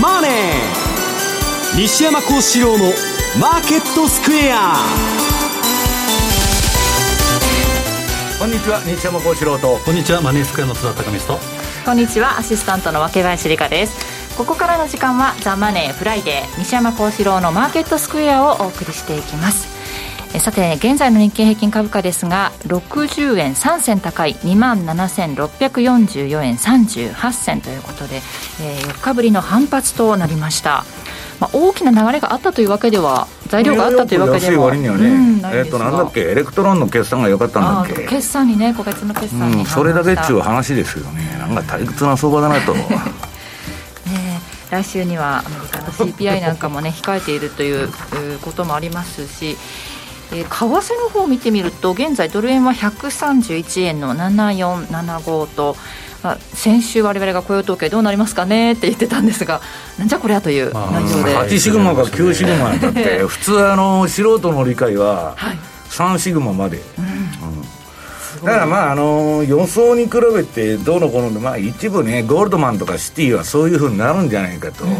[0.00, 0.30] マネー」
[1.80, 4.86] 西山孝四郎の「マーケットスクエア」
[8.38, 9.80] こんにちは西山孝四郎と。
[9.84, 11.38] こんにちはマネースクエアの津田隆光と。
[11.84, 14.16] こんにちはアシスタントの若林理香です。
[14.36, 19.75] ここからの時間は「ザ・マネーフライデー西山孝四郎のマーケットスクエア」をお送りしていきます
[20.40, 30.84] さて現在の日経平均株価ですが60円3銭高い2万7644円38銭ということで、えー、4日ぶりの反発となりました。
[31.40, 36.20] まあ、大きな流れがあったというわけでは材料があったというわけでは、ねうん、えっ、となんだっけ？
[36.20, 38.06] エレクトロンの決算が良かったんだっけ？
[38.06, 41.36] 決算にね個別の決算に、うん、それだけっちゅう話ですよね。
[41.38, 42.72] なんか退屈な相場だなと。
[44.06, 47.88] ね来週にはアメリカの CPI なんかもね控えているという
[48.40, 49.56] こともありますし
[50.32, 55.76] えー、為替の方を見てみると現在ドル円は131円の7475と
[56.54, 59.60] 先週我々が雇用統計どうなりますかねって言ってたんですが
[59.98, 61.36] なんじゃこりゃという内容で。
[61.36, 63.18] 8シグマか 9シグマだって。
[63.26, 65.36] 普通あの素人の理解は
[65.90, 67.04] 3シグマまで、うん。
[67.04, 67.08] う
[68.42, 71.34] ん、だからまああの予想に比べてどうのこうの。
[71.34, 74.98] で、まあ、一部ねゴールドマンとかシティはそういうふうになるんじゃないかと、うんうん、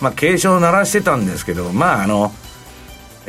[0.00, 2.32] まあ警鐘を鳴らしてたんですけどまああの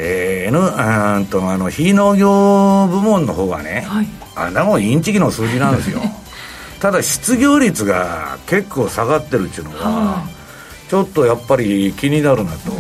[0.04, 6.02] えー、N あとあの非農業部門の方はね、はい、あんなもんインチキの数字なんですよ。
[6.82, 10.24] ただ失業率が結構下がってるっていうのは、
[10.90, 12.72] ちょっとやっぱり気になるなと。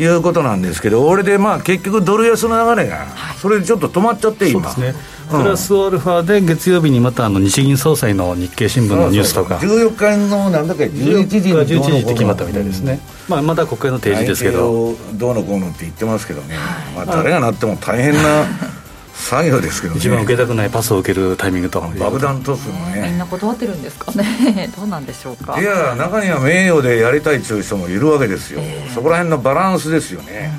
[0.00, 3.08] いうことなんですけど、俺でまあ結局、ドル安の流れが、
[3.42, 4.70] それでちょっと止まっちゃって、今。
[4.70, 14.96] そうですねプラスアルファで月曜日にまたあの日銀総裁の日経新聞のニュースとか、14日のなんだっけ、11時に11時って決まったみたいですね、まあ、まだ国会の提示ですけど。
[15.14, 16.56] どうのこうのって言ってますけどね、
[16.94, 18.44] まあ、誰がなっても大変な。
[19.18, 21.80] 作業ですけど、ね、一番受けたくないパスを受けるタイミングと。
[21.80, 23.08] 爆弾トスのね。
[23.08, 24.70] みんな断ってるんですかね。
[24.78, 25.60] どうなんでしょうか。
[25.60, 30.52] いや中には名誉でやりたいという人もいるわけですよ、えー、そこら辺のバランスですよね、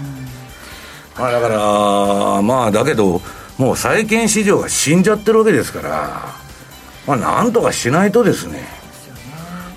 [1.18, 3.22] まあだからまあだけど
[3.59, 6.40] もう債券市場が死んじゃってるわけですから
[7.06, 8.64] まあなんとかしないとですね。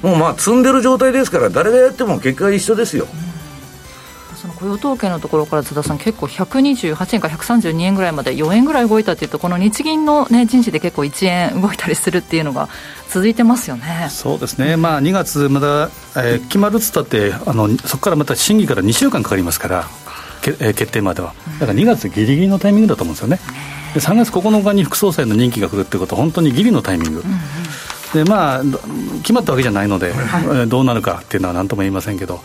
[0.03, 4.37] もうまあ積んでる状態ですから誰がやっても結果一緒ですよ、うん。
[4.37, 12.69] その雇用統計のところから津田さん、結構128円から132円ぐらいまで4円ぐらい動いたっていうと、この日銀の、ね、人事で結構1円動いたりするっていうのが
[13.09, 14.09] 続いてますよね。
[14.11, 19.89] そうですね、まあ、2月、まだ、えー、決まるっつったってあの、そこからまた審議から2週間かかりますから、
[20.43, 23.41] 決定までは、だから2月ぎりぎりのタイミングだと思うんですよね。
[23.95, 27.21] で3月9日に副総裁の任期が来るってことは、本当にぎりのタイミング。
[27.21, 27.39] うんうん。
[28.13, 28.63] でまあ、
[29.23, 32.41] 決まったわけじゃないので、はい、どうなるかっていうのはなんとも言いませんけど、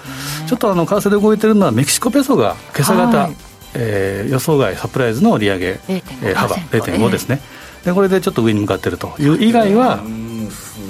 [0.48, 3.36] ちょっとあの為替で動いてるのは、メキシコペソが今朝方、はい、
[3.74, 7.42] えー、予想外、サプライズの利上げ、えー、幅0.5ですね、
[7.84, 10.02] で、これでちょっと上に向かってるという以外は。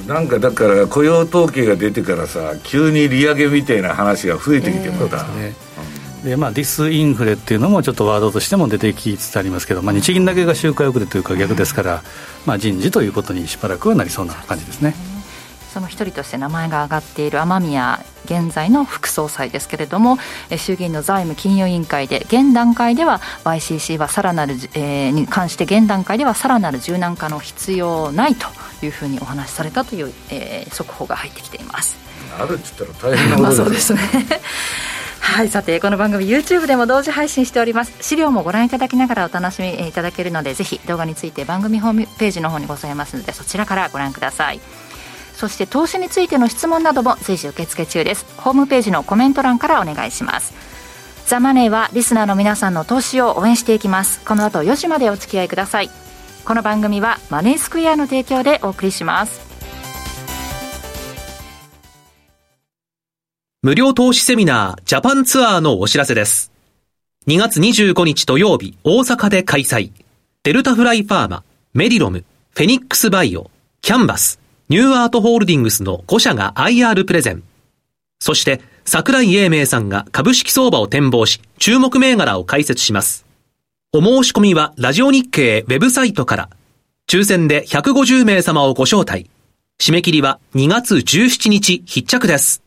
[0.07, 5.66] なんかだから雇用統計が出てからさ急に利上げみたいな話が増えてきてまた、えー
[6.27, 12.03] でまあ、ディスインフレっていうのもちょっとワードとしても出てきつつありますけど、まあ、日銀だけが周回遅れというか逆ですから、
[12.45, 14.93] まあ、人事ということにしばらくはなりそうな感じですね。
[15.73, 20.17] その一人として名前が挙がっている雨宮現在の副総裁ですけれども
[20.57, 28.47] 衆議院の財務金融委員会で現段階では YCC はさらなる、えー、に関して現段階ではさらなる柔軟化の必要ないと
[28.83, 31.95] いうふうにお話しされたという、えー、速報が入ってきています。
[32.39, 33.99] あるっつったら大変なことそうですね
[35.27, 37.93] はいさてこの番組 YouTube でも同時配信しております。
[38.01, 44.61] 資料もご覧いただきながらお楽しみいただけるのでぜひ動画について番組ホームページの方にございますのでそちらからご覧ください。
[45.35, 48.25] そして投資についての質問なども随時受付中です。
[48.37, 50.55] ホームページのコメント欄からお願いします。
[51.27, 54.21] ザ・マネーはリスナーの皆さんの投資を応援していきます。
[54.25, 55.91] この後4時までお付き合いください。
[56.45, 59.46] この番組はマネースクエアの提供でお送りします。
[63.63, 66.51] 無料投資セミナージャパンツアーのお知らせです。
[67.27, 69.91] 2月25日土曜日、大阪で開催。
[70.43, 71.43] デルタフライファーマ、
[71.73, 73.49] メディロム、フェニックスバイオ、
[73.81, 74.39] キャンバス、
[74.69, 77.41] ニューアートホールディングスの5社が IR プレゼン。
[78.19, 83.25] そして、桜井英明さんが株式相場を展望し、注目銘柄を解説します。
[83.91, 86.49] お申し込みはラジオ日経ウェブサイトから。
[87.09, 89.31] 抽選で150名様をご招待。
[89.81, 92.66] 締め切りは2月17日必着です。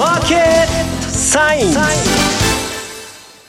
[0.00, 0.40] マーケッ
[1.02, 1.74] トサイン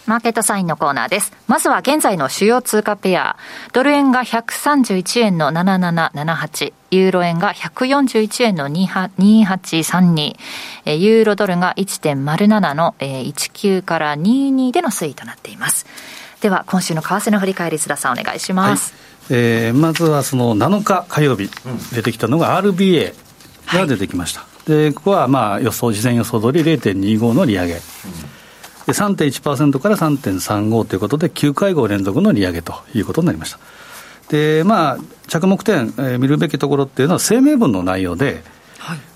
[0.06, 1.32] マーケットサインのコーナーです。
[1.48, 3.38] まずは現在の主要通貨ペア。
[3.72, 6.74] ドル円が131円の7778。
[6.92, 10.36] ユーロ円が141円の2832。
[10.98, 15.86] ユーロドルが1.07の19から22での推移となっています。
[16.42, 18.94] では、今週の為替の振り返り、津田さんお願いします。
[19.30, 21.50] はい、えー、まずはその7日火曜日、
[21.96, 23.14] 出てきたのが RBA
[23.74, 24.42] が出てきました。
[24.42, 27.74] はい、で、ここはまあ予想、事前予想通り0.25の利上げ。
[27.74, 27.82] うん
[28.86, 33.60] で3.1%から3.35ということで、9会合連続の利上げということになりました。
[34.30, 34.98] で、まあ、
[35.28, 38.44] 着目点、えー、見るべきところっていうのは、声明文の内容で、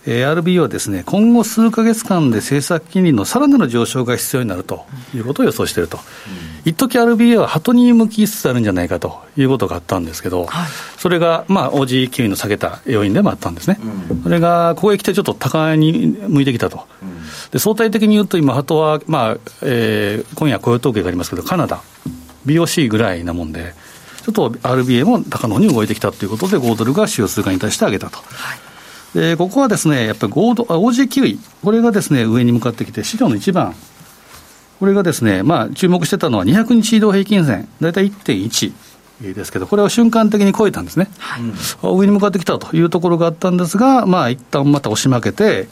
[0.05, 4.85] はいえー、RBO はですね、今後数か月間で政策金利のさらなる上昇が必要になると
[5.15, 5.99] いうことを予想していると。
[6.63, 13.79] 一時 RBA は鳩に向きつつあるんじゃないかということがあったんですけど、はい、それが、まあ、OG 金利の下げた要因でもあったんですね。
[14.09, 16.85] うん、それが、ここへ来てちょっと高に向いてきたと。
[17.01, 17.15] うん
[17.51, 21.81] で相対的に言うと、今、鳩は、まあえー、今夜雇用統計がありますけど、カナダ、
[22.45, 23.73] BOC ぐらいなもんで、
[24.23, 28.17] ちょっと RBA も高の方に動いてきたということで、5ドルが主要通貨に対して上げたと。
[28.17, 28.64] はい
[29.15, 33.73] でここはですね、やっぱり5ド OG キウイ、これがですね、上に向かってきて、市場の一番、
[34.81, 38.73] これがですね、まあ、注目してたのは200日移動平均線、大体1.1
[39.33, 41.43] ですけど、これを瞬間的に超えたんですね、はい、
[41.97, 45.69] 上に向かってきたというところがあったんですが、まあ一旦また押し負けて、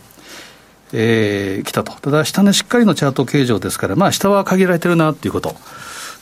[0.93, 1.91] えー、来たと。
[1.91, 5.57] ただ、下値しっかりのチャート形状ですから、まあ、下は限られてるなっていうこと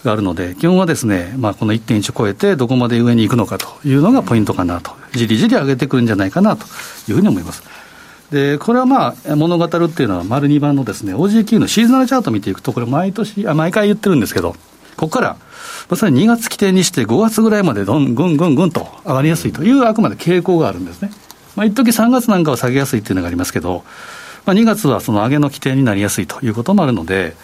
[0.03, 4.92] があるので、基本はですね、まあ、この1.1を超えて、どこまで上に行くのかというのがポイントかなと。
[5.13, 6.65] じりじり上げてくるんじゃないかなと
[7.07, 7.63] いうふうに思います。
[8.31, 14.56] で、これはまあ、物語るっていうのは、丸2番のですね、OGQ のシーズナルチャート見ていくと、これ毎年、あ、毎回言ってるんですけど、
[14.95, 15.36] ここから、
[15.89, 21.12] まさに2月起点にして5月ぐらいまでどんぐんぐんぐんと上がりやすいというあくまで傾向があるんですね。
[21.56, 23.83] まあ、一時3月なんかは下げやすいっていうのがありますけど、
[24.45, 27.36] まあ、2月はその上げの規定になりやすいということもあるので、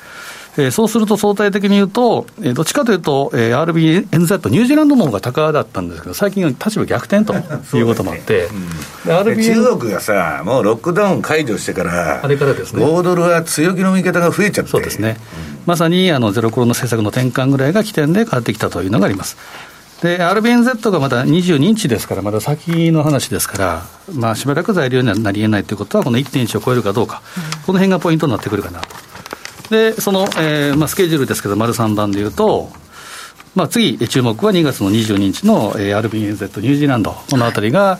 [0.57, 7.36] えー、そうすると相対的に言うと、えー、どっちかというと、えー、RBNZ、ニュージーランドの方が高だったんですけど、最近、立場逆転と
[7.77, 8.50] いうこともあって、
[9.06, 19.38] ね中国がさ、もうロックダウン解除してから、あれからですね、5ドルは強気の見方が増えちゃって、そうですね、うん、まさにあのゼロコロナ政策の転換ぐらいが起点で変わってきたというのがあります。
[20.01, 29.06] で、RBNZ がまだ22日ですから、まだ先の話ですから、まあ、しばらく材料にはなり得ないということは、この1.1を超えるかどうか、うん、この辺がポイントになってくるかなと。
[29.69, 32.69] で、その、えーまあ、スケジュールですけど、丸3番でいうと、
[33.56, 37.98] まあ、次、注目は2月の22日の、えー、RBNZ ニュージーランド、このあたりが、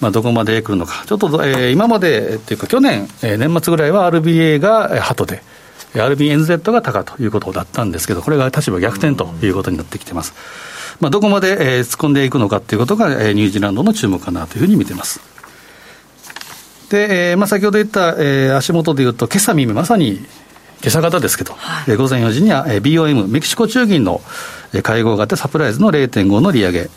[0.00, 5.42] まあ、どこまで来るのか、ちょっと、えー、今までっていうか、去年、えー、年末ぐらいは RBA がハトで、
[5.94, 10.34] RBNZ が高ということだったんですけど、これが立場逆転ということになってきてます。
[11.00, 15.20] まあ、どこまで、えー、突っ込んでいくのかということが、えー、ニュージーランドの注目かなというふうに見てます。
[16.90, 20.20] で、えーまあ、先ほど言った、えー、足元でいうと、今朝耳、まさに
[20.80, 24.20] 今朝方ですけど、はい、午前4時には、えー、BOM、メキシコ中銀の
[24.82, 26.90] 会合があって、サプライズの0.5の利上げ、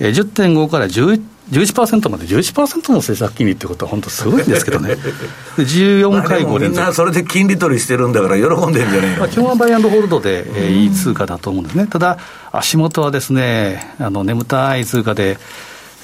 [0.00, 4.96] えー、10.5から11 11%まで11%の政策金利ってことは本当すごいんですけどね。
[5.58, 6.68] 14回5連続。
[6.70, 9.28] みんなそれで金利取りしてるんだから喜んでんじゃねえよ。
[9.28, 11.86] 基本はバイアンドホールドで、えー、いい通貨だと思うんですね。
[11.86, 12.18] ただ、
[12.50, 15.38] 足元はですね、あの、眠たい通貨で、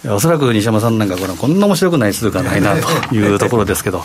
[0.07, 4.05] おそらく西山さんなんかこれこんな面白くない通貨ないなというところですけど。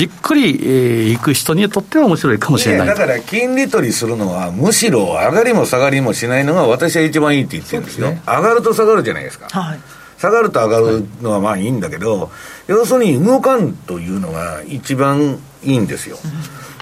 [0.00, 9.46] じっくり、えー、行く人にとっては面白いかもしれないだから金利取りするのは、むしろ上がりも下がりもしないのが、私は一番いいって言ってるんですよ、すね、上がると下がるじゃないですか。
[9.50, 9.80] はい
[10.18, 12.28] 下がると上がるのはまあいいんだけど、はい、
[12.66, 16.18] 要するに動かんというのが一番いいんですよ。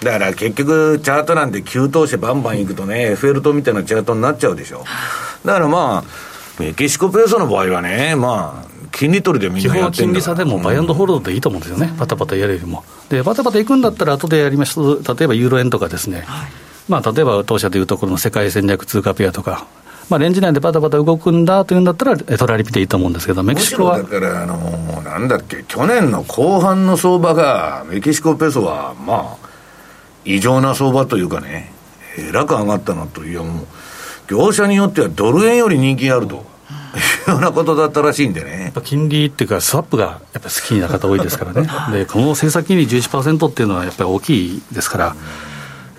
[0.03, 4.85] だから結局、チャートなんて急騰してバンバンいくとね、フェル塔みたいなチャートになっちゃうでしょ。
[5.45, 12.85] だからまあ、メキシコペーソの場合はね、まあ、金利取りでみんなやって金利差でもバイアンドホールドでいいと思うんですよね、うん、パタパタやるよりも。
[13.09, 14.79] で、パタパタ行くんだったら、後でやります。
[14.81, 16.51] 例えばユーロ円とかですね、はい、
[16.89, 19.67] まあ、例えば当社でいうところの世界戦略通貨ペアとか、
[20.09, 23.99] まあ、レンジ内でバタバタ動くんだというんだったら、トラリピでいいと思うんですけど、メキシコは。
[23.99, 24.57] だから、あの
[25.03, 29.49] なんだっけ、去年の後半の相場が、メキシコペソは、まあ、
[30.25, 31.73] 異常な相場というかね、
[32.17, 33.25] えらく上がったなと。
[33.25, 33.67] いう、もう、
[34.29, 36.45] 業者によってはドル円より人気があると。
[36.97, 38.73] いうようなことだったらしいんでね。
[38.85, 41.69] 金利っていうか、スワップがやっぱり好きな方多いですからね。
[41.93, 45.17] で、この政策金利11%っていうのはやっぱり大きいですから、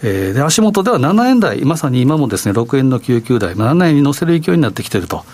[0.02, 5.26] えー、で足元では7円台、まさに今もですね6円の99台、7円に乗せる勢いになってきていると。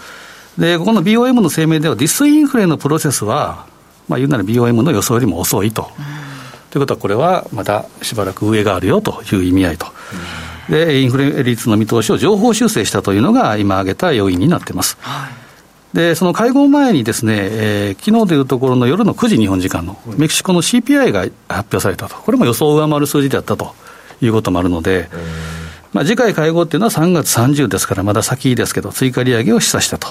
[0.58, 3.66] で、ここの BOM の声明では、ディスインフレのプロセスは、
[4.08, 5.92] まあ、言うなら BOM の予想よりも遅いと。
[6.72, 9.88] ということは、これはまたしばらく上があるよという意味合いと。
[10.70, 14.98] で、インフレ率の見通しを情報修正したというのが、今挙げた要因になっています。
[15.02, 15.45] はい
[15.96, 22.18] で、その会合前にですね、えー、昨日でいうところの夜の9時日本時間のメキシコの CPI が発表されたと。
[22.18, 23.74] これも予想を上回る数字であったと
[24.22, 25.08] いうこともあるので、
[25.94, 30.10] まあ、次回会合っていうのは3月30ですから、まだ先ですけど、追加利上げを示唆したと。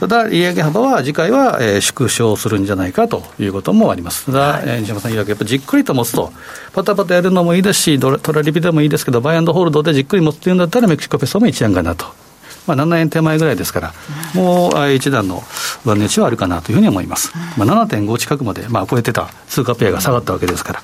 [0.00, 4.26] ただ、利上げ幅は次回は、えー、縮小するんじゃないかということもあります。
[4.26, 6.32] ただ、はい、えー、西山さん曰く、やっぱりじっくりと持つと、
[6.72, 12.21] パタパタやるのもいいですし、トラリピでもいいですけど、バイアンドホールドでじっくり持つっていうんだったら、メキシコペソも一案かなと。
[12.66, 13.94] まあ、7円手前ぐらいですから、
[14.34, 15.42] もう一段の
[15.84, 17.32] 上値値はあるかなというふうに思います。
[17.56, 20.82] まあ、7.5近くまで、まあ、超えてた通貨ペアが下がったわけですから、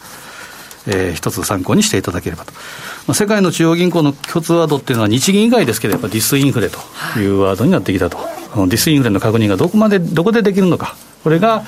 [0.87, 2.52] えー、一つ参考にしていただければと。
[3.06, 6.78] まあ、世界の中央銀行の共通ワードっていうのは、日銀以外ですけど、やっぱディスインフレと
[7.18, 8.18] いうワードになってきたと。
[8.18, 10.97] ディスインフレの確認がどこまで、どこでできるのか。
[11.23, 11.64] これが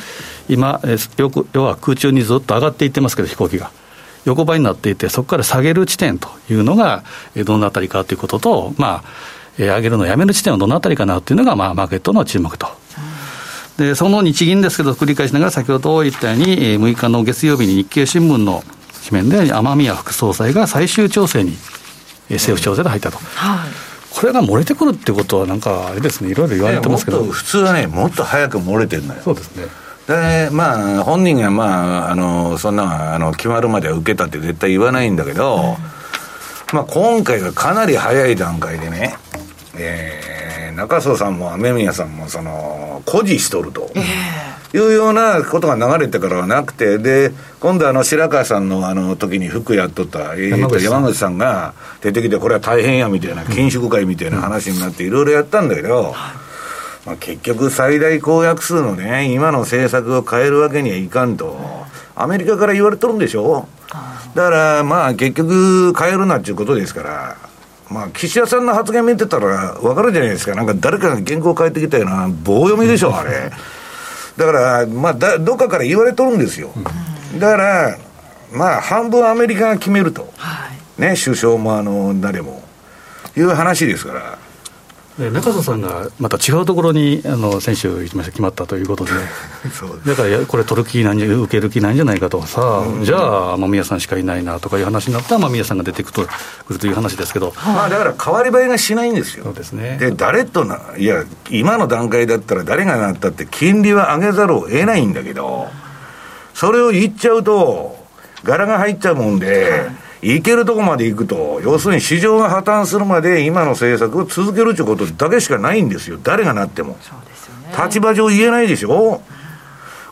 [0.48, 0.80] 今、
[1.16, 3.70] よく要は空中にずっと上がっていってますけど、飛行機が。
[4.24, 7.04] 横ばいになっていて、そこから下げる地点というのが、
[7.36, 9.04] どのあたりかということと、まあ、
[9.58, 12.68] 上げるのをやめる地点はどのあたりかなというのが、まあ、マーケットの注目と。
[13.78, 18.62] でその日銀ですけど、繰り返しながら、先ほど言ったように、6日の月曜日に日経新聞の
[19.08, 21.56] 紙面で、雨宮副総裁が最終調整に、
[22.28, 23.18] 政府調整で入ったと。
[23.34, 29.20] はいこれが漏れてくるってことは、なんかあれですね、いろいろ言われてますけど、普通はね、もっと早く漏れてるのよ。
[29.22, 29.66] そうですね
[30.08, 35.76] でまあ、本人が、まあ、あのそんなあの決まるまでは受けたって絶対言わないんだけど、
[36.72, 39.16] まあ、今回がかなり早い段階でね、
[39.76, 51.40] えー、中曽さんも雨宮さんもその誇示しとると、えー、いうようなことが流れてからはなくてで今度あの白川さんのあの時に服やっとった、えー、山口さん。
[51.40, 56.14] が出てきてこれは大変やみたいな緊縮会みたいな話になっていろいろやったんだけど、
[57.06, 61.58] まあ、結局最大公約数のね今の政策を変えるわけにはいかんと
[62.14, 63.66] アメリカから言われとるんでしょ。
[64.34, 67.36] だからまあ結局変えるなっていうことですから
[67.90, 70.54] まあ、岸田さんの発言見てたら分かるじゃないですか。
[70.54, 73.50] なんか誰かが原稿変えてきたような棒読みでしょ、あれ。
[74.36, 76.70] だから、まあだ、どっかから言われとるんですよ。
[77.38, 77.98] だから、
[78.52, 80.32] まあ、半分アメリカが決めると。
[80.98, 82.62] ね、首相もあの、誰も。
[83.36, 84.38] いう話ですから。
[85.28, 89.10] 中曽さんがまた違うところにあの選手決まったということで、
[90.06, 96.28] だからこれ、取る気なんじゃ、受ける気ないんじゃないかと、さあ、うん、じゃあ、雨宮さんしかいないなとかいう話になったら、雨宮さんが出てくる
[96.68, 99.98] とという話ですけど、まあ、だから変わり映えがしないんですよ、そうですね。
[100.00, 105.68] で誰とな、いや、今の段階だったら、誰がなったって、金利は上げざるを得ないんだけど、
[106.54, 107.98] それを言っちゃうと、
[108.44, 109.88] 柄が入っちゃうもんで。
[109.88, 110.09] い
[110.42, 116.18] けるとこまで行くと、要するに市場が破綻するまで今の政策を続けるということだけしかないんですよ。
[116.22, 116.92] 誰がなっても。
[116.92, 116.98] ね。
[117.84, 119.22] 立場上言えないでしょ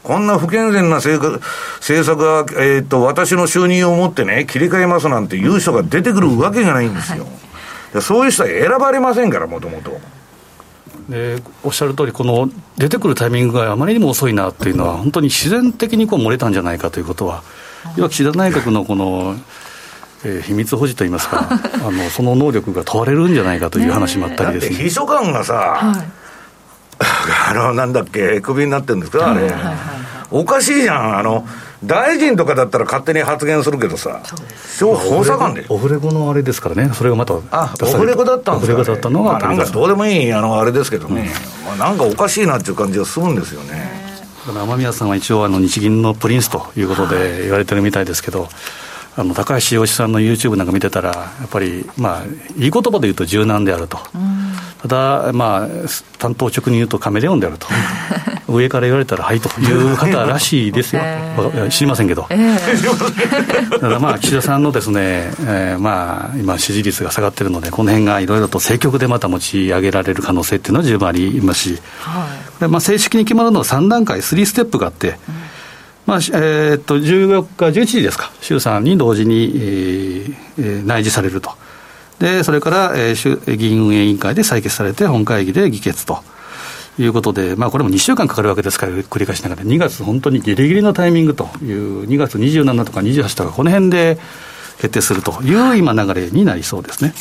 [0.02, 1.38] こんな不健全な政
[1.80, 7.26] 策が、えー、っと、私の収入を持ってね、切り替えますなんて言う人が出てくるわけがないんですよ。
[7.92, 10.00] はい、そういう人は選ばれませんから、もともと。
[11.10, 17.42] でおっしゃる通り、この出てくるタイミングがあまりにも遅いなっていうのは、本当に自然的にこう漏れたんじゃないかということは、
[17.96, 19.36] 要は岸田内閣のこの
[20.24, 21.48] えー、秘密保持といいますか
[21.86, 24.76] あの、その能力が問われるんじゃないかという話もあったりですね。
[24.76, 26.06] 秘書官がさ、はい、
[27.50, 29.42] あの、なんだっけ、クビになってるんですか、あれ。
[29.42, 29.74] はいはいはい、
[30.30, 31.46] おかしいじゃん、あの、
[31.84, 34.20] 大臣とかだったら勝手に発言するけどさ、
[34.80, 35.64] 補佐官で。
[35.68, 41.30] オフレコのあれですからね、それがまた、あオフレコだったんですか、ね、オフレコだったのが、まあ、なんかどうでもいいあのあれですけどね、
[41.70, 44.08] うん、まあ、なんかおかしいなっていう感じがするんですよね。
[44.48, 48.48] 雨宮さんは一応あの日銀のプリンスということで言われてるみたいですけど、
[49.18, 52.24] あの高橋洋一さんの YouTube なんか見てたら、やっぱり、まあ、
[52.56, 53.98] いい言葉で言うと柔軟であると、
[54.82, 55.68] ただ、まあ、
[56.18, 57.66] 担当直に言うとカメレオンであると、
[58.46, 61.02] 上から言われたら、はいという方らしいですよ、
[61.68, 62.28] 知りませんけど、
[63.80, 72.28] ただまあ、岸田さんのですね、えー、まあ、今、支持率が下がってるので、この辺がいろいろと政局でまた持ち上げられる可能性っていうのは十分ありますし、は
[72.66, 75.37] い、まあ、正式に決まるのは3段階、3ステップがあって、うん
[76.08, 81.50] まあえー、っと14日、11時ですか、衆参に同時に、えー、内示されると、
[82.18, 86.24] でそれから、えー、議員運営委員会で採決されて、本会議で議決と。
[87.00, 94.18] いうことで、まあ、これも2週間かかるわけですから、繰り返しながら、2月、本当にぎりぎりのタイミングという、2月27とか28とか、この辺で
[94.78, 97.14] 決定するという今、流れになりそうですね。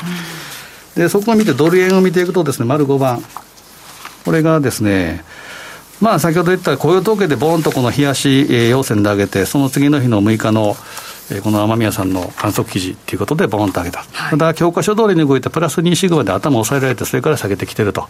[0.95, 3.23] でそこを見て、ドル円を見ていくとですね、丸5番、
[4.25, 5.23] これがですね、
[5.99, 10.75] まあ、先ほど言った雇用統計でボーンとこの冷やし要線で上げて、その次の日の6日の
[11.43, 18.07] この雨宮さんの観測記事ということで、ボーンと上げた、はい、ただ、教科書通りに動いて、プラス2シグマで頭を押さえられて、それから下げてきてると、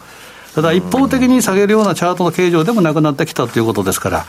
[0.53, 4.25] ただ、一方的に下げるようなチャートの形状でもなくなってきたということですから、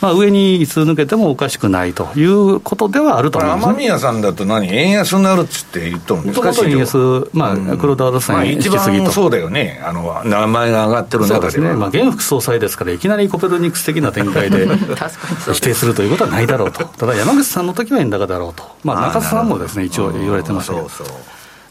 [0.00, 14.68] まあ、上にいつ抜けてもおかしくないということではあると思います、ね、雨宮さんだと何、円安になるっつって言っとるんですか、円安、まあ、黒田和さん、まあ、一番そうだよね、あの名前が上がってる中でね、まあ、現副総裁ですから、いきなりコペルニクス的な展開で
[15.52, 20.88] 否定するということはないだろうと、ただ山口さんの時は円高だろうと、まあ、中田さんもですね一応言われてましたけど。
[20.88, 21.16] そうそう。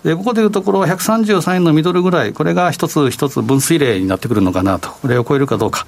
[0.06, 5.88] でここでいうところは133円のミドルぐらい、これが一つ一つ分水嶺になってくるのかなと、これを超えるかどうか。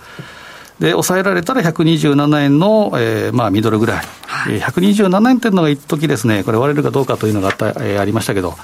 [0.80, 4.06] で、抑えられたら127円の、えー、まあ、ミドルぐらい。
[4.28, 8.56] はい、127円というのが一時ですね、これ割れるかどうかというのがあった、えー、ありましたけど、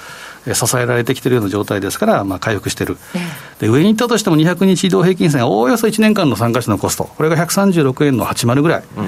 [0.51, 2.97] 支えられてきているような状態ですから、まあ、回復している、
[3.59, 9.07] で上に行ったとしても200日移動平均線、おおよそ1年間の参加者のコスト、これが136円の80ぐらい、うん、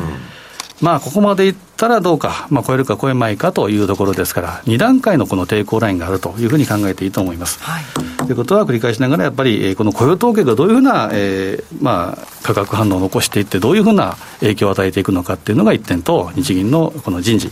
[0.82, 7.62] まあ、ここまでいったらどうか、まあ、超えるか超えまいかというところですから、2段階のこの抵抗ラインがあるというふうに考えていいと思います。
[7.62, 7.84] はい、
[8.18, 17.52] ということは繰り返しながら、やっぱり、えー、この雇用統計がどういうふうな、えーまあ、価格反応を残していって、どういうふうな影響を与えていくのかっていうのが一点と、日銀のこの人事、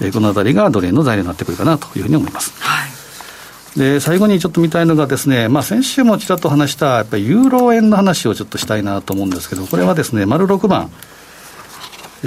[0.00, 2.54] うん、このあたりがドル円の材料になってくるかなというふうに思います。
[2.60, 2.96] はい
[3.76, 10.90] で最後にちょっと見たいのがですね、まあ、先週もちらっと話した、やっぱりユーロ円の話をちょっとしたいなと思うんですけど、これはですね、丸6番、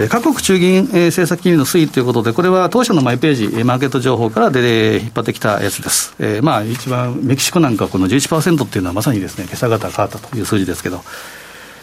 [0.10, 6.16] 各国中銀政策金利の推移ということで、これは当初のマイページ、マーケット情報からで引っ張ってきたやつです。
[6.20, 11.02] えー、まあ一番メキシコなんかこの11%っていうのはまさにですね、今朝方変わったという数字ですけど、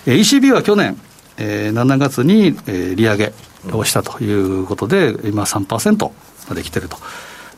[0.06, 0.96] ECB は去年、
[1.36, 3.32] えー、7月に、えー、利上げ
[3.72, 6.10] をしたということで、今3%
[6.48, 6.96] まで来てると。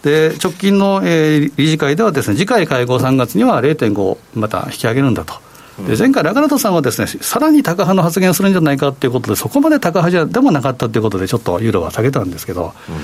[0.02, 5.47] で直近の、えー、理事会ではです、ね、次回会合3月には0.5また引き上げるんだと。
[5.86, 12.94] で前回、ラガナトさんはですね、さらに高派の発言をするんじゃないかということで、そこまで高派じゃでもなかったということで、ちょっとユーロは下げたんですけど、うん、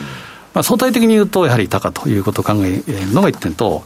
[0.55, 3.85] まあ、相対的に言うと、やはり高ということを考えるのが1点と、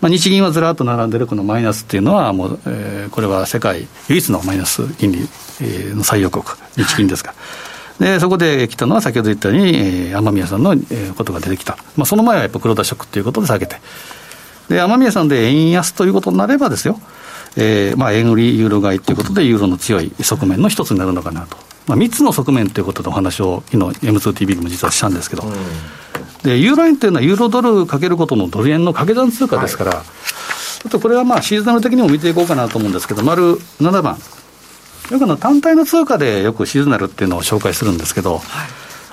[0.00, 6.44] まあ、日銀はずらっと並んでるこのマイナスっていうのは、もう、えー、これは世界唯一のマイナス金利、の採用国、
[6.76, 7.34] 日銀ですか。
[7.98, 13.76] でそこで来たのは先ほど言ったように、えー、雨宮さんの、えー、ことが出てきた、まあ、その前はやっぱ黒田ショックということで下げて、
[14.70, 16.98] で雨宮さんで円安ということになればですよ、
[17.56, 25.52] えーまあ、円売りユーロ買いということで、ユーロの強い側面の一つになるのかなと、まあ、3つの側面ということでお話を、昨日 M2TV でも実はしたんですけど、うん、
[26.42, 30.04] でユーロ円というのは、ユーロドルかけることのドル円の掛け算通貨ですから、はい、
[30.86, 34.18] あとこれはまあシーズナル的にも見ていこうかなと思うんですけど、丸7番、
[35.10, 38.42] よくの単体の通貨でよくシーズナルっていうのを紹介するんですけど、はい、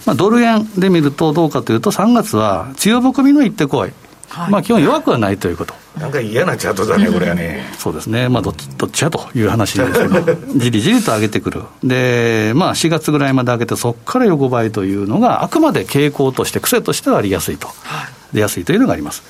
[0.06, 3.92] まあ、ドル円で見るとどうかというと、3月は強含みの行ってこい。
[4.30, 5.74] はい、まあ基本弱くはないということ。
[5.98, 7.66] なんか嫌なチャートだね、これはね。
[7.78, 11.64] そうですね、まあどっちどっちやという話ですけど、じりじりと上げてくる。
[11.84, 19.24] で、まあ4月ぐらいまで上げて、そこから横ばいというのが、あくまで傾向として、癖としてはありやすいと、はい、出やすいというのがあります。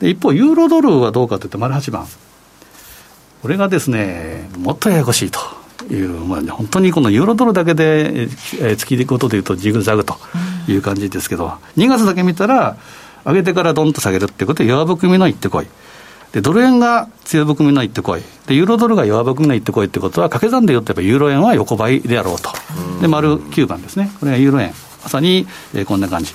[0.00, 2.06] で一方、ユーロドルはどうかというと、丸8番。
[3.42, 5.38] これがですね、もっとややこしいと。
[5.90, 8.30] いう、まあ、本当にこのユーロドルだけで、えー、
[8.76, 10.16] 突きいくことでいうと、ジグザグと
[10.66, 12.76] いう感じですけど、2月だけ見たら、
[13.24, 15.66] 上げてからどんと下げるってことで、弱含みの行ってこい。
[16.32, 18.22] で、ドル円が強含みの行ってこい。
[18.46, 22.50] で、ユーロドルが弱含みの行ってこいってことは、掛け算で言うと、やっぱユーロ円は横ばいであろうと。
[23.00, 24.10] で、丸9番ですね。
[24.18, 24.72] これがユーロ円。
[25.04, 26.34] まさに、えー、こんな感じ。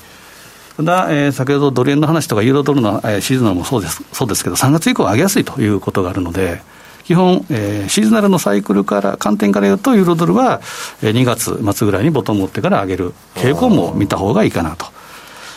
[0.78, 6.62] ただ、えー、先ほどドル円の話とかユーロドルの、えー、シーズナルもそうですそうですけど、3月以降上げやすいということがあるので、
[7.04, 10.62] 基本、えー、シーズナルのサイクルから、観点から言うと、ユーロドルは、
[11.02, 14.86] えー、2月末ぐらいにボトムを持ってから上げる傾向も見た方がいいかなと。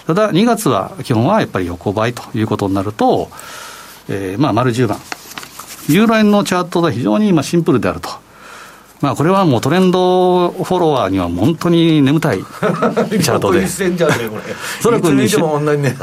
[0.06, 3.28] ただ、2月は基本はやっぱり横ばいということになると、
[4.08, 4.98] えー、まあ、丸10番。
[5.88, 8.08] ユーロ円のチャートが非常に今シンプルであると。
[9.00, 13.66] まあ、これはもうトレンドフォロワーには本当に眠たい チャートで。
[14.80, 15.36] そらく西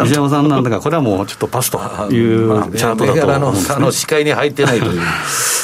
[0.04, 1.80] 西山さんなんだが、これはもうちょっとパスと
[2.12, 5.02] いうチャートだと思うんです、ね、あの視界に入ってないという。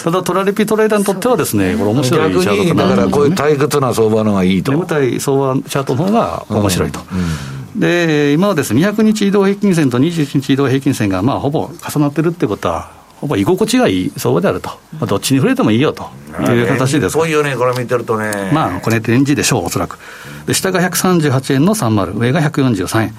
[0.05, 4.71] ただ、トラリピトレーダーにとってはですね、これ面白いチャートだからこういう退屈な相場のがいいと。
[4.71, 7.01] 眠たい相場チャートの方が面白いと。
[7.11, 16.09] うんうんで今はです、ね、200日移動平均線と21日移動平均線がまあほぼ重なってるってことは、ほぼ居心地がいい相場であると、まあ、どっちに触れてもいいよと
[16.51, 17.13] いう形です。
[17.13, 18.51] そういうね、これ見てるとね。
[18.53, 19.97] まあ、これレンジでしょう、おそらく。
[20.45, 23.15] で、下が138円の30、上が143円。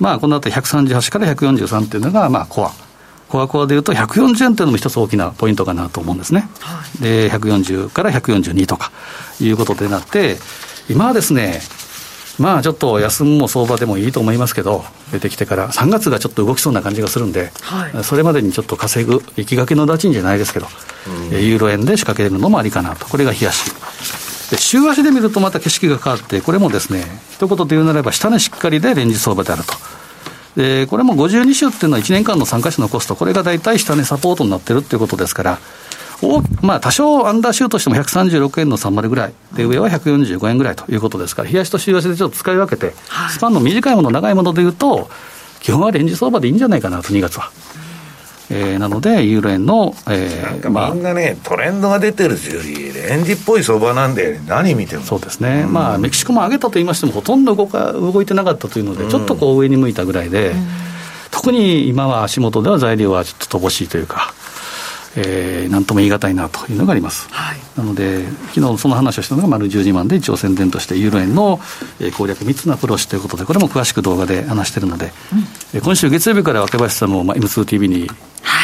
[0.00, 2.72] まあ、この後138から143っていうのが、まあ、コア。
[3.28, 6.48] コアコアでいうと、140円というのも一つ大きなポイントかなと思うんですね。
[6.60, 8.90] はい、で、140から142とか
[9.40, 10.38] いうことでなって、
[10.88, 11.60] 今はですね、
[12.40, 20.66] まあちょっと休むも相場でもいいと思いますけど、出てきてから、3月がちょっと動きそうな感じがするんで、はい、それまでにちょっと稼ぐ、行きがけの立ちんじゃないですけど、
[21.30, 23.70] うん、ユーロ円で仕掛けるのもありかなと、これが冷やし。
[24.50, 29.74] で週足で見るとまた景色が変わって、これもですね、一言で言うならば、下値しっかりでレンジ相場であると。
[30.56, 35.56] でこれも52週っていうのは1年間の参加者のコスト、これが大体下値サポートになってるっていうことですから、お
[36.62, 42.92] まあ、多少アンダーシュートしても136円の3割ぐらい、で上は145円ぐらいということですから、冷やしと週足でちょっと使い分けて、
[43.30, 45.08] スパンの短いもの、長いものでいうと、
[45.60, 47.50] 基本はレンジ相場でいいんじゃないかなと、2月は。
[48.52, 55.04] えー、なので、ユーロ円の、えー、まあ、みんなね、トレンドが出てるより、レンジっぽい相場なんで、何見ても。
[55.04, 60.66] そうですね、うん、まあ、メキシコも上げたと言いましても、ほとんど動か動いてなかったというので、ちょっとこう上に向いたぐらいで、うん、
[61.30, 64.34] 特に今は足元では材料はちょっと乏しいというか。
[65.16, 71.58] えー、なんとも言い難いなというのがあります、はい、なので、昨日その話をしたのが丸10時万で一応宣伝として、ユーロ円の
[72.16, 75.12] 攻略3つのアプローチということで、これも詳しく動画で話しているので、
[75.74, 78.08] うん、今週月曜日から若林さんも M2TV に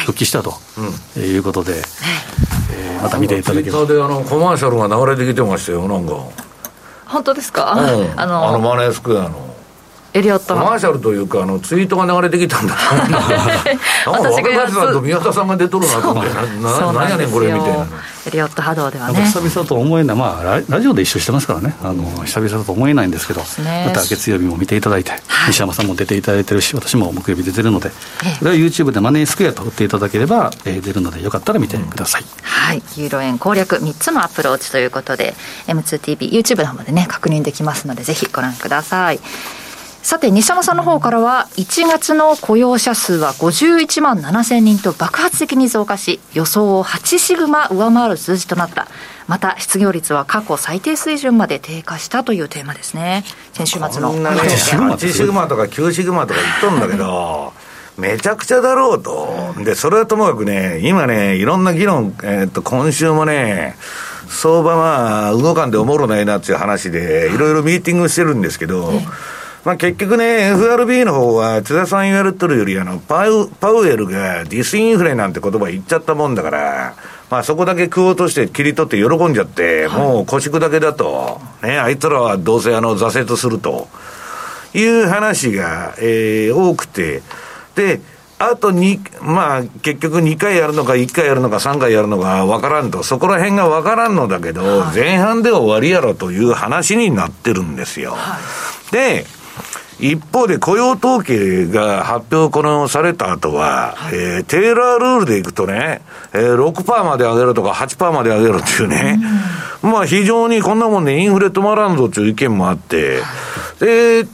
[0.04, 0.54] 復帰したと、
[1.16, 1.78] い、いうことで、
[2.72, 3.86] えー、また見ていただければ。
[3.86, 6.14] であのコマーシャルが流れてきてましたよ、なんか。
[7.06, 9.55] 本当ですか、うん、あのあのマネースクエアの。
[10.16, 12.74] エリオットコマーシャルというかあのツイートが流れてきたんだ。
[14.06, 17.86] 私がやさんと宮田さんが出とるなと思って何やねんこれみたいな。
[18.26, 19.22] エリオット波動ではね。
[19.24, 20.16] 久々と思えない。
[20.16, 21.76] まあララジオで一緒してますからね。
[21.82, 32.82] あの久々だと思えないんですけど、ね、また月曜日も見ていただいて、はい、西山さんも出ていただいてるし私も木曜日出てるのでこれは YouTube でマネースクエアと打っていただければ、えー、出るのでよかったら見てください、うん、はい。
[32.96, 35.34] ユーロ円攻略3つのアプローチということで
[35.66, 39.20] M2TV YouTube の方までね確認できますのでぜひご覧ください
[40.06, 48.86] さて、西山さんの方からは、1月の雇用者数は51万7000人と爆発的に増加し、予想を8シグマ上回る数字となった。
[49.26, 53.24] また、失業率は過去最低水準まで低下したというテーマですね。
[53.52, 54.12] 先週末の。
[54.12, 57.52] こんなね、8シグマとか9シグマとか言っとんだけど、
[57.98, 59.56] めちゃくちゃだろうと。
[59.64, 63.74] で、それはともかくね、今ね、いろんな議論、えー、っと、今週もね、
[64.28, 68.92] 相場は動かんでおもろないなっていう話で、いろいろミーティングしてるんですけど、
[69.66, 76.94] まあ、結局ね、FRB の方は、津田さん言われてるより、あのパウ、パウエルがディスインフレなんて言葉言っちゃったもんだから、
[77.30, 83.88] まあ、そこだけ食おうとして切り取って喜んじゃって、もう腰砕けだと、ね、あいつらはどうせあの挫折すると。
[84.74, 87.22] いう話が、えー、多くて、
[87.74, 88.00] で、
[88.38, 98.16] あと2、まあ、結局2回やるのか1回やるのか3回やるのか分からんと、そこら辺が分からんのだけど、前半で終わりやろという話になってるんですよ。
[98.92, 99.24] で、
[99.98, 106.02] 一方で雇用統計が発表このされた後は、はい、えー、テーラールールでいくとね、
[106.34, 109.18] えー、6%まで上げるとか8%まで上げるっていうね、
[109.82, 113.20] うん、まあ非常にこんなもんでインフレ止まらんぞという意見もあって、
[113.80, 114.26] で、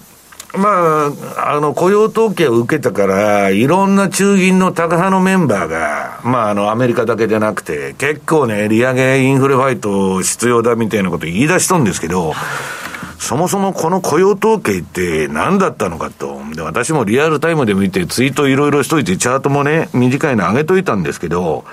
[0.55, 1.07] ま
[1.39, 12.35] あ、あの、雇用統計を受けたから、いろんな中銀のタカ派のメンバーが、まあ、あの、アメリカだけじゃなくて、結構ね、利上げインフレファイト必要だみたいなこと言い出しとんですけど、
[13.23, 16.41] そもそもこの雇用統計って何だったのかと。
[16.57, 21.65] で、私もリアルタイムで見てツイートいろいろしといて、チャートもね、短いの上げといたんですけど、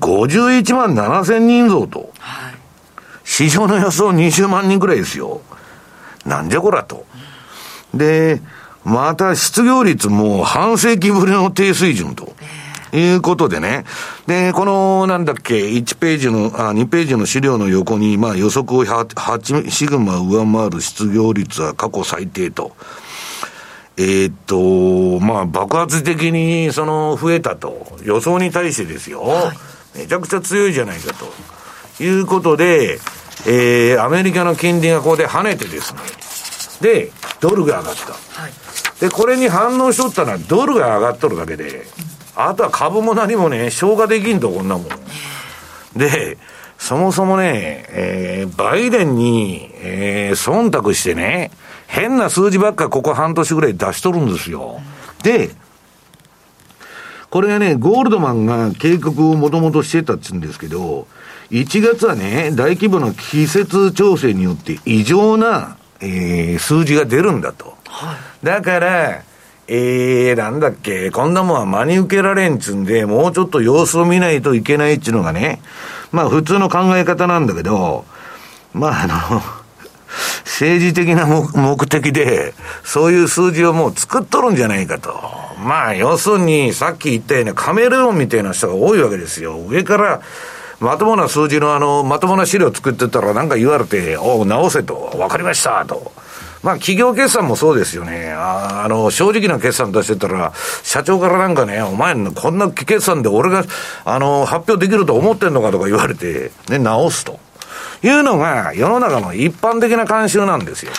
[0.00, 2.10] 51万7千人増と。
[2.18, 2.54] はい、
[3.22, 5.42] 市場の予想20万人くらいですよ。
[6.26, 7.06] なんじゃこらと。
[7.94, 8.42] で、
[8.84, 12.34] また失業率も半世紀ぶりの低水準と。
[12.94, 13.84] えーいうことでね。
[14.26, 22.76] で、この、なんだっけ、1ページの、あ、2ページの資料の横に、まあ予測を 8, 8シグマ上回る失業率は過去最低と。
[23.96, 27.98] えー、っと、まあ爆発的にその増えたと。
[28.04, 29.22] 予想に対してですよ。
[29.22, 29.52] は
[29.96, 31.32] い、めちゃくちゃ強いじゃないかと。
[32.02, 33.00] いうことで、
[33.46, 36.00] えー、アメリカの金利がここで跳ねてですね。
[36.80, 38.12] で、ドルが上がった。
[38.12, 38.52] はい、
[39.00, 41.86] で、これに反応しとったのはドルが上がっとるだけで、
[42.36, 44.86] あとは株も何もね、消化できんと、こんなもん。
[45.96, 46.36] で、
[46.78, 51.50] そもそもね、えー、バイデンに、えー、忖度してね、
[51.86, 54.80] 変な数字ばっかここ半年ぐらい出しとるんですよ。
[55.22, 55.50] で、
[57.30, 61.06] これがね、ゴールドマンが警告をもともとしてたっつうんですけど、
[61.50, 67.76] 1月はね、大規模な季節調整によって異常な、えー、数字が出るんだと。
[67.86, 69.22] はい、だから、
[69.66, 75.62] えー、なんだっけ、こんなもんは真に受けられんつんで、もうちょっと様子を見ないといけないっちゅうのがね、
[76.12, 78.04] まあ普通の考え方なんだけど、
[78.74, 79.42] まああの、
[80.44, 85.14] 政治的な目的で、そういう数字をもう作っとるんじゃないかと。
[85.64, 89.56] まあ要するに、さっき言ったようにカメレオンみたいな人が多いわけですよ。
[89.56, 90.20] 上から、
[90.80, 96.12] まともな数字のあの、まともな資料作ってたらなんか言われて、おう、直せと、わかりましたと。
[96.64, 98.32] まあ、企業決算もそうですよね。
[98.32, 103.64] ああの、正直な決算出してたら、社長からなんかね、お前、こんな決算で俺が、
[104.04, 107.38] あの、発表できると思ってんのかとか言われて、ね、直すと。
[108.02, 110.92] いうのが、世の中の一般的な慣習なんですよ。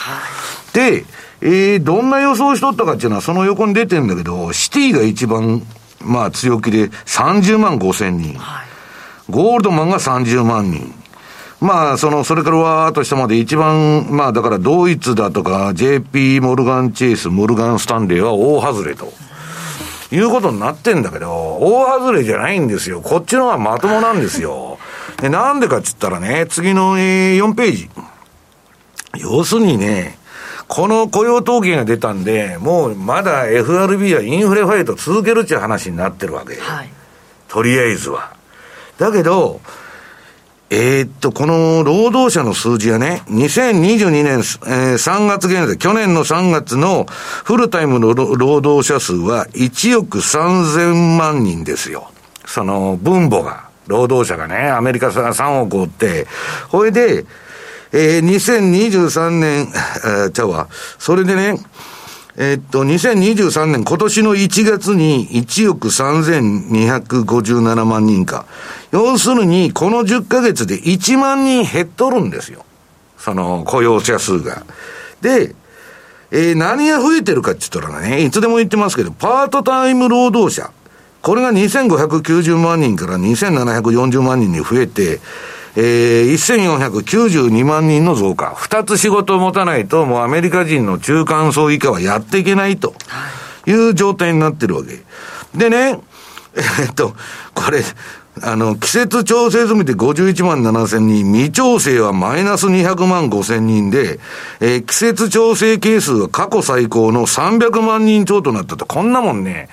[0.73, 1.04] で、
[1.41, 5.62] えー、どんな予想しとったかっていうのは、その横に出てるんだけど、シティが一番、
[5.99, 8.38] まあ、強気で30万5千人。
[8.38, 8.75] はい
[9.30, 10.93] ゴールドマンが30万人。
[11.65, 19.12] まあ、その、それからわーっとしたまで一番、まあ、だからドイツだとか、JP モルガンチェイス、モルガンスタンレーは大外れと。
[20.12, 23.01] いうことになってんだけど、大外れじゃないんですよ。
[23.01, 24.78] こっちのはまともなんですよ。
[25.19, 27.89] で、なんでかっつったらね、次の、えー、4ページ。
[29.17, 30.19] 要するにね、
[30.67, 36.56] この雇用統計が出たんで、もうまだ FRB はインフレファイト続けるっていう話になってるわけ。
[36.56, 36.89] はい、
[37.47, 38.34] とりあえずは。
[38.97, 39.62] だけど、
[40.69, 44.41] えー、っと、この労働者の数字はね、2022年、えー、
[44.95, 52.10] 3月現在、去年の3月のフルタイムの労働者数は1億3000万人ですよ。
[52.47, 56.25] その分母が、労働者がね、アメリカさ3億おって、
[56.69, 57.25] ほいで、
[57.91, 59.67] えー、2023年、
[60.04, 61.60] えー、ちゃうわ、それでね、
[62.37, 68.45] え、っと、2023年、今年の1月に1億3257万人か。
[68.91, 72.65] 要するに、この10ヶ月で1万人減っとるんですよ。
[73.17, 74.65] その雇用者数が。
[75.21, 75.55] で、
[76.31, 80.71] えー、何が増えてるかって言ったらね、いつでも言ってますけど、パートタイム労働者。
[81.21, 85.21] これが2590万人から2740万人に増えて、
[85.77, 88.53] えー、1492万人の増加。
[88.55, 92.93] 二つ仕事を持たないと、もうアメリカ人の中間層以下はやっていけないと
[93.65, 95.03] いう状態になってるわけ。
[95.57, 95.99] でね、
[96.55, 97.13] えー、っと、
[97.53, 97.83] これ、
[98.41, 104.19] あの、季節調整済みで51万7千人、未調整はマイナス200万5千人で、
[104.59, 109.69] えー、季節調整係数は過去最高の300万人超となったと、こんなもんね、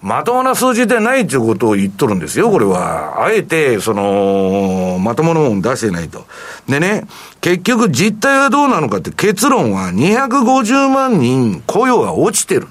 [0.00, 3.24] まともな数字でないということを言っとるんですよ、これは。
[3.24, 6.26] あえて、その、まともなもの出してないと。
[6.68, 7.06] でね、
[7.40, 12.68] 結局実態はどうなのかって結論は250万人雇用が落ちてる。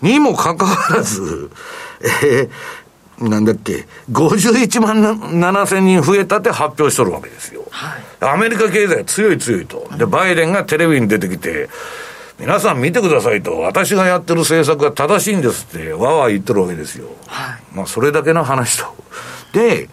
[0.00, 1.50] にもかかわらず、
[2.22, 7.64] えー、なんだっけ、51万7千人増えたって発表しとるわけですよ。
[7.70, 9.88] はい、アメリカ経済は強い強いと。
[9.96, 11.68] で、バイデンがテレビに出てきて、
[12.38, 17.08] 皆さん見てくださいと、私がやってる政策が正しいんですって、わわ言ってるわけですよ。
[17.26, 18.86] はい、まあ、それだけの話と。
[19.52, 19.88] で、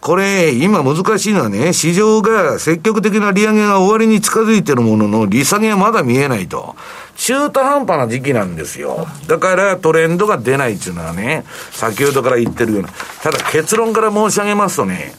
[0.00, 6.76] これ、今難しいのはね、市場が積極的な利上げが終わりに近づいてるものの、利下げはまだ見えないと。
[7.16, 9.06] 中途半端な時期なんですよ。
[9.28, 12.90] だからトレンドが出ないっていうのはね、先ほどから言ってるような。
[13.22, 15.14] ただ結論から申し上げますとね、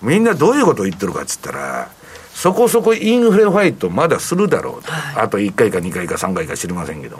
[0.00, 1.90] みんなどういうことを言ってるかっつったら、
[2.38, 7.18] そこそこインフレファイトまだするだろうと、はい、あと1回か2回か3回か知りませんけど、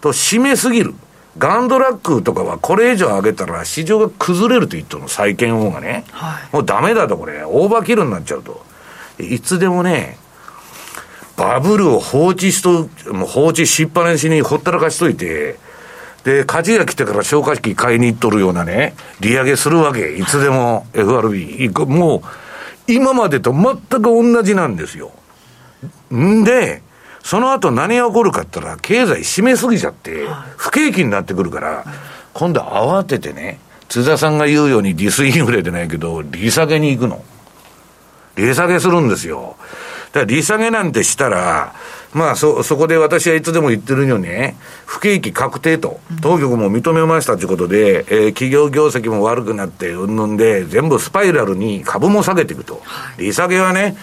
[0.00, 0.92] と締めすぎる。
[1.38, 6.04] ガンドラックとかはこれ以上上げたら市場が崩れると言ったの、債券法がね。
[6.10, 8.66] はい、もうダメだとこれ、オーバーキルになっちゃうと。
[9.20, 10.18] いつでもね、
[11.36, 15.60] バブルを放置しと、もう放置しっぱなしにほったらかしといて、
[16.24, 20.08] で、火事が来てから消火器買いに行っとるようなね、利上げするわけ。
[20.16, 21.70] いつでも FRB。
[21.86, 22.45] もう、
[22.88, 25.12] 今までと全く同じなんですよ。
[26.14, 26.82] んで、
[27.22, 31.84] その後何が起こるかって言ったら、経済締めすぎちゃって、不景気になってくるから、
[32.32, 37.24] 今度慌ててね、津田さんが言うようにディスインフレでないけど、利下げに行くの。
[38.36, 39.56] 利下げするんですよ。
[40.12, 41.74] だから利下げなんてしたら、
[42.12, 52.82] まあそ、そこで私はいつでも言ってるようにね、不景気確定と、当局も認めましたということで、えー、企業業績も悪くなって、うんぬんで、全部スパイラルに株も下げていくと。
[53.18, 53.96] 利下げはね、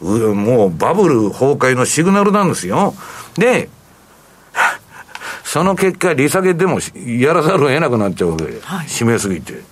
[0.00, 2.94] もうバブル崩壊のシグナルなんですよ。
[3.36, 3.68] で、
[5.44, 8.44] その結果、利下げでもやらざるを得なくなっちゃうわけ。
[8.44, 9.62] はい、締めすぎて。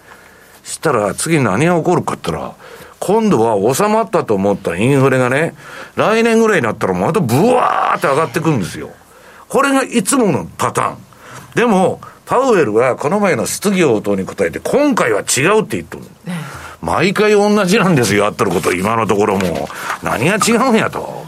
[0.63, 2.55] したら、次何が起こるかって言ったら、
[3.01, 5.55] 今度は収まったと思ったインフレがね、
[5.97, 8.91] 来年ぐらいになったらまたブワーって上がってくるんですよ。
[9.49, 10.99] これがいつものパターン。
[11.55, 16.05] でも、パウエルはこの前の質疑応答に答えて、今回は違うって言ってる。
[16.83, 19.69] 毎回同じなんですよ、やってること、今のところも。
[20.03, 21.25] 何が違うんやと。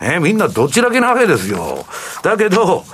[0.00, 1.86] ね、みんなどちらけなわけですよ。
[2.22, 2.84] だけど、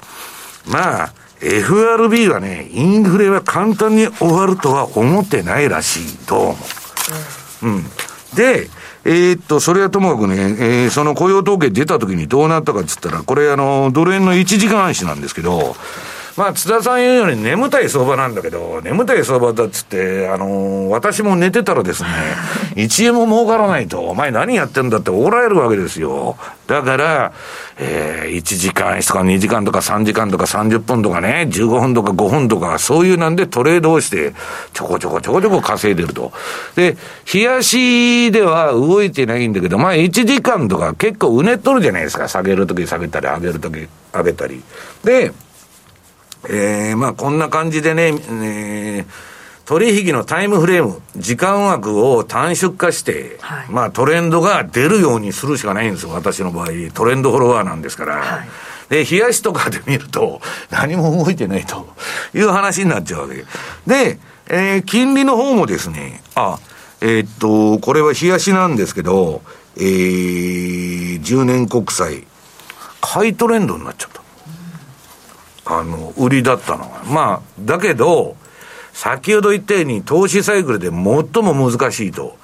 [0.67, 6.57] まあ、FRB はね、インフレは簡単に終わるとは思ってないらしい、どうも。
[7.63, 7.85] うん。
[8.35, 8.69] で、
[9.05, 15.77] えー、っと、それはともかくね、えー、その雇用統計出た時にどうなったかっつったら、これあの、ドル円の1時間足なんですけど、
[16.39, 22.09] まあ、津田さん言うように眠たい相場なんだけど、眠たい相場だっつって、あのー、私も寝てたらですね、
[22.81, 26.37] 1円も儲からないと、お前何やってんだっておられるわけですよ。
[26.69, 27.33] だから、
[27.77, 34.33] えー、1時間とか2時間とか3時間とか30分とかね、15分とか5分とか、そういうなんでトレードをして、
[34.75, 36.31] ちょこちょこちょこちょこ稼いでると。
[36.77, 36.97] で、
[37.35, 42.29] 冷やしでは動いてないんだけど、まあ1時間とか結構うねっとるじゃないですか。
[42.29, 44.63] 下げるとき下げたり、上げるとき上げたり。
[45.03, 45.33] で、
[46.45, 49.07] えー、まあこんな感じでね、えー、
[49.69, 56.69] 取引のタイムフレーム、時間枠を短縮化して、はい、まあトレンドが出るようにするしかないんですよ、私の場合。
[56.95, 58.17] トレンドフォロワーなんですから。
[58.17, 58.49] はい、
[58.89, 61.87] で、冷やしとかで見ると、何も動いてないと
[62.35, 63.45] いう話になっちゃうわけ。
[63.87, 66.59] で、えー、金利の方もですね、あ、
[67.01, 69.43] えー、っと、これは冷やしなんですけど、
[69.77, 72.27] えー、10年国債、
[73.01, 74.23] 買いトレンドになっちゃった。
[75.69, 77.03] あの、売りだったのが。
[77.05, 78.37] まあ、だけど、
[78.95, 80.97] 先ほど言ったように、投資サイクルで最
[81.43, 82.37] も難しいと。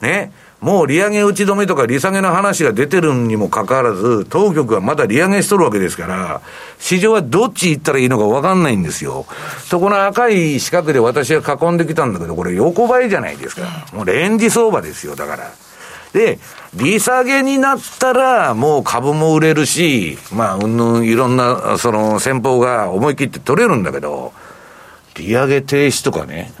[0.00, 0.32] ね。
[0.60, 6.42] もう利上げ打ち止めとか利下げの話が出てるにもかかわらず、当局はまだ利上げしとるわけですから、
[6.78, 9.24] 市場はどっち行ったらいいのか分かんないんですよ。
[9.70, 13.86] と、この赤い四角で私は囲んできたんだけど、これ横ばいじゃないですか。
[13.94, 15.50] もうレンジ相場ですよ、だから。
[16.12, 16.38] で、
[16.74, 24.32] 利下げになったら、もう株も売れるし、まあ、うんぬんいろんな、その戦法が思い切って取れるんだけど、
[25.16, 26.52] 利上げ停止とかね、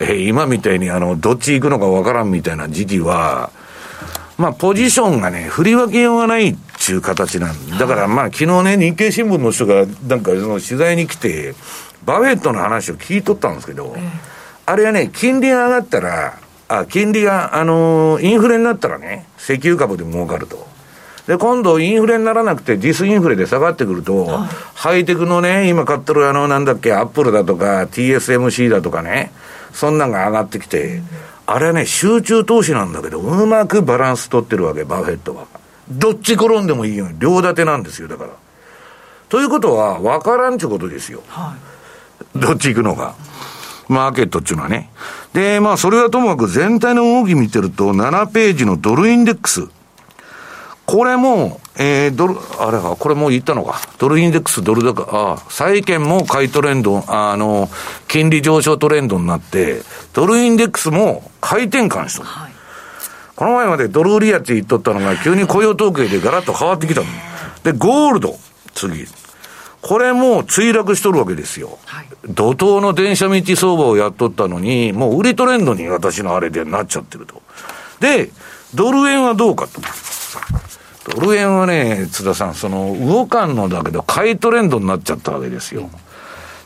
[0.00, 3.50] えー、今みたいにあの、どっち行くのかわからんみたいな時期は、
[4.36, 7.86] まあ、ポジションがね、振り分けようがないっていう形なんだ。
[7.86, 11.54] からまあ、昨日ね、日経新聞の人が、なんかその取材に来て、
[12.04, 13.96] バフェットの話を聞いとったんですけど、
[14.64, 20.68] あれはね、金利が上がったら、あ、金利が、あのー、インフレになったらね、石油株で儲かると。
[21.26, 29.30] で、今度インフレにならなくて、ディスインフレで下がってくると、はい、ハイテクのね、今買ってるあの、なんだっけ、アップルだとか、TSMC だとかね、
[29.74, 31.02] そんなんが上がってきて、
[31.46, 35.46] あれはね、集中投資なんだけど、うまくバランス取ってるわけ、バフェットは。
[35.90, 38.30] どっち転んでもいいように、両立てなんですよ、だから。
[39.28, 41.22] ということは、分からんちゅうことですよ。
[41.28, 41.54] は
[42.36, 43.14] い、どっち行くのか。
[43.88, 44.90] マーケットっていうのはね。
[45.32, 49.68] で、まあ、それはともかく全体の動き見てると、7ページのドルインデックス。
[50.86, 53.78] これも、えー、ドル、あれか、これもう言ったのか。
[53.98, 57.68] ドルインデックス、ドル高、ああ、債券も買いトレンド、あの、
[58.08, 59.82] 金利上昇トレンドになって、
[60.14, 62.24] ドルインデックスも買い転換した。
[62.24, 62.52] はい、
[63.36, 67.06] この前までドル売りやって言っとったのが、急に雇用統計でガラッと変わってきたの。
[67.64, 68.38] で、ゴールド、
[68.72, 69.06] 次。
[69.88, 71.78] これも墜落しとるわけですよ。
[71.86, 77.40] はい、怒涛の電車道相場をやっとったのに、もう売りトレンドに私のあれでなっちゃってると。
[77.98, 78.28] で、
[78.74, 79.80] ドル円はどうかと。
[81.16, 85.88] ドル円はね、津田さん、その、動かんのだけど、買いトレンドになっちゃったわけですよ。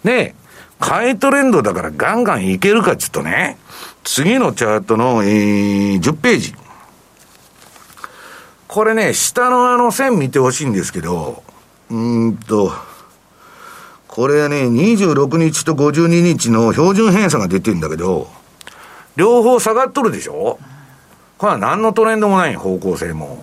[0.03, 0.35] で、
[0.81, 3.57] 買いトレンドだからガンガンいけるかちょっとね、
[4.03, 6.55] 次のチャートの、えー、10ページ。
[8.67, 11.45] これね、下のあの線見てほしいんですけど、
[11.89, 12.73] うんと、
[14.14, 18.29] これはね、26日と52日の標準偏差が出てるんだけど、
[19.16, 20.59] 両方下がっとるでしょ？
[21.38, 23.42] これは何のトレンドもない方向性も。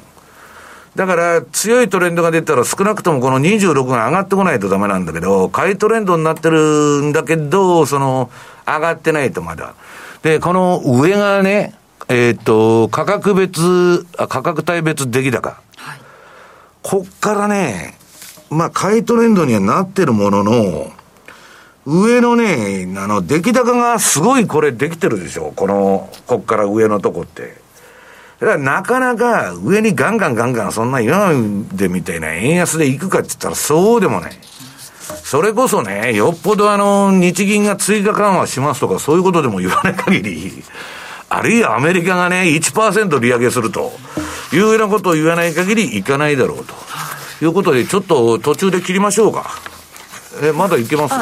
[0.95, 8.29] だから強いトレンドが出たら少なくともこの26が上がってこないとダメなんだけど、買いトレンドになってるんだけど、その、
[8.67, 9.73] 上がってないとまだ。
[10.21, 11.73] で、この上がね、
[12.09, 15.49] えっ、ー、と、価格別、あ価格帯別出来高。
[15.77, 15.99] はい、
[16.83, 17.98] こっからね、
[18.49, 20.91] まあ、買いトレンドにはなってるものの、
[21.85, 25.53] 上のね、あの、出来高がすごいこれできてるでしょ。
[25.55, 27.57] この、こっから上のとこって。
[28.39, 34.31] だからなかなか上にガンガンガンガンそんな今までみたいな円安で行くかって言ったらそうでもない。
[35.23, 40.63] それこそね、よっぽどあの、日銀が追加緩和しますとかそういうことでも言わない限り、
[41.29, 43.91] あるいはアメリカがね、1%利上げすると
[44.53, 46.73] いうようなことを言わない限りいかないだろうと。
[47.41, 49.51] いうことで、ちょっと途中で切りましょうか。
[50.41, 51.15] え、まだいけます？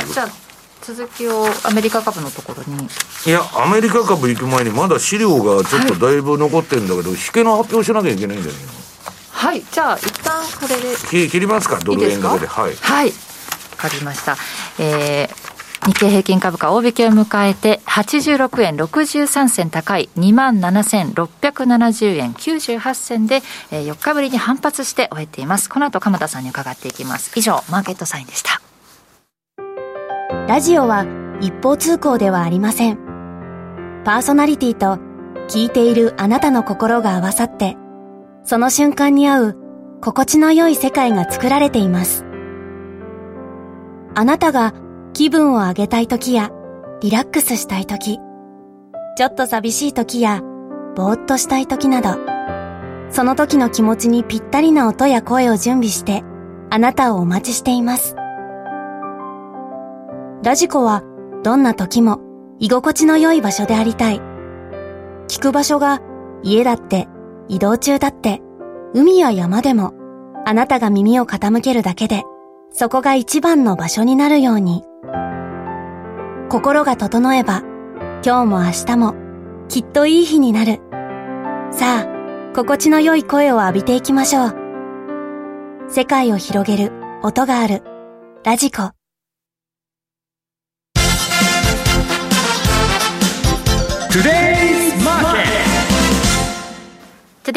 [0.81, 2.87] 続きをアメリカ株のところに。
[3.25, 8.59] いやアメリカ株行く前にまだ資料がちょっとだいぶ残ってるんだけど、はい、引けの発表しなきゃいけないんだよね。
[9.31, 10.95] はいじゃあ一旦これで。
[11.09, 11.79] 切切りますか？
[11.79, 12.47] ドル円だけで。
[12.47, 12.75] はい。
[12.75, 13.11] はい。
[13.11, 13.17] 分
[13.77, 14.37] かりました。
[14.79, 15.46] えー、
[15.87, 23.39] 日経平均株価大引けを迎えて86円63銭高い2万7670円98銭で、
[23.71, 28.61] 4日ぶりに反発して終えていますこの後鎌田さんに伺っていきます以上マーケットサインでした
[30.47, 31.05] ラジオは
[31.41, 32.97] 一方通行ではありません。
[34.05, 34.97] パーソナリティと
[35.49, 37.75] 聞いているあなたの心が合わさって、
[38.43, 39.57] その瞬間に合う
[40.01, 42.25] 心地の良い世界が作られています。
[44.15, 44.73] あなたが
[45.17, 46.51] 気分を上げたい時や
[47.01, 48.19] リラックスしたい時、
[49.17, 50.43] ちょっと寂しい時や
[50.95, 52.09] ぼーっとしたい時など、
[53.09, 56.23] その時の気持ちにぴったりな音や声を準備して
[56.69, 58.15] あなたをお待ちしています。
[60.43, 61.01] ラジコは
[61.43, 62.19] どんな時も
[62.59, 64.21] 居心地の良い場所でありたい。
[65.29, 65.99] 聞く場所が
[66.43, 67.07] 家だって
[67.47, 68.39] 移動中だって
[68.93, 69.95] 海や山でも
[70.45, 72.21] あなたが耳を傾けるだけで
[72.69, 74.83] そこが一番の場所になるように。
[76.49, 77.61] 心が整えば
[78.23, 79.15] 今日も明日も
[79.67, 80.79] きっといい日になる。
[81.71, 84.55] さあ、心地の良い声を浴びていきましょう。
[85.89, 87.83] 世界を広げる音がある。
[88.45, 88.91] ラジコ。
[94.09, 94.66] トゥデイ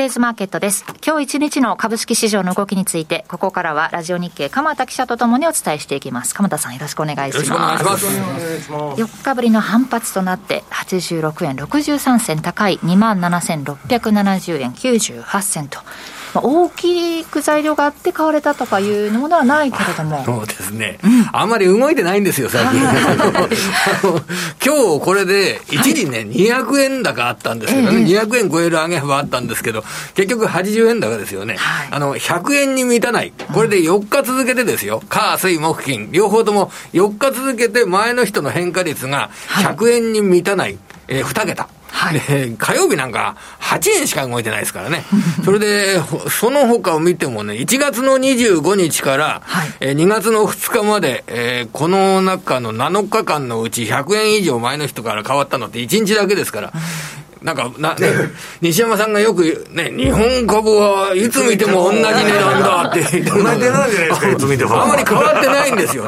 [0.08, 0.84] ズマーケットです。
[1.04, 6.34] 今日一日の株式市場の動きについて、ここからはラジオ日経鎌田記者とともにお伝えしていきます。
[6.34, 7.84] 鎌田さんよろしくお願いします。
[7.84, 9.02] よろしくお願いします。
[9.02, 15.80] 4日ぶりの反発となって、86円63銭高い27,670円98銭と。
[16.34, 20.24] まあ、大きく材料があって買われたとかいうものはないけれども。
[20.24, 20.98] そうですね。
[21.02, 22.80] うん、あんまり動いてないんですよ、最近。
[24.64, 31.56] 今日これで、一時ね、はい、200円高あったんですけどね、えー、200円超える上げ幅あったんですけど、結局80円高ですよね。
[31.58, 33.32] はい、あの、100円に満たない。
[33.52, 35.02] これで4日続けてですよ。
[35.08, 36.10] 火、水、木、金。
[36.12, 40.70] 両方とも4日続けて前の人の変化率が100円に満たない。
[40.70, 40.78] はい、
[41.10, 41.68] えー、2桁。
[41.92, 42.20] はい、
[42.56, 45.04] 火曜日なんか8円しか動いてないですからね。
[45.44, 46.00] それで、
[46.30, 56.72] その他を見てもね、1月の25日から、はい、え2月の2日まで、えー、この中の7日間のうち100円以上前の人から変わったのって1日だけですから、
[57.42, 58.06] なんか、な、ね、
[58.60, 63.30] 西山さんがよくね、日本株はいつ見ても同じ値段だって言って。
[63.30, 64.82] 同じ値段じゃないですか、いつ見ても。
[64.82, 66.04] あんまり変わってないんですよ。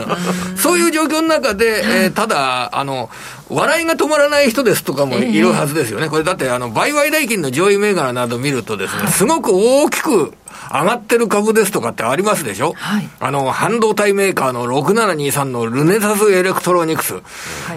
[0.56, 3.08] そういう状況の中で、えー、ただ、あの、
[3.48, 6.08] 笑いが止まらない人ですとかもいるはずですよね。
[6.08, 10.32] これだって、あの、売買代金の上位銘柄など見るとですね、すごく大きく
[10.72, 17.22] 上がってる株ですとかってありますでしょ、はい、あの、半導体メーカーの6723のルネサスエレクトロニクス、はい、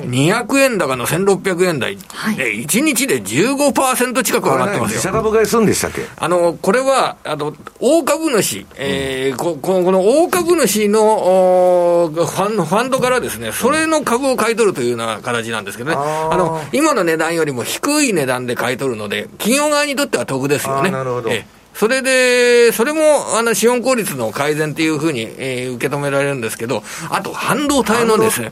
[0.08, 4.98] 200円高の1600円台、はい、1日で15%近く上がってますよ。
[4.98, 6.02] 自社株買いするんでしたっけ？
[6.18, 20.92] あの、これは、あの、大株主、えー、ここの大株主のファンファンドからですね、それの株を買い取るというような形なんですけどね、あの、今の値段よりも低い値段で買い取るので、企業側にとっては得ですよね。
[20.92, 21.30] なるほど。
[21.30, 28.52] えーそれで、それも、あの、資本効率の改善っていうふうに、えー、受け止められるんですけど、あと、半導体のですね、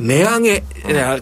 [0.00, 0.64] 値上げ、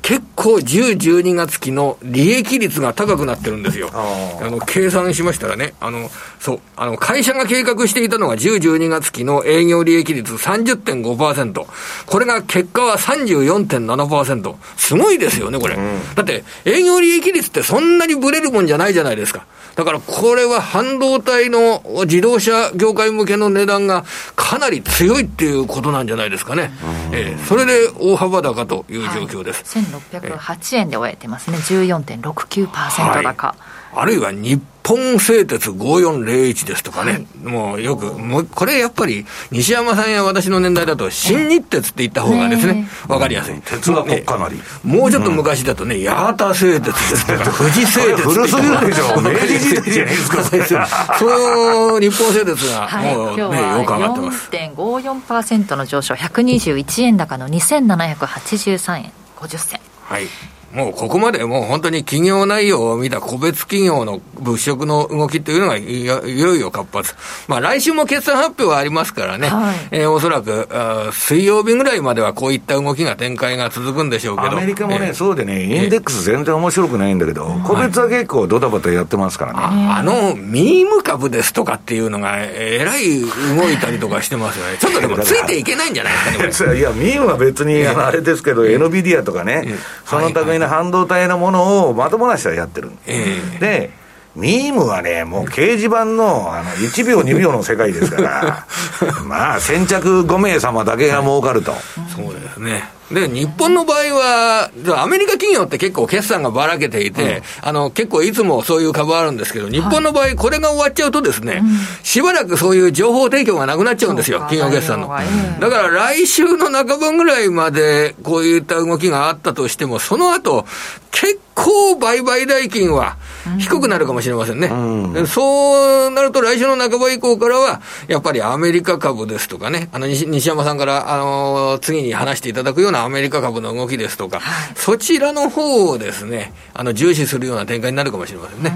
[0.03, 3.91] 結構10、12月期の利益率が高くなってるんですよ。
[3.93, 6.09] あの、計算しましたらね、あの、
[6.39, 11.67] そう、あの、会社が計画していたのが10、12月期の営業利益率30.5%。
[12.07, 14.55] これが結果は34.7%。
[14.77, 15.75] すごいですよね、これ。
[15.75, 19.45] うん、だって、営業利益率ってそんなにブレるもんじゃないじゃないですか。
[19.79, 24.05] だからこれは半導体の自動車業界向けの値段が
[24.35, 26.73] かなり強いっていうことなんじゃないですかね。
[27.13, 29.79] えー、それで大幅高という状況です。
[29.79, 31.57] はい、1608円で終えてますね。
[31.57, 33.47] 14.69%高。
[33.49, 43.61] はいあるいは日本製鉄5401ですとかね、はい、もうよく、もうこれやっぱり西山さんや私の年代だと、新日鉄って言った方がですね、わかりやすい。
[43.61, 47.27] 鉄がかなり、もうちょっと昔だとね、八幡製鉄です。
[47.27, 54.49] とか、富士製鉄古すぎるでしょ、明治時代じゃないですか、そう日本製鉄がもうね、よく上がってます。
[54.51, 59.13] 4.54%の上昇、121円高の2783円。
[59.37, 59.81] 50銭。
[60.05, 67.15] はいもうここまでもう本当に企業内容を見た個別企業の物色の動きというのがいよいよ活発。
[67.49, 70.69] まあ来週も決算発表はありますからね、はい、えー、おそらく
[71.13, 74.59] 水曜日ぐらいまではこういった動きが展開が続くんでしょうけど。
[74.59, 79.61] アメリカもね、えー、そうでね、インデックス全然面白くないんだけど、えー、個別は結構ドタバタやってますからね。
[79.63, 84.77] ああの、ミーム株ですとかっていうのが、えらい動いたりとかしてますよね。
[84.79, 93.91] ちょっとでもついていけないんじゃないですかね、 いや、ミームは別に、あれですけど、NVIDIA とかね、その類の半導体のものをまともな人はやってる、えー、で
[94.39, 98.67] ミームはね、もう掲示板のあの1秒、2秒の世界ですから、
[99.27, 101.75] まあ、先着5名様だけが儲かると。
[102.15, 102.89] そうですね。
[103.11, 104.71] で、日本の場合は、
[105.03, 111.63] アメリカ企業って結構決算がばらけていて、うん、あの、結構いつもそういう株あるんですけど、日本の場合、これが終わっちゃうとですね、はい、
[112.03, 115.09] しばらくそういう情報提供がなくなっちゃうんですよ、企業決算の。
[115.09, 120.67] だから来週の半ばぐらいまで、こういった動きがあったとしても、その後、
[121.11, 123.17] 結構売買代金は
[123.59, 124.69] 低くなるかもしれませんね。
[124.69, 138.71] うん、そうなると来週の半ば以降からは、やっぱりアメリカ株ですとかね、あの西西山さんから、あの、次に話していただくようなアメリカ株の動きですとか、はい、そちらの方をですね、あの、重視するような展開になるかもしれませんね。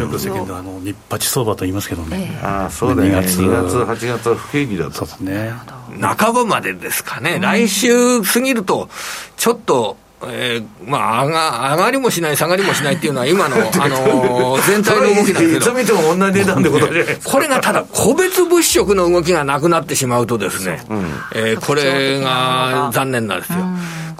[0.00, 2.30] よく世間であの、日八相場と言いますけどね。
[2.40, 3.10] えー、ああ、そうだね。
[3.10, 4.92] 2月、2月、8月は不景気だと。
[4.92, 5.52] そうですね。
[6.00, 8.88] 半ばまでですかね、来週過ぎると、
[9.36, 9.96] ちょっと、
[10.28, 23.58] えー、まあ上が、上がりもしない、下がりもしないっていうのは、今の、 あのー、全体の動きなんですけど、いつ見ても同じ値段ってことで、これがただ、個別物色の動きがなくなってしまうとですね、うん、えー、これが残念なんですよ。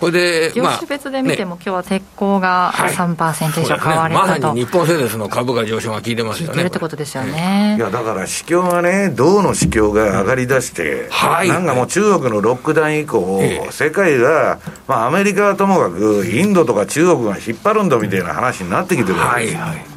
[0.02, 6.54] これで、業種別で見ても、今日は鉄鋼が3%以上買われたと、ね、まさに日本製鉄の株価上昇が効いてますよね。
[6.54, 7.76] 効いてるってことですよね。
[7.78, 13.40] いや、だから市況がね、銅の市況が上がりだして、はい、なんかもう中国のロックダウン以降、
[13.70, 19.56] 世界が、まあアメリカはともかく、インドとか中国が引っ張るんだみたいな話になってきてるわけです。
[19.56, 19.91] はいはい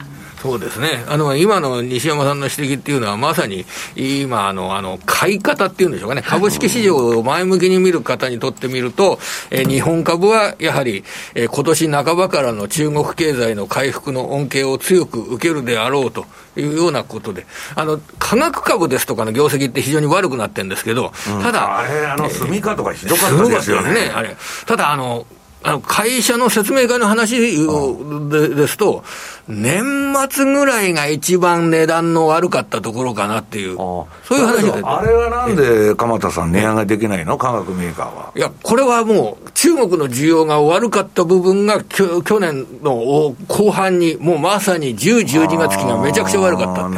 [0.46, 1.04] そうですね。
[1.08, 3.66] あの、今の西山さんの指摘っていうのは、まさに、
[3.96, 6.22] 今、あの、あの、買い方っていうんでしょうかね。
[6.22, 9.18] 株式市場を前向きに見る方にとってみると、
[9.50, 23.94] え日本株はやはり、え今年半ばからの中国経済の回復の恩恵を強く受けるであろうというようなことで、あの、科学株ですとかの業績って非常に悪くなってるんですけど、うん、ただ、あれ、あの、住みかとかひどかったですよね。
[23.94, 24.38] ねあれ。
[24.68, 25.26] ただ、あの、
[25.66, 29.04] あの会社の説明会の話でですと、
[29.48, 38.32] 年末ぐらいが一番値段の悪かったところかなっていう、そういう話があれはなんで鎌田さん、値上げできないの、化学メーカーは。
[38.36, 46.92] いや、これはもう、中国の需要が悪かった部分が、きょ去年の後半に、もうまさに10、12月期がめちゃくちゃ悪かったっ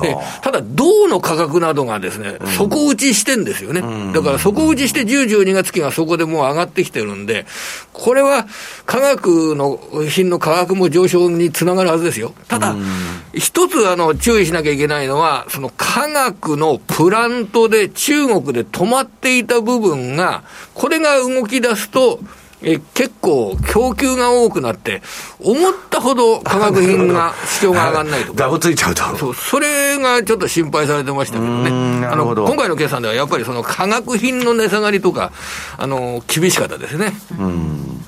[0.00, 0.16] て。
[0.42, 3.82] ただ、銅の価格などがですね、底打ちしてんですよね。
[4.12, 7.46] だから底打ちして10、12月期がそこでもう上がってきてるんで、
[7.92, 8.46] これは
[8.86, 9.78] 化学の
[10.08, 12.34] 品の価格も上昇につながるはずですよ。
[12.48, 12.74] ただ、
[13.34, 20.42] 一つあの注意しなきゃいけないのは、その科学のプラントで中国で止まっていた部分が、
[20.74, 22.20] これが動き出すと、
[22.64, 25.02] え結構供給が多くなって、
[25.40, 28.44] 思ったほど化学品が、市況が上がらないとか。
[28.44, 29.16] ダブついちゃうと。
[29.16, 32.06] そう、それがちょっと心配されてましたけどね。
[32.06, 35.32] あの、今回の決算ではやっぱりその化学品の値下がりとか、
[35.76, 37.12] あの、厳しかったですね。
[37.38, 38.01] うん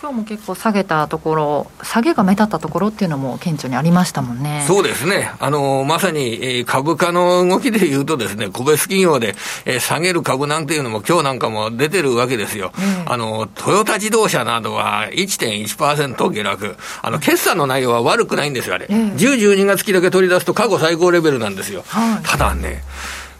[0.00, 4.64] 今日も結構下げたところ、下げが目立ったところっていうのも顕著にありましたもんね。
[4.64, 5.32] そうですね。
[5.40, 9.34] あの、まさに、えー、株価の動きで言うとですね、個別企業で、
[9.64, 12.70] えー、下げる株なんていうのも今日なんかも出てるわけですよ。
[12.78, 16.76] えー、あの、トヨタ自動車などは1.1%下落。
[17.02, 18.86] あの、決算の内容は悪くないんですよ、あれ。
[18.88, 21.82] えー、10、12月期だけ取り出すと過去最高レベルなんですよ。
[21.88, 22.84] はい、ただね、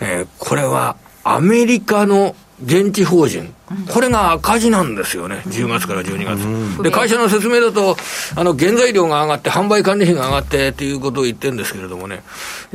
[0.00, 2.34] えー、これはアメリカの
[2.64, 3.54] 現地法人、
[3.92, 6.82] これが赤字なんですよね、10月から12月。
[6.82, 7.96] で、会社の説明だと、
[8.34, 12.22] あの、原材料が上がって、販売管理費が上がってっていうことを言ってるんですけれどもね、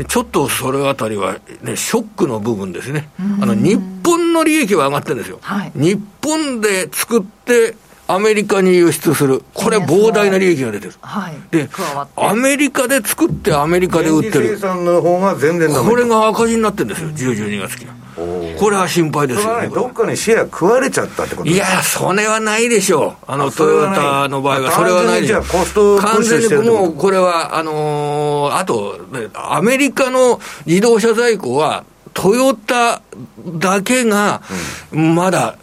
[0.07, 3.09] ちょっとそれあたりは、ね、ショックの部分ですね。
[3.41, 5.39] あの、日本の利益は上がってるんですよ。
[5.41, 7.75] はい、日本で作って、
[8.07, 11.69] アメリカに輸出する、これ、膨大な利益が出てる、はい、で
[12.17, 17.87] アメリカで作って、アメリカで売ってる、生産の方が全然これが赤字になってるんですよ、10、12月期。
[18.15, 19.67] これは心配ですよね。
[19.69, 23.25] どっかにシェア食われちゃったってこといや、それはないでしょう。
[23.27, 25.43] あの、トヨタの場合は、それはないでしょう。
[25.99, 28.99] 完全にもう、これは、あのー、あと、
[29.33, 31.83] アメリカの自動車在庫は、
[32.13, 33.01] トヨタ
[33.55, 34.41] だけが、
[34.91, 35.57] まだ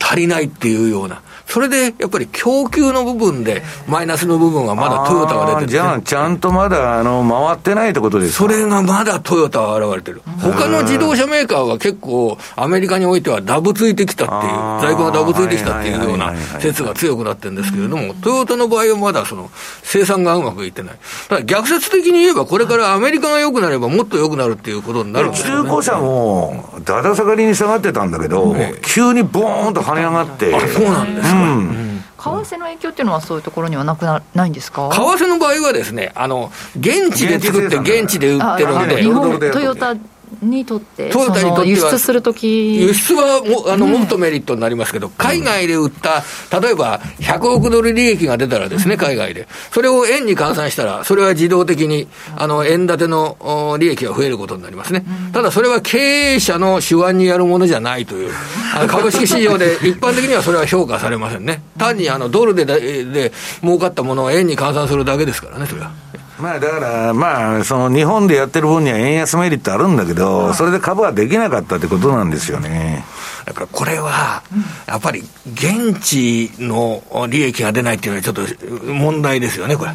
[0.00, 1.22] 足りないっていうような。
[1.46, 19.50] それでやっぱり供給の部分で、マイナスの部分はまだトヨタが出てる、ね、じゃあ、ちゃんとまだあの回ってないってことですそれがまだトヨタは現れてる、他の自動車メーカーは結構、アメリカにおいてはダブついてきたっていう、在庫がダブついてきたっていうような説が強くなってるんですけれども、トヨタの場合はまだその
[19.82, 34.90] 生産がうまくいってない、ただ逆説的に言えば、これからアメリカが良くなれば、もっと良くなるっていうことになるんですよ、ね、中古車も、だだ下がりに下がってたんだけど、急にボーンと跳ね上がって、そうなんです為替の影響っていうのは、そういうところにはなくなないんですか？
[34.92, 39.94] 為替の場合はですね、あの現地で作って、現地で売ってるので、日本トヨタ
[40.42, 46.22] にとって、トヨタにとって輸出するとき輸出はもあの、もっとメリットになりますけど、海外で売った、
[46.60, 55.04] 例えば100億ドル利益が出たらですね、海外で、それを円に換算したら、それは自動的にあの円建ての利益が増えることになりますね。
[55.32, 58.32] ただそれは経営者の手腕にやるものじゃないという、
[58.74, 61.62] あの株式市場で一般的にはそれは評価されませんね。
[61.78, 63.32] 単にあのドルでで
[63.62, 65.90] 儲かったものを円に換算するだけですからね、それは。
[66.38, 73.04] まあだから、まあ、その日本でやってる分には円安メリットあるんだけど、それで株はできなかったってことなんですよね。
[73.46, 74.42] だからこれは、
[74.86, 79.92] やっぱり現地の利益が出ないっていうのは、ちょっと問題ですよね、これ。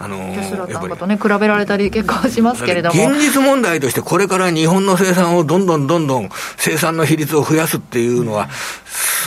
[0.00, 3.08] あのー、テスラなんかとね、比べられたり結構しますけれども。
[3.08, 8.48] 現実問題として、これから日本の生産をどんどんどんどん生産の比率を増やすっていうのは、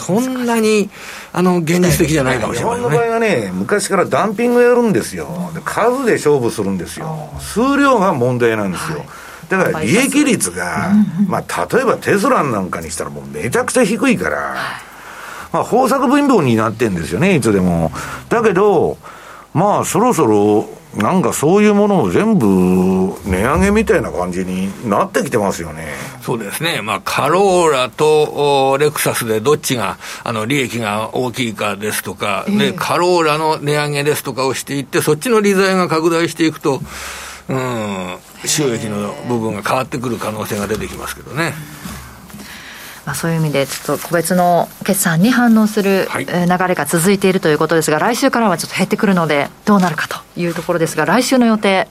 [0.06, 0.90] そんなに、
[1.38, 5.52] あの、現実的じゃないかもしれない、ね、日本の場合はね、昔からダンピングやるんですよ。
[5.64, 7.30] 数で勝負するんですよ。
[7.40, 8.98] 数量が問題なんですよ。
[8.98, 9.08] はい
[9.50, 10.92] だから利益率が、
[11.26, 14.56] まあ、例えばテスラなんかにしたらもうめちゃくちゃ低いから、
[15.54, 17.94] まあ、豊作貧乏になってんですよね、いつでも。
[18.28, 18.98] だけど、
[19.54, 20.68] まあ、そろそろ
[20.98, 25.94] なんかそういうものも全部値上げみたいな感じになってきてますよね。
[26.22, 26.82] そうですね。
[26.82, 36.82] まあ、カローラとレクサスでどっちが、あの、利益が大きいかですとか、えー、で、カローラの値上げですとかをしていって、そっちの利材が拡大していくと、
[37.50, 41.54] うん、収益の部分が変わってくる可能性が出てきますけどね。
[43.08, 46.26] まあ、そういう意味で、ちょっと個別の決算に反応する流
[46.68, 51.88] れが続いているということですが、来週からはちょっと減ってくるので、どうなるかというところですが、来週の予定、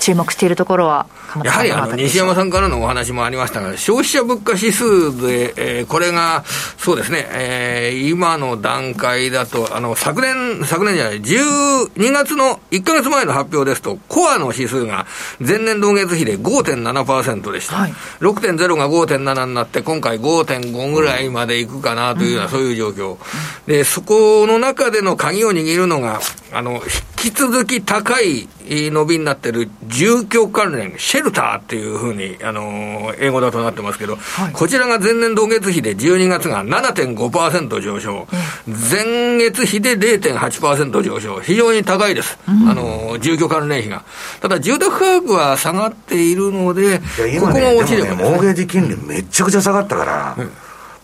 [0.00, 1.06] 注目しているところは
[1.44, 6.42] やはりあの西山さんからのお話もありましたが、消費者物価指数で、えー、これが、
[6.76, 15.06] そうですね、えー、今の段階だと、あの昨年、昨年じゃない、12月の1か月前の発表ですと、コアの指数が
[15.38, 23.18] 前年同月比で5.7%でした、はい、6.0が5.7になって、今回5.5ぐらいまでいくかなというような、そういう状況、
[23.66, 26.20] でそこの中での鍵を握るのが、
[26.52, 26.82] あの
[27.22, 38.26] 引き続き高い伸びになってる住居関連、シェルターっていうふうに、あのー、英語だとなってますけど、はい、こちらが前年同月比で12月が7.5%上昇、
[38.66, 44.02] うん、前月比で0.8%上昇、非常に高いです、うん、あのー、住居関連費が。
[44.40, 47.00] ただ、住宅価格は下がっているので、
[47.38, 50.50] ここが落ちれば、ね、モーゲージ金利めちゃくちゃ下がったから、うん、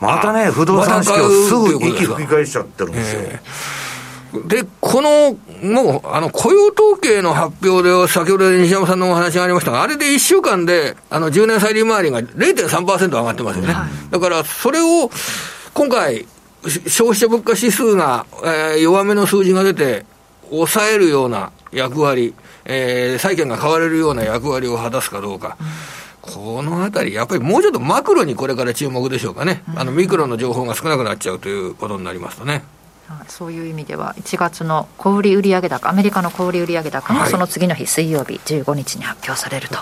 [0.01, 3.21] またね、不動産市況すぐ息吹き返しちゃってるんですよ。
[3.23, 3.87] えー
[4.45, 13.73] で、この、もう、あの、雇用統計の発表で、先ほど西山さんのお話がありましたが、あれで1週間で、あの、10年債利回りが0.3%上がってますよね。
[13.73, 15.11] はい、だから、それを、
[15.75, 16.27] 今回、
[16.63, 20.05] 消費者物価指数が、えー、弱めの数字が出て、
[20.51, 22.35] 抑えるような役割、
[22.65, 25.57] えー、債券が買われるような役割を果たすかどうか。
[25.61, 25.67] うん
[26.27, 32.65] このあたり、やっぱりもうちょっとマクロにこれから注目でしょうかね、あのミクロの情報が少なくなっちゃうということになりますとね。
[33.29, 39.79] そういう意味では1月の小売売上高アメリカの小売売上高もその次の日、水曜日15日に発表されると。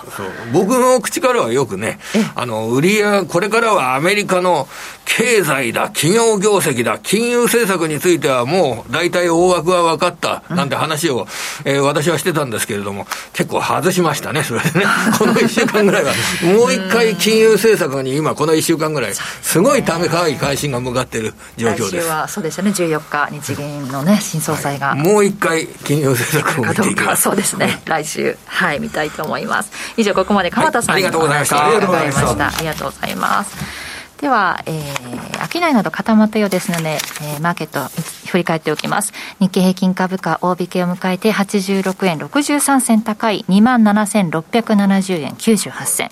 [0.52, 1.98] 僕の口からはよくね
[2.34, 4.68] あの売上これからはアメリカの
[5.04, 11.22] 経済だ企業業績だ金融政策についてはもう大体大枠は分かったなんて話を、
[11.64, 14.86] うん、えー、私はしてたんですけれども結構外しましたねそれでね。
[15.18, 16.12] この1週間ぐらいは。
[16.42, 21.96] もう一回金融政策に今この1週間ぐらいすごいためかい関心が向かっている状況です。
[21.96, 29.70] 来週はそうですよね14日か、日銀のね、新総裁が、はい、もう一回、金融政策を見ていくそうですね、来週、はい、見たいと思います。
[29.96, 31.64] 以上、ここまで鎌田さんに、はい、ありがとうございました。
[31.64, 32.48] ありがとうございました。
[32.48, 33.56] ありがとうございます。
[34.20, 37.88] では、えー、商いなど固まったようですので、えー、マーケット
[38.30, 39.12] 振り返っておきます。
[39.38, 46.10] 日経平均株価大引けを迎えて86円63銭高い27,670円98銭。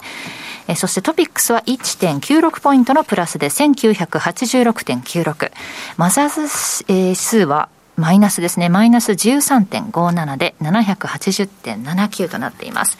[0.68, 5.52] えそしてトピックスは1.96ポイントのプラスで1986.96。
[5.96, 6.42] マザーズ、
[6.88, 8.68] えー、数はマイナスですね。
[8.68, 12.98] マイナス13.57で780.79となっています。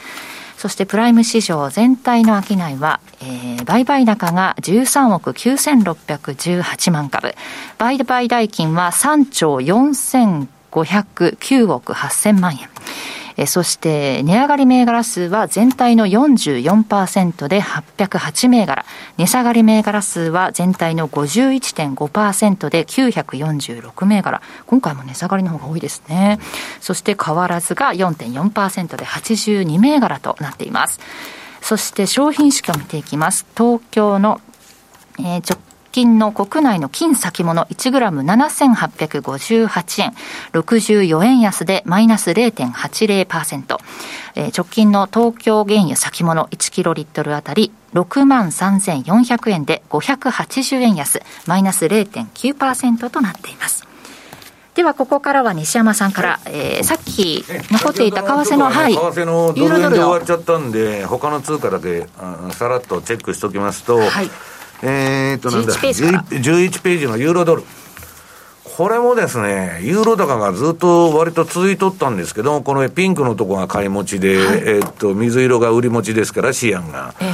[0.57, 7.35] そしてプライム市場全体の商いは、えー、売買高が13億9618万株。
[7.79, 12.69] 売買代金は3兆4509億8000万円。
[13.37, 18.85] えそして値上がり銘柄数は全体の44%で808銘柄。
[19.17, 24.43] 値下がり銘柄数は全体の51.5%で946銘柄。
[24.67, 26.39] 今回も値下がりの方が多いですね。
[26.81, 31.01] そして変わらずが4.4%で82銘柄となっています。
[31.61, 33.47] そして商品市況を見ていきます。
[33.57, 34.41] 東京の
[35.19, 35.59] えー、直
[35.93, 40.15] 近の国内の金先物1グラム7858円、
[40.53, 43.79] 64円安でマイナス0.80%。
[44.35, 53.87] えー、直近の東京原油先物1キロリットルあたり6万3400円で580円安、マイナス0.9%となっています。
[54.75, 62.07] ではここからは西山さんから、えー、さっき残っていた為替の、はい、為替のドル円で終わっちゃったんで、他の通貨だけ
[62.53, 64.31] さらっとチェックしておきますと、はい、
[64.83, 67.63] えー、っと、なんだ、11ページのユーロドル。
[68.77, 77.15] これもですね、ユーロ高がずっと割と続いとったんですけど、このピンクのとこが買い持ちで、はい、えー、っと、水色が売り持ちですから、シアンが。
[77.21, 77.27] え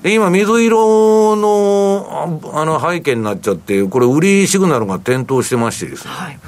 [0.00, 6.38] え、で今、水色のあの背景になっちゃって、これ、売りシグナルが点灯してましてですね、はい、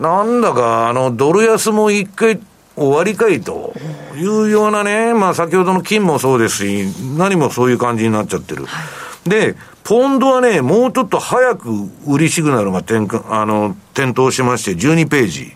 [0.00, 2.40] なんだか、あの、ドル安も一回
[2.74, 3.72] 終わりかいと
[4.16, 6.86] いうようなね、まあ、先ほどの金もそうですし、
[7.16, 8.66] 何もそういう感じになっちゃってる。
[8.66, 8.82] は
[9.26, 9.54] い、で、
[9.86, 11.70] ポンドはね、もうちょっと早く
[12.08, 15.52] 売りシグナルが点あの点灯しまして、12ページ。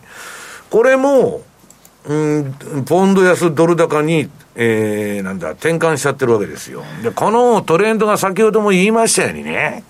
[0.71, 1.43] これも、
[2.07, 2.55] うん、
[2.87, 6.85] ポンド安ドル高に、えー、なんだ、転換しちゃってるわけですよ。
[7.03, 9.83] で、このトレンドが先ほども言いましたようにね、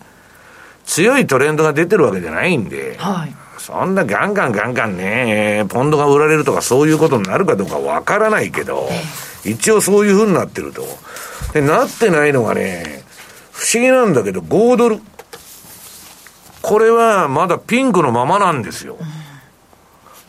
[0.87, 8.89] 強いトレンドが出てるわけじゃないんで、はい、そんなガンガンガンガンね、ポンドが売られるとかそういうことになるかどうかわからないけど、
[9.45, 10.83] 一応そういうふうになってると。
[11.53, 13.00] で、なってないのがね、
[13.61, 15.01] 不思議なんだけど、5ドル。
[16.63, 18.97] これはまだピンクのままなんですよ。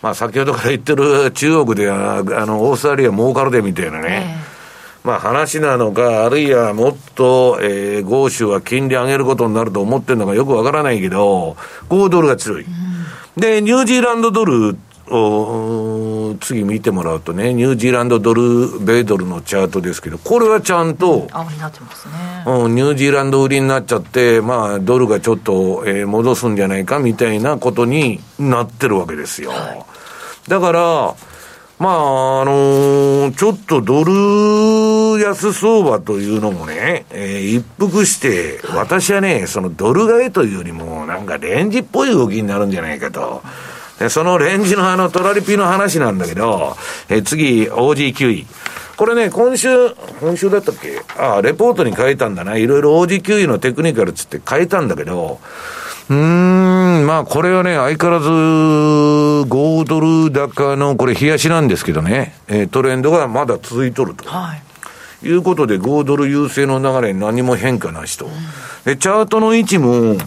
[0.01, 4.35] まあ先ほどから言ってる中国では、あの、オーストラリア儲かるでみたいなね。
[5.05, 11.55] まあ話なのか、あるいはもっと、えー、豪州は金利上げることになると思ってるのかよくわからないけど、
[11.87, 12.65] 5ドルが強い。
[13.37, 14.73] で、ニュージーランドドルを、
[16.39, 22.13] 次見てもらうとね、ニュージーランドドル、米ドルのチャートですけど、これはちゃんと、青になってますね。
[22.45, 29.51] うん、ニュージーランド売りになっちゃって、まあ、ドルがちょっと、えー、戻すんじゃないかみたいなことになってるわけですよ。
[29.51, 29.85] は
[30.47, 31.15] い、だから、
[31.81, 43.41] まあ、あのー、ちょっとドル安相場というのもね、えー、一服して、私はね、そのドル買いというよりも、なんかレンジっぽい動きになるんじゃないかと。
[44.01, 46.75] でそのレンジのあのトラリピの話なんだけど、
[47.07, 48.47] えー、次、OG9 位。
[48.97, 49.69] これね、今週、
[50.19, 51.03] 今週だったっけ？
[51.19, 52.57] ああ、レポートに書いたんだな。
[52.57, 55.39] いろいろ OG9 位のテクニカルつって書いたんだけど、
[56.09, 64.27] うーん、まあこれはね、相変わらず5ドル高の、これ冷やしなんですけどね、えー、トレンドがまだ続いとると。
[64.27, 64.63] はい。
[65.23, 68.27] いうことで、5ドル優勢の流れに何も変化なしと。
[68.85, 70.17] で、チャートの位置も、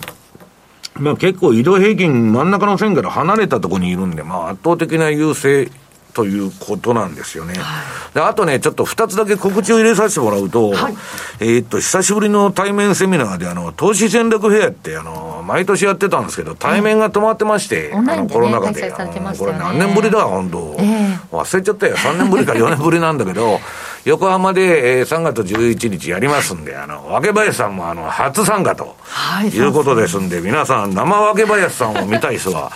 [0.95, 5.71] まあ結構移動平均真ん中の線から離れたところにいるんで、まあ圧倒的な優勢
[6.15, 7.55] ということなんですよね。
[7.59, 7.83] は
[8.13, 10.95] い、であとね、ちょっと2つだけ告知を入れさせてもらうと、はい、
[11.41, 18.83] えっと、久しぶりの対面セミナーで、あの、投資戦略フェアって、あの、毎年やってたんですけど、対面が止まってまして、うん、あの、コロナ禍で。
[18.83, 18.95] ね、
[19.39, 21.97] これ何年ぶりだ、本当、えー、忘れちゃったよ。
[21.97, 23.59] 3年ぶりか4年ぶりなんだけど、
[24.05, 32.71] 横浜で、えー、3月11日やりますんで、あの、若林さんも、あの、初参加と、はい、いうことですんで、皆さん、生若林さんを見たい人は、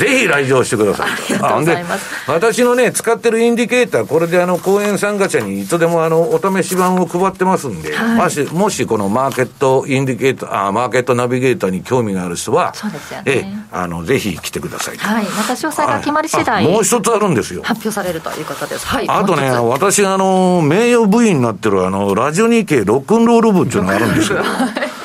[0.00, 1.56] ぜひ来場してくださいと。
[1.56, 1.84] あで
[2.26, 13.24] 私のね、使ってるインディケーター、これであの、講演参加者にいつでもあの、お試し版を配ってますんで、はい、もし、もしこのマーケットインディケーター、あマーケットナビゲーターに興味がある人は、そうですよね。
[13.26, 15.24] えあの、ぜひ来てくださいはい。
[15.24, 17.62] また詳細が決まり次第、もう一つあるんですよ。
[17.62, 18.86] 発表されるということです。
[18.86, 19.08] はい。
[19.08, 24.38] あとね、私、あの、名誉部員になってるあの、ラジオ日経ロックンロール部っていうのがあるんですよ。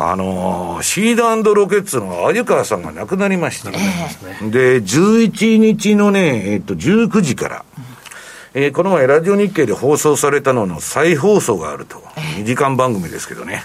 [0.00, 3.70] あのー、シードロケッツの鮎川さんが亡くなりました。
[3.70, 7.64] えー、で、11日のね、えっと、19時から、
[8.54, 11.98] えー、この前、ラジオ日経で放送されたのの再放送があると。
[12.36, 13.64] 2時間番組ですけどね。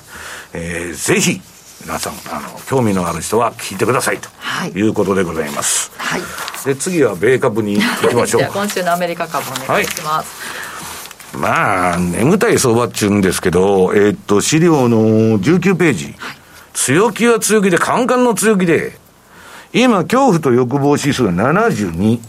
[0.54, 1.40] えー、ぜひ、
[1.86, 5.92] 皆さん、あの、興味のある人は聞いてくださいと、はい、いうことでございます。
[5.98, 6.22] はい。
[6.66, 8.50] で、次は米株に行きましょう。
[8.52, 10.42] 今週のアメリカ株お願いします。
[10.42, 10.73] はい
[11.38, 16.16] まあ、眠たい相場っちゅうんですけど、えー、っと、資料の19ページ。
[16.74, 18.98] 強気は強気で、カンカンの強気で、
[19.74, 22.20] 今、恐怖と欲望指数が72。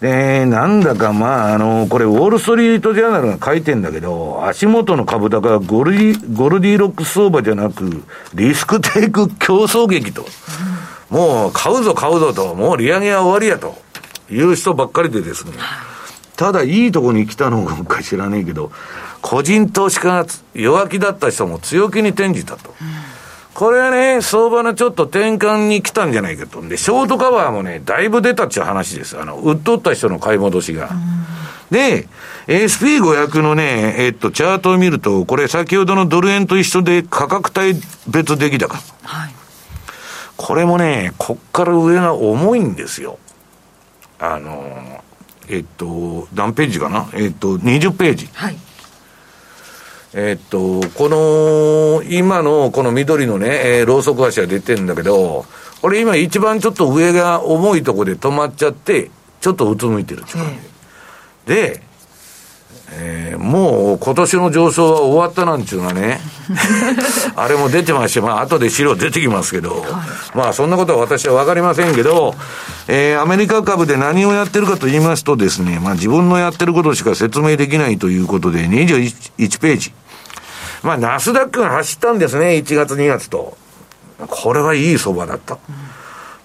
[0.00, 8.02] で、なんだかまあ、あの、これ、ウォール・ストリート・ジャーナルが書いてんだけど、足元の株高はゴルディ、ゴルディロック相場じゃなく、
[8.34, 10.24] リスクテイク競争劇と。
[11.10, 13.80] もう、買うぞ買うぞと、もう利上げは終わりやと。
[14.30, 15.52] いう人ばっかりでですね。
[16.42, 18.72] ただ、いいとこに来たのか知らねえけど、
[19.20, 22.70] 個人投資家が弱気だった人も強気に転じたと。
[22.70, 22.86] うん、
[23.54, 26.60] これはね、相場のちょっと転換に来たんじゃないかと。
[26.60, 29.16] で、ショートカバーもね、だいぶ出たっちゅう話です。
[29.20, 30.90] あの、売っとった人の買い戻しが。
[30.90, 30.98] うん、
[31.70, 32.08] で、
[32.48, 38.76] SP500 のね、えっと、チャートを見ると、これ先ほどのドル円と一緒で価格帯別出来高。
[39.04, 39.34] はい。
[40.36, 43.20] これもね、こっから上が重いんですよ。
[44.18, 45.02] あの
[45.52, 47.08] えっと、何ページかな？
[47.12, 48.28] えっと、20ページ。
[48.32, 48.56] はい。
[50.14, 55.44] えっと、この、今のこの緑のね、えー、ローソク足が出てるんだけど、
[55.80, 60.22] これ今一番ちょっと上が重いとこで止まっちゃって、ちょっとうつむいてる。
[61.46, 61.82] で、
[62.94, 66.20] えー、もう今年の上昇は終わったなんちゅうのはね、
[67.36, 69.82] あれも出てまして、まあ後で資料出てきますけど、はい、
[70.36, 72.34] まあそんなことは私はわかりませんけど、
[72.88, 79.92] えー、アメリカ株で何をやってるかと言いますとですね、まあ自分のやってることしか説明できないということで、21ページ。
[80.82, 83.56] まあナスダックが走ったんですね、1月2月と。
[84.28, 85.54] これはいい相場だった。
[85.54, 85.92] うん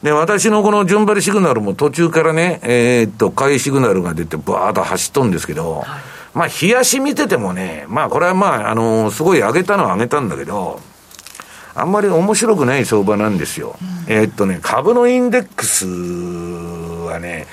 [0.04, 10.80] で、私のこの順張りシグナルも途中からね、えー、っと、買いシグナルが出て、バーッと走っとんですけど、はいまあ、冷やし見ててもね、まあ、これはまあ、あのー、すごい上げたのは上げたんだけど、
[11.74, 13.76] あんまり面白くない相場なんですよ。
[14.08, 17.48] うん、えー、っとね、株のインデックスはね、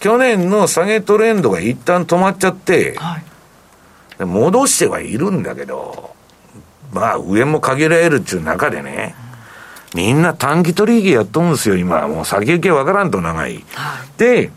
[0.00, 3.18] 去年の下げトレンドが一旦止まっちゃって、は
[4.20, 6.14] い、戻してはいるんだけど、
[6.94, 9.14] まあ、上も限られるっていう中でね、
[9.94, 12.08] みんな短期取引やっとるんですよ、今。
[12.08, 13.62] もう先行きわからんと長い。
[13.74, 14.50] はい、で、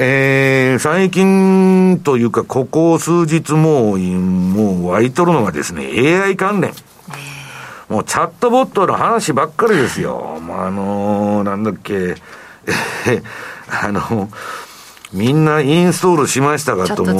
[0.00, 5.90] えー、最近というか、ここ数日もう、もう湧いとるのがですね、
[6.22, 6.72] AI 関連。
[7.88, 10.38] もうチャットボットの話ばっかりですよ。
[10.40, 12.14] まあ、あのー、なんだっけ、
[13.82, 14.30] あの、
[15.12, 17.18] みんなインストールしましたかと、もう、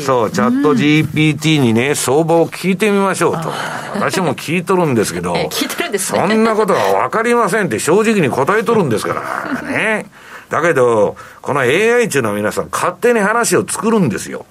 [0.00, 3.52] そう、チャット GPT にね、相場を聞いてみましょうと。
[3.94, 10.06] 私も聞いとるんですけど、 聞いてるんです、ね、そんなことは分かりませんって正直に答えとるんですからね。
[10.50, 14.44] だけど、この AI 中の皆さん、勝手に話を作るんですよ。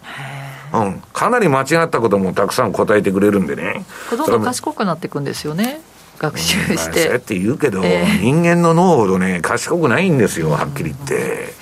[0.74, 3.86] うん、かなり間違ったこともたくさん答えてくれるんでね。
[4.12, 5.82] どんどん賢くなっていくんですよね。
[6.20, 6.74] 学習して。
[6.76, 11.54] うん、そうやって言うけど、えー、人間の脳ほどね、賢くないんですよ、はっきり言って。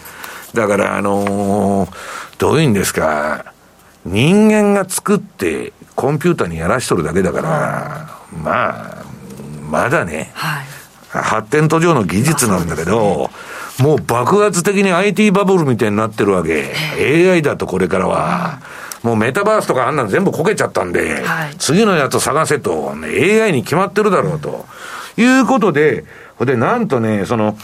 [0.54, 1.90] だから、あのー、
[2.38, 3.54] どういうんですか、
[4.06, 9.04] 人間が作ってコンピューターにやらしとるだけだから、まあ、
[9.70, 10.66] まだね、はい、
[11.12, 13.30] 発展途上の技術なんだけど、
[13.80, 16.74] もう爆発的に IT バブルみたいになってるわけ。
[17.00, 18.60] AI だとこれからは。
[19.04, 24.66] もうメタバースとかあんなの全部こけちゃったんで、はい、次のやつ探せと、AI に決まってるだろうと。
[25.18, 26.06] いうことで、
[26.40, 27.58] で、なんとね、その、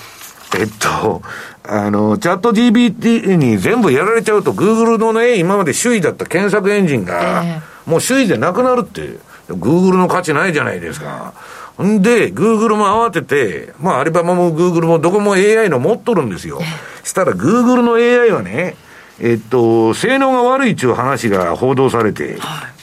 [0.58, 1.22] えっと、
[1.64, 7.44] あの、チャット GPT に全部やられちゃうと、Google のね、今まで首位だった検索エンジンが、
[7.86, 9.18] もう首位でなくなるって、
[9.50, 11.34] Google の価値ないじゃないですか。
[11.82, 16.62] んで、グーグルも慌てて、まあ、アリババもグーグルもどこも AI の持っとるんですよ。
[17.04, 18.76] したら、グーグルの AI はね、
[19.20, 22.74] えっと、性能が悪いっていう話が報道されて、はい、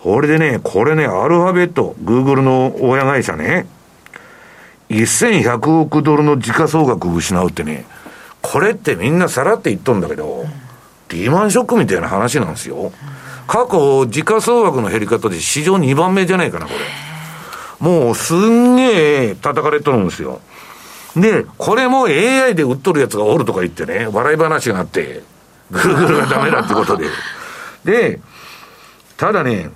[0.00, 3.66] これでね、これね、アルファベット、グーグルの親会社ね、
[4.88, 7.84] 1100億ドルの時価総額を失うってね、
[8.40, 10.44] これってみんなさらって言っとんだけど、
[11.08, 12.92] リーマンショックみたいな話なんですよ。
[13.46, 17.05] 過去、時価総額の減り方で史上2番目じゃないかな、これ。
[17.80, 20.40] もうすんげえ叩かれとるんですよ。
[21.16, 25.22] で、これも AI で売っとるやつがおるとか言ってね、笑い話があって、
[25.70, 27.06] グーグルがダメだってことで。
[27.84, 28.20] で、
[29.16, 29.70] ただね、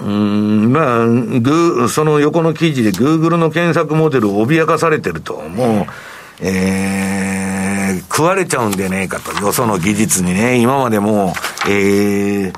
[0.00, 5.86] うん、まあ、グその横の記事でグーグルの検索モデルを脅かされてると、もう、
[6.40, 11.34] えー、食われちゃうんでねえかと、よその技術にね、今までも、
[11.68, 12.54] えー、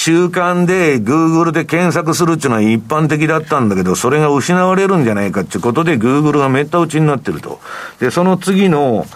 [0.00, 7.58] 習慣で Google で検索するっていうのは一般的だったんだけど、それが失われるんじゃないかっていうことで Google がめった打ちになってると。
[7.98, 9.06] で、その次の、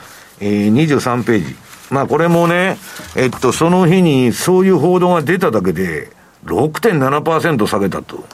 [0.41, 1.55] えー、23ページ。
[1.93, 2.79] まあこれもね、
[3.15, 6.11] えっと、その日にそういう報道が出ただけで、
[6.47, 8.25] 6.7%下げたと。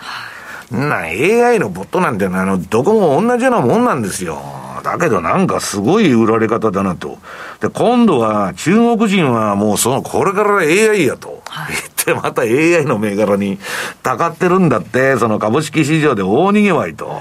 [0.70, 4.40] な、AI のボットなんてあの、どこも同じようなもんなんですよ。
[4.82, 7.18] だけどなんかすごい売られ方だなと。
[7.60, 11.42] で、今度は中国人はもうその、これから AI やと。
[11.46, 11.74] はい、
[12.12, 13.58] 言ってまた AI の銘柄に
[14.02, 17.20] たかってるんだって、その株式市場で大逃げわいと。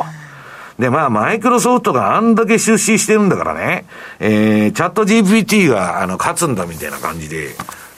[0.79, 3.85] で、まあ、マイクロソフトがあんだけ出資してるんだからね、
[4.19, 7.55] えー、チャット GPT が、あの、勝つんだみたいな感じで、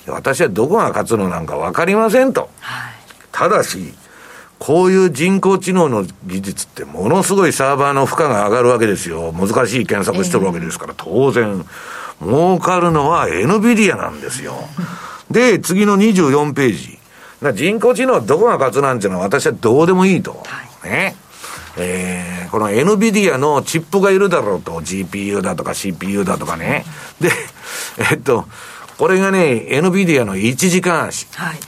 [0.07, 2.49] 私はどこが勝つのなんかわかりませんと。
[2.61, 2.93] はい、
[3.31, 3.93] ただし、
[4.59, 9.33] こういう人工知能の技術ってものすごいサーバーの負荷が上がるわけですよ。
[9.33, 11.65] 難しい検索してるわけですから、当然、
[12.21, 14.55] 儲かるのは NVIDIA なんですよ。
[15.31, 16.99] で、次の24ページ。
[17.53, 20.43] 人工知能どこが勝つなんていうのは私はどうでもいいと。
[20.83, 21.15] ね。
[21.77, 24.81] えー、この NVIDIA のチップがいるだろうと。
[24.81, 26.83] GPU だとか CPU だとかね。
[27.21, 27.29] で、
[28.11, 28.45] えっと、
[28.97, 31.27] これがね、NVIDIA の1時間足。
[31.35, 31.59] はい。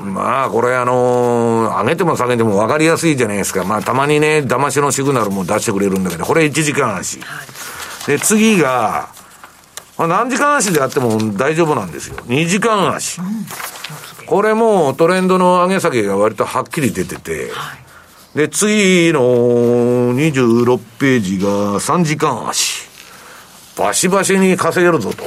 [0.00, 3.64] まあ、これあのー、上げても下げても分かりやすいじゃないですか。
[3.64, 7.20] まあ、たまにね、騙しのシグナルも出してくれるんだけど、これ1時間足。
[7.20, 9.10] はい、で、次が、
[10.02, 12.16] まあ、何時間足であっても大丈夫なんですよ。
[12.26, 13.20] 2時間足。
[13.20, 17.76] うん、これもトレンドの上げ下げが割とはっきり出てて、は
[18.34, 19.20] い、で、次の
[20.14, 21.46] 26ページが
[21.78, 22.88] 3時間足。
[23.78, 25.22] バシバシに稼げるぞと。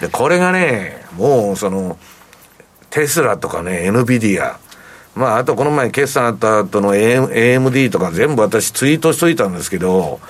[0.00, 1.98] で、これがね、もうその、
[2.90, 4.54] テスラとかね、NVIDIA、
[5.16, 10.20] まあ、あとこの前決算あった後の AMD とか全部私ツイートしといたんですけど、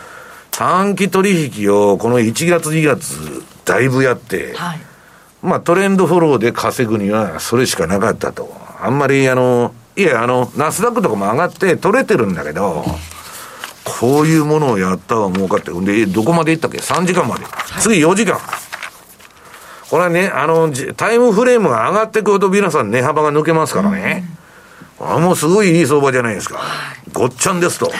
[0.56, 4.80] 短期取引をこの1月2月だいぶやって、はい、
[5.42, 8.50] まあトレンドフォローで稼ぐにはそれしかなかったと。
[8.80, 12.84] あんまりあの、いや、あの、ナスダックとかも上がって取れてるんだけど、
[13.84, 17.44] こういうものをやったら儲かって、で、どこまで行ったっけ ?3 時間まで。
[17.80, 18.38] 次4時間。
[19.90, 24.24] これはね、あの、タイムフレームが上がってくると皆さん値幅が抜けますからね。
[24.98, 26.60] あもうすごいいい相場じゃないですか。
[27.12, 27.92] ごっちゃんですと。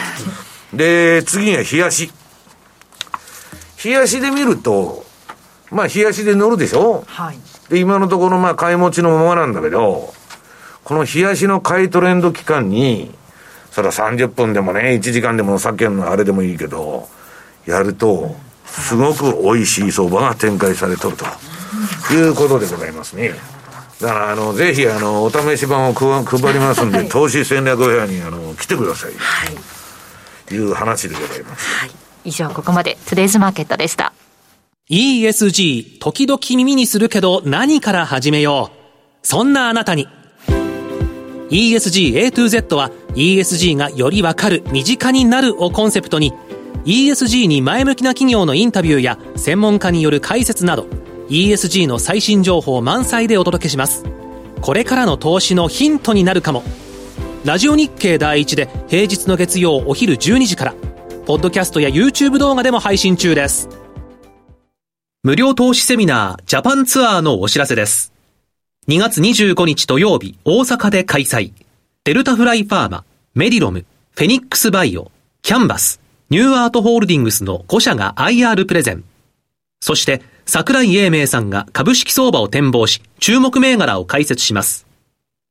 [0.73, 2.11] で、次は冷やし。
[3.83, 5.05] 冷やしで見ると、
[5.71, 7.03] まあ冷やしで乗るでしょ？
[7.07, 7.37] はい。
[7.69, 10.13] で、今のところまあ買い持ちのままなんだけど、
[10.83, 13.13] この冷やしの買いトレンド期間に、
[13.71, 17.07] それは30分でもね、1時間でもさっきのあれでもいいけど、
[17.65, 21.25] やると、すごく美味しい相場が展開されとると。
[22.13, 23.33] いうことでございますね。
[24.01, 29.47] だからあのぜひあのお試し版を配りますんで、 はい、投資戦略部屋にあの来てください、は
[30.51, 31.91] い、いう話でございます、はい、
[32.27, 34.13] 以上ここまでトゥデイズマーケットでした。
[34.89, 39.25] ESG 時々耳にするけど何から始めよう。
[39.25, 40.07] そんなあなたに。
[41.49, 46.33] ESG A to Z は ESG がよりわかる身近になるをコンセプトに
[46.83, 50.87] ESG に前向きな企業のインタビューや専門家による解説など
[51.29, 54.03] ESG の最新情報満載でお届けします。
[54.61, 56.63] これからの投資のヒントになるかも。
[57.45, 60.75] ラジオ日経第一で平日の月曜お昼12時から
[61.27, 63.67] ポッドキャストや YouTube 動画でも配信中です。
[65.23, 68.13] 無料投資セミナージャパンツアーのお知らせです。
[68.87, 71.51] 2月25日土曜日大阪で開催。
[72.05, 73.03] デルタフライファーマ
[73.35, 73.83] メディロム
[74.15, 75.11] フェニックスバイオ
[75.41, 75.99] キャンバス
[76.29, 79.03] ニューアートホールディングスの5社が IR プレゼン。
[79.81, 84.87] そして桜井英明さんが株式相場を展望し、注目銘柄を解説します。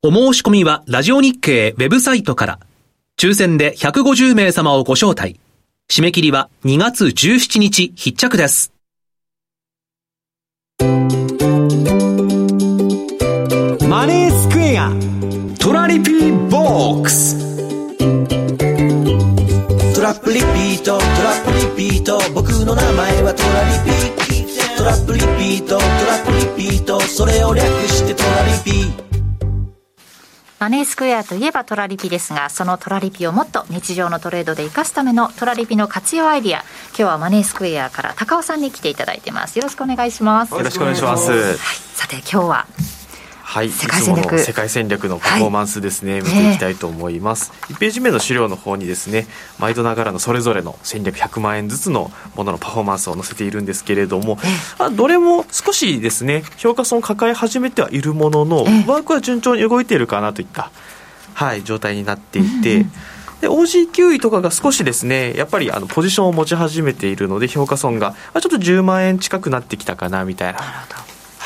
[0.03, 2.61] お申し込みはラジオ日経ウェブサイトから、
[3.19, 5.39] 抽選で150名様をご招待。
[5.89, 8.73] 締め切りは2月17日必着です。
[13.89, 14.91] マネースクエア。
[15.59, 17.39] トラリピーボックス。
[19.95, 22.19] トラップリピートトラップリピート。
[22.35, 24.77] 僕の名前はトラリピー。
[24.77, 27.01] トラップリピートトラップリピート。
[27.01, 29.06] それを略してトラリピ
[30.59, 39.59] マネースクエアといえばトラリピですが、そのトラリピをもっと日常のトレードで生かすためのトラリピの活用アイディア、今日はマネースクエアから高尾さんに来ていただいてます。
[39.59, 40.55] よろしくお願いします。
[40.55, 41.31] よろしくお願いします。
[41.31, 42.67] はい、さて今日は
[43.57, 44.39] はい、世界戦略。
[44.39, 49.27] 世界戦略のパフォーマンスですね、はい、見ていきたいと思います、1ページ目の資料の方にですね
[49.59, 54.37] 毎度ながらのそれぞれの戦略100万円ずつのもののパフォーマンスを載せているんですけれども、
[54.79, 60.71] あどれも少しですね評価損を抱え始めてはいるものの、ワークは順調に動いているかなといった、
[61.33, 62.85] はい、状態になっていて、
[63.41, 70.59] で OG9 位とかが少しですねやっぱりあのポジションを持ち始めているので評価損が、まあ、ちょっと10万円近くなってきたかなみたいな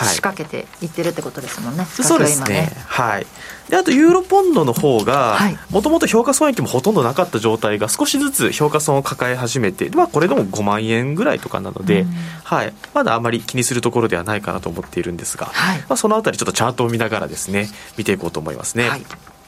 [0.04, 3.26] 仕掛けていってるってことですもんね、そうですね、はい、
[3.68, 5.38] であとユーロポンドの方が
[5.70, 12.06] もともと評価損益もほとんどなかった状態が少しずつ評価損を抱え始めて、まあ、これでも5万円ぐらいとかなので、
[12.44, 19.02] はい、まだあまり気にするところではないかなと思っているんですが、はい、まあ、そのあたりちょっとチャートを見ながらですね見ていこうと思いますね、はい、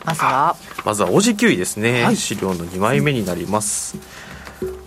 [0.05, 0.57] まずは。
[0.85, 3.97] まずは OG9 位ですね、はい、資料の2枚目になります、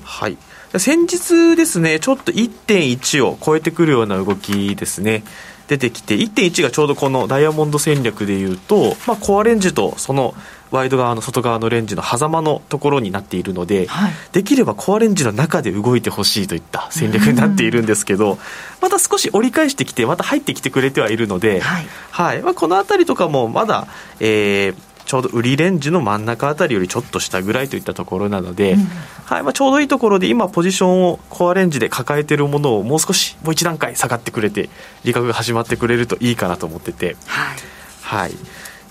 [0.03, 0.38] はい。
[0.80, 5.24] 先日ですねちょっと1.1を超えてくるような動きですね
[5.68, 10.36] 出てきて1.1がちょうどこのダイヤモンド戦略でいうと、まあ、コアレンジとその
[10.72, 18.38] ワイド側の外側のレンジの狭間のところになっているので、はい、できればコアレンジの中で動いてほしいといった戦略になっているんですけど、
[18.82, 23.88] また少し折り返してきてまた入ってきてくれてはいるので、はい、はい、まあ、この辺りとかもまだ、
[24.20, 24.76] えー、
[25.06, 28.86] ちょうど売りレンジの真ん中あたりよりちょっと下ぐらいといったところなので、うん、
[29.26, 34.70] はいまあ、ちょうどいいところで今ポジションをコアレンジで抱えているものをもう少しもう一段階下がってくれて
[35.03, 37.58] 利確が始まってくれるといいかなと思ってて、はい、
[38.01, 38.32] はい、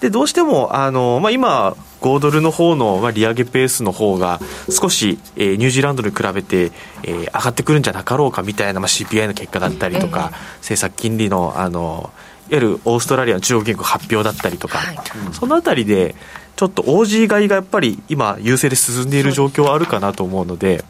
[0.01, 4.39] でどうしてもあの、まあ、今5ドルの方の、まあ、利上げペースの方が
[4.69, 12.11] 少し、えー、ニュージーランドに比べて、えー、上がってくるんじゃなかろうかみたいな、まあ、CPI の結果だったりとか、えー、政策金利のあの
[12.51, 14.97] ゆるオーストラリアの中央銀行発表だったりとか、はい、
[15.33, 16.15] そのあたりで
[16.57, 20.85] ちょっと OG 買いがやっぱり今優勢で進んでいる状況はあるかなと思うので。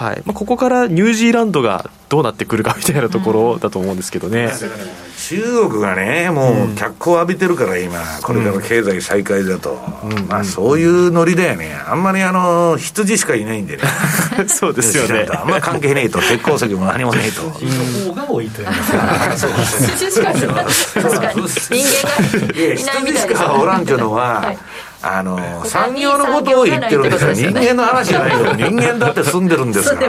[0.00, 0.22] はい。
[0.24, 4.48] まあ、ここからニュージーランドがどうなってくるかみたいなところだと思うんですけどね、
[5.28, 13.82] 中国がね、もう脚光を浴びてるから、今、これから経済再開だと、うん、まあ、そういうノリだよね、あんまりあの羊しかいないんでね、
[14.48, 17.42] そうですよね、あんまり関係ねえと、鉄鉱石も何もねえと。
[17.60, 20.46] 人が多いという羊しかいない、
[20.94, 22.08] 確かに、人間
[22.48, 23.20] がいないみたいな。
[23.20, 24.58] しかおらんっていうのは、はい
[25.02, 30.08] あの産業のことを言ってるんですよ、人間の話じゃないよ、人間だって住んでるんですから。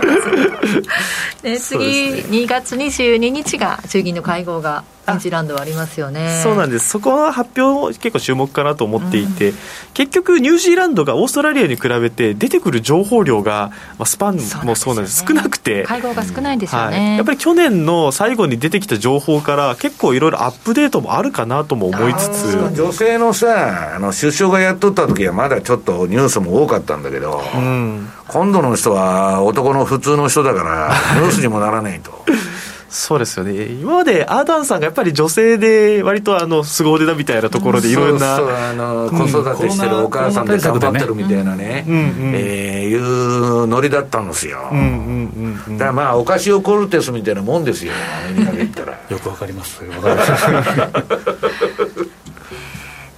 [1.44, 4.84] ね、 次、2月22日が衆議院の会合が
[5.14, 6.90] ニュージーランドはありますよねそうなんです。
[6.90, 9.56] そこは発表結構注目かなと思っていて、うん、
[9.94, 15.84] 結局ニュージーランドがオーストラリアに比べて出てくる情報量が、まあ、スパンもそうなんです、ね、少なくて。
[15.84, 22.72] 会合が少ないんですよね、はい、やっぱり去年の最後に出てきた情報から結構いろいろアップデートもあるかなとも思いつつ。
[22.76, 32.12] 女性のさあの首相がやっとった時はまだちょっとニュースも多かったんだけど、うん、今度の人は男の普通の人だからニュースにもならないと
[32.92, 33.68] そうですよね。
[33.68, 47.94] 今までアーダンさんがやっぱり女性で割とあの凄腕だみたいなところでいろんな、そうそうあの子育てしてるお母さんで頑張ってるみたいなね、うんうん、えー、いうノリだったんですよ、うんうんうん、だからまあオカシオ・コルテスみたいなもんですよ。
[48.28, 49.00] アメリカで言ったら。
[49.10, 49.84] よくわかります。
[49.86, 50.46] わかります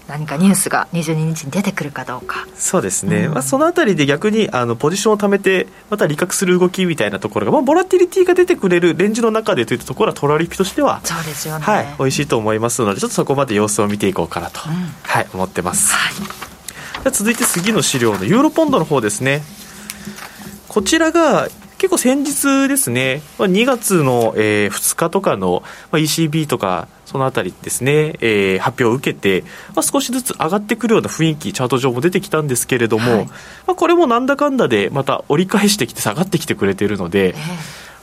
[0.07, 2.45] 何かニュースが22日に出てくるかどうか。
[2.55, 14.73] そうですね、うん、まあ、そのあたりで逆にあのポジションを貯めてまた利確する動きみたいなところが、まあ、ボラティリティが出てくれるレンジの中でといったところはトラリピとしてはそうですよね、はい、美味しいと思いますのでちょっとそこまで様子を見ていこうかなと、うん、
[15.03, 16.09] はい思ってます、は
[17.09, 19.41] い、続いて次の資料のユーロポンドの方ですね。
[20.67, 29.43] こちらが結構先日ですね、2月の、えー、2日とかの、まあ、ECB とか、そのあたりですね、えー、発表を受けて、
[29.75, 33.33] まあ、少しずつ上がってくるような雰囲気、チャート上も出てきたんですけれども、はい、ま
[33.67, 37.35] あ、これもなんだかんだで、また折り返してきて下がってきてくれているので、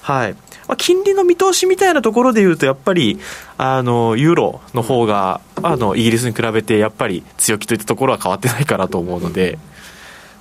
[0.00, 0.34] はい。
[0.68, 3.18] まあ、金利の見通しみたいなところでいうと、やっぱり
[3.58, 9.58] あのユーロの方があがイギリスに比べて、やっぱり強気といったところは変わってないかなと思うので。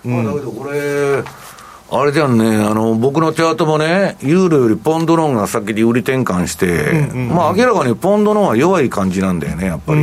[0.05, 0.51] うん、だけど。
[0.51, 1.23] これ
[1.91, 10.01] あれじゃんね、あの、僕の手当もね、ユーロよりポンドの方が先に売り転換して、うんうん、まあ明らかにポンドの方が弱い感じなんだよね、やっぱり。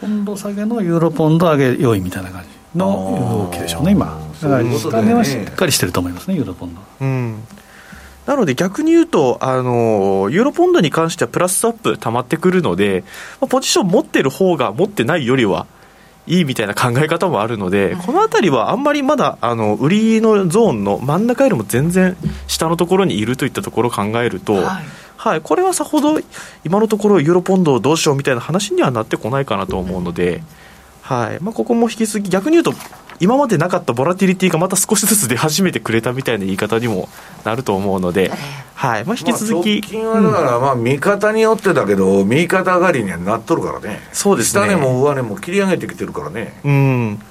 [0.00, 4.18] ポンド下げのユーロポンド上げ良いみたいな感じの動きでしょうね、今。
[4.42, 6.80] だから、下値はしっかりしてると思いますね、ユーロポンド。
[7.00, 7.42] うん
[8.26, 13.02] なので逆に言うと、あの、ユーロポンドに関してはプラスアップ溜まってくるので、
[13.48, 15.66] ポジション持ってる方が持ってないよりは、
[16.26, 22.16] いいみたいな考え方もあるので、この辺りはあんまりまだあの売りのゾーンの真ん中よりも全然
[22.46, 24.64] 下のところにいるといったところを考えると、はい、
[25.16, 26.20] はい、これはさほど
[26.64, 30.42] 今のところユーロポンドをどうしようみたいな話にはなってこないかなと思うので、
[31.02, 31.40] はい。
[31.40, 32.72] まあ、ここも引き続き逆に言うと
[33.22, 37.08] 今までなかったボラティリティがまた少しずつ出始めてくれたみたいな言い方にも
[37.44, 38.32] なると思うので、
[38.74, 39.04] はい。
[39.04, 44.62] まあ、引き続き、まあ、近はだから、まあ、見方によってだけど、右肩上がりにはなっとるからね、そうですね。
[44.62, 46.60] 下値も上値も切り上げてきてるからね。
[46.64, 47.22] うん。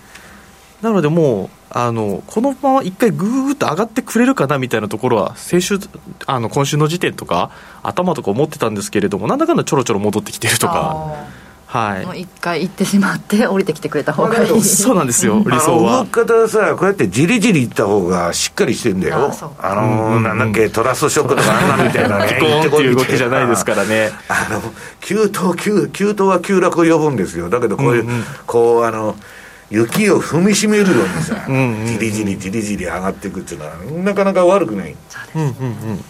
[0.81, 5.77] なのでもうあのこのまま一回ぐーっと上がってくれるかなみたいなところは先週
[6.25, 7.51] あの今週の時点とか
[7.83, 11.40] 頭とか思ってたんですけれどもなんだかんだちょろちょろ戻ってきてるとか。
[11.71, 15.99] はい、もう一回行ってしまって降りてきてくれた方がいい、そうなんですよ理想は。
[15.99, 19.31] 動き方はさこうやってじりじりいった方がしっかりしてんだよ。
[19.57, 24.11] あのー、なんだっけトラストショックとかあんなみたいなね ピコンっていう動きじゃないですからね。
[24.27, 24.61] あの
[24.99, 27.49] 急騰急急騰は急落を呼ぶんですよ。
[27.49, 29.15] だけどこういう、うんうん、こうあの
[29.69, 34.93] 雪を踏みしめるようにさじりじりじりじり上がっていくっていうのはなかなか悪くない。
[35.07, 36.03] そうです、うんうんうん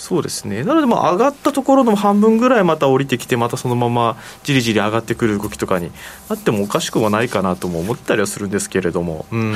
[0.00, 0.64] そうですね。
[0.64, 5.92] なのでまあ上がったところの半分ぐらいまた降りてきてまたそのままじりじり上がってくる動きとかに
[6.30, 9.54] なってもおかしくはないかなとも思ったりはするんですけれども、うん。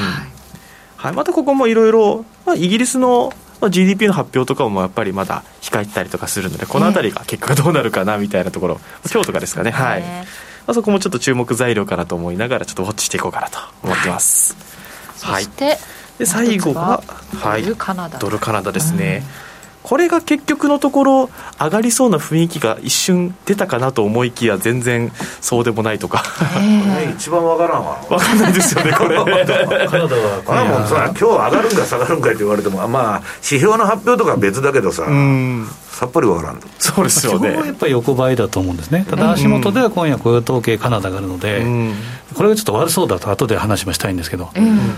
[0.96, 2.26] はい、またここもいろいろ
[2.56, 3.32] イギリスの
[3.70, 8.80] GDP の発表とかもやっぱりまだ控えてたりとかするのでこの辺りが結果がどうなるかなみたいなところ、
[9.10, 10.02] 今日とかですかね、はい。
[10.02, 10.06] ま
[10.66, 14.54] あ、そこもちょっと注目材料かなと思いながらちょっとウォッチしていこうかなと思ってます。
[15.22, 15.78] はい、そして、
[16.18, 17.02] で最後が、
[17.34, 18.08] はい、ドルカナ
[18.60, 19.22] ダですね。
[19.48, 19.53] うん
[19.84, 21.30] これが結局のところ
[21.60, 25.12] 上がりそうな雰囲気が一瞬出たかなと思いきや全然
[25.42, 26.24] そうでもないとか。
[27.14, 28.02] 一番わからんわ。
[28.08, 29.16] 分かんないですよねこれ。
[29.18, 35.04] カナダはこれはもうさ今日上がるんか下がるんかって言われてもまあ指標の発表とか別だけどさ
[35.94, 37.50] さっぱりわからんそうですよね。
[37.50, 39.06] 基本はやっぱり横ばいだと思うんですね。
[39.08, 41.64] ただ足元では今夜雇用統計カナダがあるので、
[42.34, 44.50] これがちょっと悪そうだと後で話もしたいんですけど、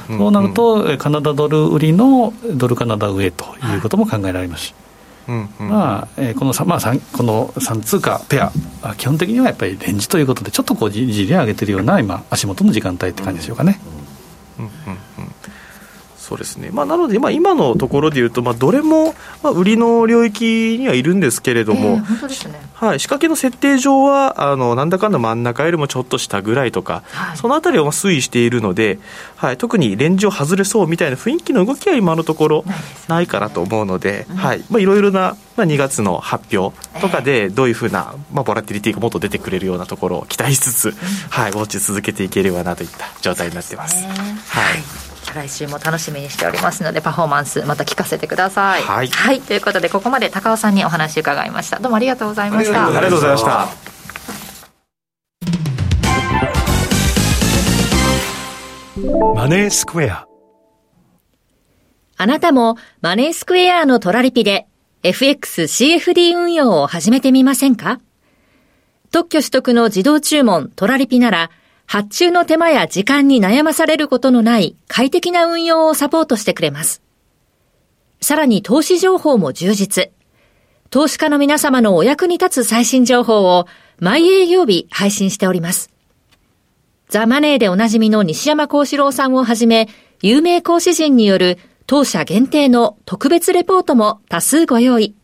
[0.09, 3.45] そうなるとカナダドル売りのドルカナダ上と
[3.75, 4.75] いうことも考えられますし、
[5.29, 5.49] うん。
[5.61, 6.81] うん、まあえー、このまあ、
[7.13, 8.51] この3通貨ペア。
[8.97, 13.81] 基本的にはやっぱりレンジということでちょっとこうじり上げてるような今足元の時間帯って感じでしょうかね。
[14.59, 14.65] うん。
[14.65, 14.71] うん。
[14.71, 15.06] うん
[16.27, 19.15] そうですね、まあ、なので、まあ、今のところでいうと、まあ、どれも、
[19.45, 22.61] まあ、売りの領域にはいるんですけれども、えー、本当ですね。
[22.75, 28.99] はい、仕掛けの設定上はあのなんだかんだ真ん中よりもちょっと下ぐらいとか、はい、そのあたりを推移しているので、
[29.37, 32.65] はい、特にレンジを外れそうみたいな雰囲気の動きは今のところ
[33.07, 34.27] ないかなと思うので、
[34.77, 40.91] いろいろな、まあ、2月の発表とかでどういうふうな、まあ、ボラティリティがもっと出てくれるようなところを期待しつつ、
[41.31, 44.05] はい、ウォッチ続けていければなといった状態になってます。
[44.05, 48.83] はい来週も楽しみにしておりますのでパフォーマンスまた聞かせてください。
[48.83, 51.79] はい、はい、ということでここまで高尾さんにお話伺いました。
[51.79, 52.87] どうもありがとうございました。
[52.87, 53.69] ありがとうございました。
[59.35, 60.27] マネースクエア。
[62.17, 64.67] あなたもマネースクエアのトラリピで
[65.03, 68.01] FXCFD 運用を始めてみませんか？
[69.13, 71.51] 特許取得の自動注文トラリピなら
[71.87, 77.03] 発注の手間や時間に悩まされることのない快適な運用をサポートしてくれます。
[78.21, 80.11] さらに投資情報も充実。
[80.91, 83.67] 投資家の皆様のお役に立つ最新情報を
[83.99, 85.91] 毎営業日配信しております。
[87.09, 89.89] ザ・マネーでおなじみの西山幸四郎さんをはじめ、
[90.23, 95.15] 有名講師陣による当社限定の特別レポートも多数ご用意。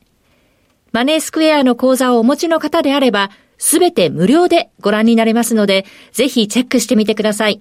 [0.93, 7.61] マネースクエアの講座をお持ちの方であれば、すべて無料でご覧になれますので、ぜひチェックしてみてください。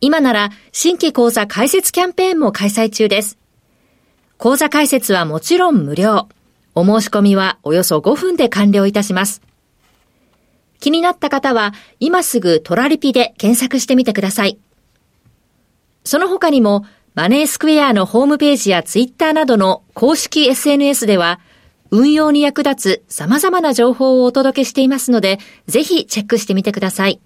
[0.00, 3.38] 今なら新規講座開設キャンペーンも開催中です。
[4.36, 6.28] 講座開設はもちろん無料。
[6.74, 9.42] お申し込みはおよそ5分で完了いたします。
[10.80, 14.58] 気になった方は今すぐトラリピで検索してみてください。
[16.02, 16.84] その他にも
[17.14, 21.38] マネースクエアのホームページやツイッターなどの公式 SNS では
[21.92, 27.20] 運用に役立つ様々な情報をお届けしていますので、ぜひチェックしてみてください。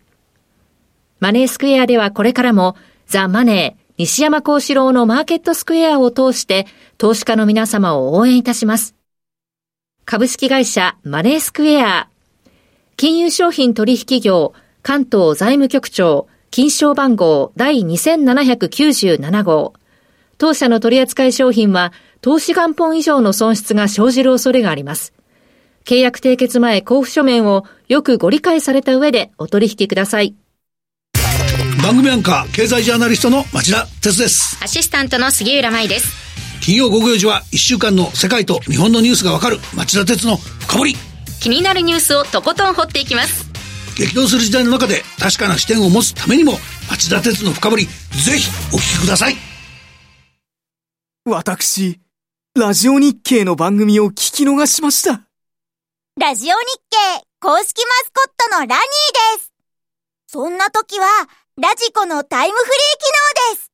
[1.20, 2.76] マネースクエアではこれからも
[3.06, 6.66] ザ・マネー、西山幸四郎のマーケットスクエアを通して
[6.98, 8.96] 投資家の皆様を応援いたします。
[10.04, 12.08] 株式会社マネースクエア、
[12.96, 14.52] 金融商品取引業
[14.82, 19.74] 関東財務局長、金賞番号第2797号。
[20.38, 21.92] 当社の取扱い商品は
[22.26, 25.12] 投資元本以上の損失が生じる恐れがあります。
[25.84, 30.34] 契約締結前交付書面をよくご理解された上でお取引ください。
[31.84, 34.58] 番組アンカー経済ジャーナリストの町田哲です。
[34.60, 36.08] アシスタントの杉浦舞です。
[36.60, 39.58] 金曜午後4時は1週間の世界と日本のニュースがわかる。
[39.76, 40.96] 町田哲の深掘り。
[41.40, 43.48] 気になるニュースをとことん掘っていきます。
[43.96, 46.54] 激動する時代の中で確かな視点を持つためにも
[46.90, 49.36] 町田哲の深掘りぜひお聞きください。
[51.24, 52.00] 私
[52.56, 55.26] ラジオ日経の番組を聞き逃しました
[56.18, 56.54] ラジオ日
[56.90, 59.52] 経公式マスコットのラニーです
[60.26, 61.06] そんな時は
[61.58, 62.76] ラジコのタイムフリー機
[63.50, 63.72] 能です。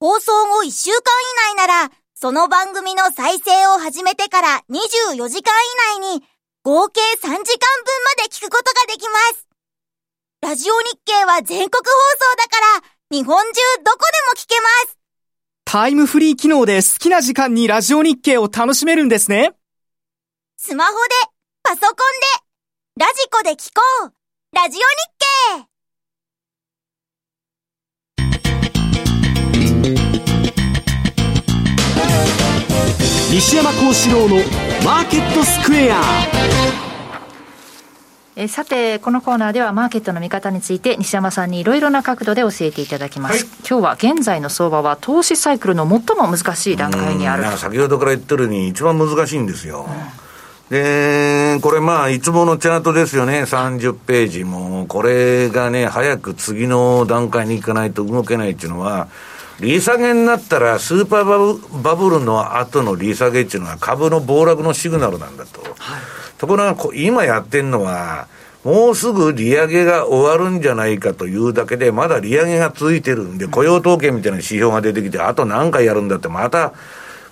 [0.00, 0.96] 放送後1週間
[1.52, 5.52] 以内なら、その番組の再生を始めてから24時間
[6.00, 6.24] 以内に、
[6.62, 7.44] 合計3時間分ま
[8.24, 9.46] で聞くことができます。
[10.40, 14.95] ラジオ日経は全国放送だから、日本中どこでも聞けます。
[15.68, 19.50] タイムフリー機能で好きな時間にラジオ日経を楽しめるんですね。
[20.56, 20.98] スマホで、
[21.64, 21.96] パソコン
[22.96, 24.12] で、ラジコで聞こう。
[24.54, 24.84] ラジオ日
[25.58, 25.66] 経
[33.32, 34.36] 西山幸四郎の
[34.84, 36.55] マーケットスクエア
[38.38, 47.44] えさてこのコーナーではマーケットの見方について西山さんにいろいろな角度で教えていただきます、はい、今日は現在の相場は投資サイクルの最も難しい段階にある。
[47.56, 53.44] 先ほどから言ってるように一番難しいんですよ、うん、でこれまあいつものチャートですよね。
[53.44, 59.08] 30ページもこれがね早く次の段階に行かないと動けないっていうのは
[59.60, 65.62] 利下げになったら、スーパーバブルの後の利下げっていうのは株の暴落のシグナルなんだと。
[65.62, 65.72] はい、
[66.38, 68.28] ところが、今やってんのは、
[68.64, 76.72] もうすぐ利上げが終わるんじゃないかというだけで、まだ利上げが続いてるんで、雇用統計みたいな指標が出てきて、あと何回やるんだって、また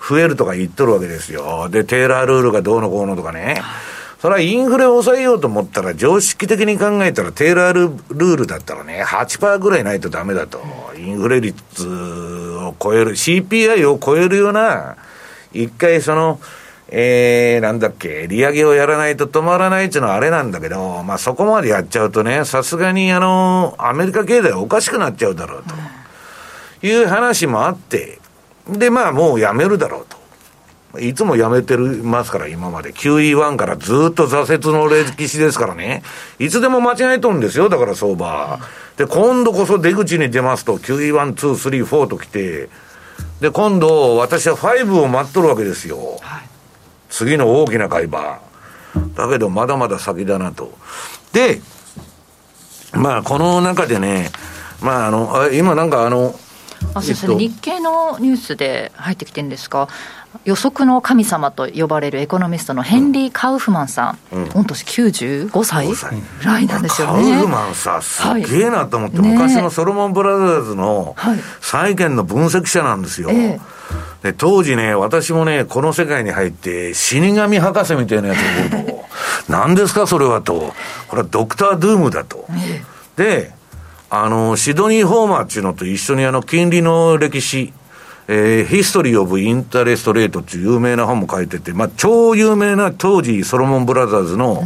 [0.07, 1.67] 増えるとか言っとるわけですよ。
[1.69, 3.45] で、テーラールールがどうのこうのとかね。
[3.45, 3.95] はい
[4.25, 10.63] それはインフレを抑えようと思ったら、常識的に考えたら、テーラールルールだったらね、8%ぐらいないとダメだと。
[10.97, 14.95] インフレ率を超える、CPI を超えるような、
[15.53, 16.39] 一回その、
[16.89, 25.63] えー、なんだっけ、利上げをやらないと止まらないっていうのはあれなんだけど、まあそこまでやっちゃうとね、さすがにあの、アメリカ経済おかしくなっちゃうだろう
[26.81, 28.19] という話もあって、
[28.69, 30.15] で、まあもうやめるだろうと。
[30.99, 32.93] いつも辞めてるますから、今まで。
[32.93, 36.03] QE1 からずっと挫折の歴史ですからね。
[36.39, 38.59] いつでも間違えとるんですよ、だから相場。
[38.97, 42.69] で、今度こそ出口に出ますと、QE1、2、3、4と来て、
[43.41, 46.19] で、今度、私は5を待っとるわけですよ。
[46.21, 46.43] はい、
[47.15, 48.41] 次の大きな買い場。
[49.15, 50.73] だけど、まだまだ先だなと。
[51.31, 51.61] で、
[52.91, 54.31] まあ、この中でね、
[54.81, 56.37] まあ、あの、今なんかあの、
[56.93, 59.87] あ先生、日経のニュースで入ってきてるんですか、
[60.43, 65.87] 予測の神様と呼ばれるエコノミストのヘンリー・カウフマンさん、うん、御年95歳？
[65.87, 65.95] ぐ
[66.43, 67.31] らいなんですよね。
[67.31, 71.15] カウフマンさ、すげえなと思って、はい、昔のソロモン・ブラザーズの
[71.61, 73.29] 債券の分析者なんですよ。
[73.29, 73.61] はい
[74.23, 78.37] で当時ね、私もね、この世界に入って、死神博士みたいなやつ
[78.71, 79.05] がおると、
[79.49, 80.73] 何ですか、それはと、
[81.07, 82.47] これは Doctor Doom だと。
[83.17, 83.51] で、
[84.09, 87.73] あの、シドニー・ホーマーっていうのと一緒にあの、金利の歴史、
[88.27, 94.63] えー、 History of Interest Rate っていう有名な本も書いてて、まあ、超有名な当時、ソロモン・ブラザーズの、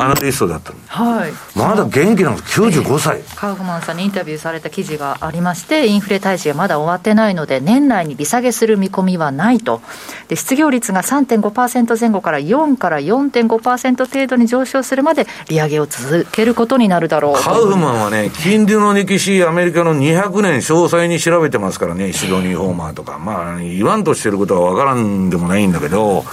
[0.00, 0.78] アナリストだったの。
[0.86, 1.32] はい。
[1.56, 2.60] まだ元気なんです。
[2.60, 3.20] 95歳。
[3.36, 9.80] カウフマンさんにインタビューされた記事がありまして、インフレ退治がまだ終わってないので、年内に利下げする見込みはないと。
[10.28, 23.18] で、失業率が3.5%前後から4から4.5%程度に上昇するまで利上げを続けることになるだろうカウフマンはね、金利の歴史、アメリカの200年詳細に調べてますからね、シドニー・ホーマーとか。
[23.18, 26.24] まあ、言わんとしてることはわからんでもないんだけど、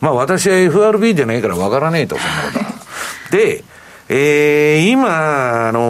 [0.00, 2.85] まあ私は FRB じゃないからわからねえと、そんなことは。
[3.30, 3.64] で、
[4.08, 5.80] えー、今、あの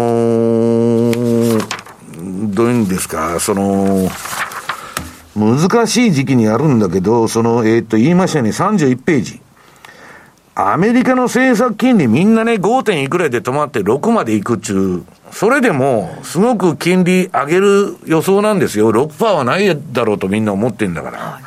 [1.13, 1.61] ー、
[2.55, 4.09] どういうんですか、その、
[5.37, 9.41] 難しい時期にあるんだけど、その、えー、っと、言いましたよね、31ページ。
[10.59, 12.83] アメリカの政策金利みんなね、5.
[12.83, 18.91] 点いくらで止まって6までいくっちゅう、それでも、すごく金利上げる予想なんですよ。
[18.91, 21.41] 6%はないだろうとみんな思ってんだから。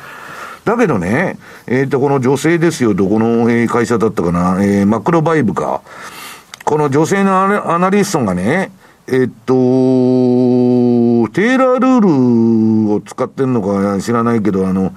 [0.64, 5.80] だけどね、えっ、と、この女性ですよ、どこの、会社だったかな、えーマクロバイブか。
[6.64, 8.70] この女性のアナリストがね、
[9.08, 9.54] えっと、
[11.32, 14.94] テーラールールを使ってんのか知らないけど、あの、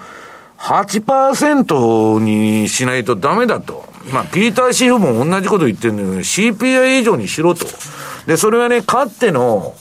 [0.59, 3.85] 8%にしないとダメだと。
[4.11, 7.65] まあ、ピーター・シーフも同じこと言ってるんだけど、CPI 以上にしろと。
[8.27, 9.73] で、それはね、かっての、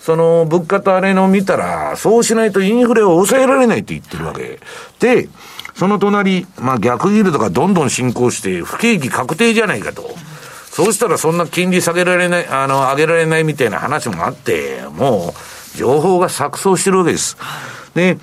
[0.00, 4.60] その物価とあれの見たら、そうしないとインフレを抑えられないって言ってるわけ。
[5.00, 5.28] で、
[5.74, 10.10] その隣、まあ逆ギルドがどんどん進行して、不景気確定じゃないかと。
[10.70, 15.34] そうしたらそんな金利下げられない、あの、上げられないみたいな話もあって、も
[15.74, 17.36] う、情報が錯綜してるわけです。
[17.94, 18.18] で、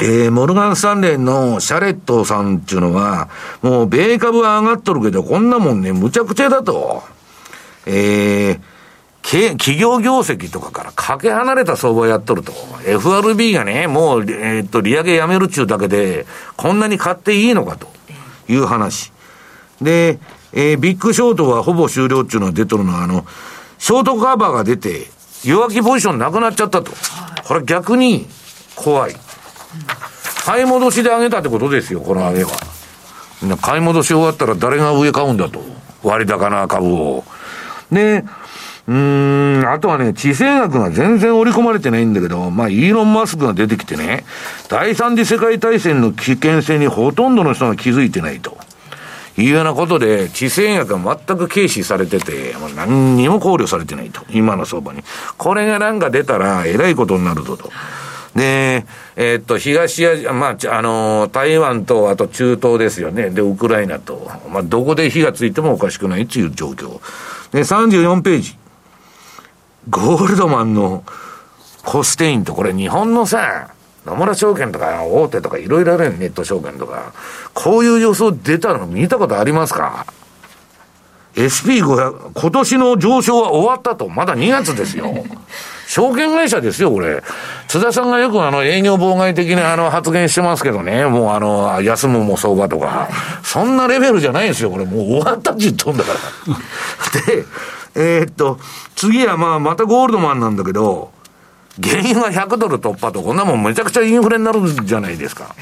[0.00, 3.28] えー、モルガン・スタンレーのシャレットさんっていうのは、
[3.62, 7.02] もう米株は上がっとるけど、こんなもんね、むちゃくちゃだと。
[7.86, 8.60] えー、
[9.30, 12.52] 企業業績とかからかけ離れた相場やっとると。
[12.86, 16.24] FRB がね、もう、えーっと、利上げやめるっちゅうだけで、
[16.56, 17.88] こんなに買っていいのかと
[18.48, 19.12] いう話。
[19.82, 20.18] で、
[20.54, 23.26] えービッグショートはほぼ終了っていうのは出とるのは、あの、
[23.78, 25.10] ショートカバーが出て、
[25.44, 26.90] 弱気ポジションなくなっちゃったと。
[27.46, 28.26] これ逆に
[28.76, 29.16] 怖い。
[30.46, 32.50] 買い戻しで上げたってことですよ、この上げは。
[33.60, 35.62] 買い戻し終わったら誰が上買うんだと。
[36.02, 37.24] 割高な株を。
[37.92, 38.24] で、
[38.88, 44.24] うーん、あとはね、地政学が全然織り込まれてないんだけど、まあ、イーロン・マスクが出てきてね、
[44.68, 48.56] 第三次世界大戦の危険性にほとんどの人が気づいてないと。
[49.36, 54.22] いうようなことで、地政学が全く軽視されてて、もう何にも考慮されてないと。
[54.30, 55.04] 今の相場に。
[55.36, 57.70] これがなんか出たら、えらいことになるぞと。
[58.34, 58.84] で、
[59.14, 63.30] えーっと、東アジア、まあ、あの台湾と、あと中東ですよね。
[63.30, 64.28] で、ウクライナと。
[64.50, 67.00] まあ、どこで火がついてもおかしくないっていう状況。
[67.52, 68.56] で、34ページ。
[69.90, 71.04] ゴールドマンの
[71.84, 73.70] コステインと、これ日本のさ、
[74.04, 77.12] 野村証券とか大手とかいろいろあるよネット証券とか。
[77.54, 80.06] こういう予想出たの見たことありますか
[81.34, 84.08] ?SP500、今年の上昇は終わったと。
[84.08, 85.12] まだ2月ですよ。
[85.86, 87.22] 証券会社ですよ、これ。
[87.66, 93.08] 津田さんがよくあの営業妨害的なあの発言してますけどね、もうあの、休むも相場とか。
[93.42, 94.84] そんなレベルじゃないんですよ、これ。
[94.84, 97.24] もう終わったって言っとんだから。
[97.26, 97.44] で、
[97.98, 98.60] えーっと、
[98.94, 101.10] 次はまあ、またゴールドマンなんだけど、
[101.82, 105.54] 原油が100ドル突破と、こんなもんめちゃくちゃインフレになるじゃないですか。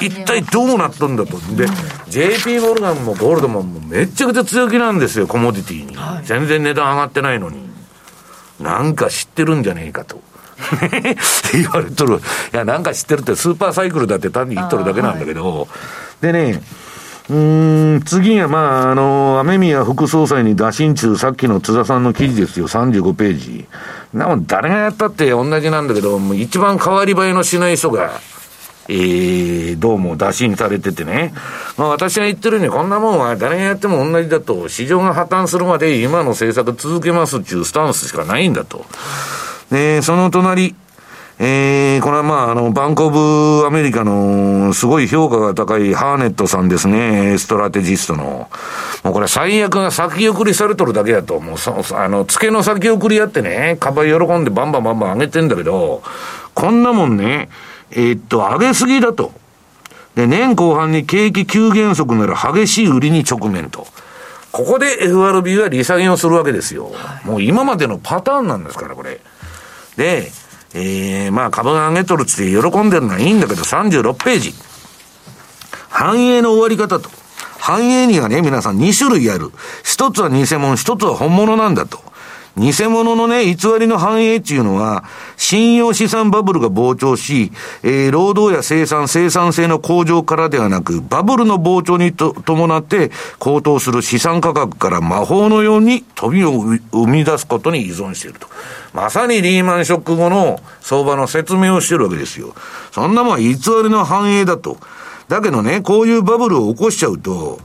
[0.00, 1.36] 一体どうなったんだと。
[1.56, 1.66] で、
[2.08, 5.96] JP モルガンもゴールドマンもめっちゃくちゃ強気なんですよ、コモディティに。
[6.24, 7.68] 全然値段上がってないのに。
[8.60, 10.22] なんか知ってるんじゃねえかと。
[11.52, 12.20] 言われとる。
[12.52, 15.66] いや、なんか知ってるってスーパーサイクルだって単に言っとるだけなんだけど。
[16.20, 16.62] でね、
[17.28, 17.34] う
[17.98, 23.66] ん、次はまあ、あの、雨宮副総裁に打診中、さっきの津田さんの記事ですよ、35ページ。
[24.12, 28.10] なも誰がやったって同じなんだけど、もう一番変わり映えのしない人が、
[28.88, 31.32] えー、どうも打診されててね。
[31.76, 38.84] まあ私が言ってるように、こんなもんは誰がやっても同じだと、市場が破綻するまで今の政策続けますっていうスタンスしかないんだと。
[39.70, 40.74] で、その隣、
[41.42, 48.50] えー、これはまあ、あの、バンコブアメリカのすごい評価が高いハーネットさんですね、ストラテジストの。
[49.04, 56.02] もうこれ最悪が先送りされとるだけだと、もうそ、あの、付けの先送りやってね、株喜んでバンバンバンバン上げてんだけど、
[56.52, 57.48] こんなもんね、
[57.90, 59.32] えーっと、上げすぎだと。
[60.16, 63.86] で、年後半に景気急減速なら激しい売りに直面と。
[64.52, 66.92] ここで FRB は利下げをするわけですよ。
[67.24, 69.20] もう今までのパターンなんですから、これ。
[69.96, 70.30] で、
[70.74, 74.54] えー、まあ株が上げとるつって喜んでるのはいいんだけど、36ページ。
[75.88, 77.10] 繁栄の終わり方と。
[77.58, 79.50] 繁栄にはね、皆さん2種類ある。
[79.84, 82.09] 一つは偽物、一つは本物なんだと。
[82.56, 85.04] 偽物のね、偽りの反映っていうのは、
[85.36, 87.52] 信用資産バブルが膨張し、
[87.82, 96.52] えー、労働や生産、生産性の向上からではなく、バブルの膨張にと伴って高騰する資産価格から魔法のように飛びを
[96.92, 98.48] 生み出すことに依存していると。
[98.92, 102.54] まさにリーマンショック後の相場の説明をしてるわけですよ。
[102.90, 104.78] そんなもんは偽りの反映だと。
[105.28, 107.60] だけどね、こういうバブルを起こしちゃうと、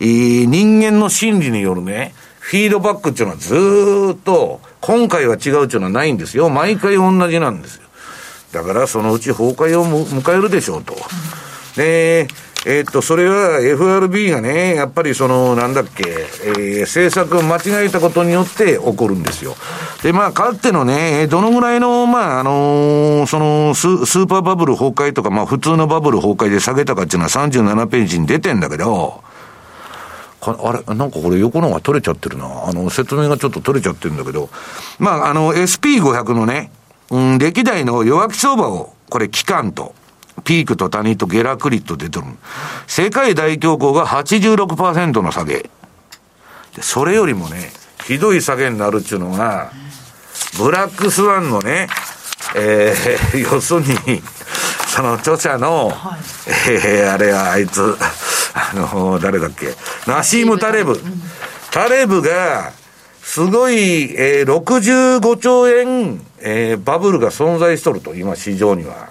[0.00, 2.14] えー、人間の心理によるね、
[2.50, 6.50] フィードバックっていうのはずっと、今回は違うっていうのはないんですよ。
[6.50, 7.82] 毎回同じなんですよ。
[8.50, 10.96] だからそのうち崩壊を迎えるでしょうと。
[11.76, 12.26] で、
[12.66, 19.54] えー、っと、それは FRB がね、やっぱりその、なんだっけ、えー、政策を間違えたことによって起こるんですよ。
[20.02, 29.22] で、まあ、かつてのね、どのぐらいの、まあ、あのー、そのス、スーパーバブル崩壊とか、まあ、普通のバブル崩壊で下げたかっていうのは37ページに出てんだけど、
[30.42, 32.46] あれ、なんかこれ横のが取れちゃってるな。
[32.66, 34.48] あの、説明がちょっと取れちゃってるんだけど、
[34.98, 36.70] まあ、あの、SP500 のね、
[37.10, 39.94] うん、歴代の弱気相場を、これ期間と、
[40.44, 42.24] ピークと谷とゲラクリット出てる。
[42.86, 45.68] 世界大恐慌が86%の下げ。
[46.74, 47.70] で、それよりもね、
[48.06, 49.70] ひどい下げになるっていうのが、
[50.58, 51.88] ブラックスワンのね、
[52.56, 54.22] えー、要するに、
[54.90, 56.20] その著者の、はい、
[56.68, 57.96] えー、あれはあいつ、
[58.54, 59.68] あの、誰だっけ、
[60.08, 61.00] ナシーム・タレブ。
[61.70, 62.72] タレブが、
[63.22, 69.10] すごい、えー、65兆円、えー、バブルが存在しとると、今市場には。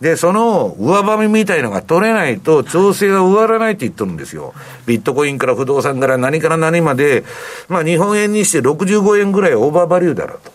[0.00, 4.54] で、その上ばみみたいのが取れないと調整が終わらないって言ってるんですよ。
[4.86, 7.24] ビットコインから不動産から何から何まで、
[7.68, 10.50] まあ日本円にして65円ぐらいオーバーバリューだろうと。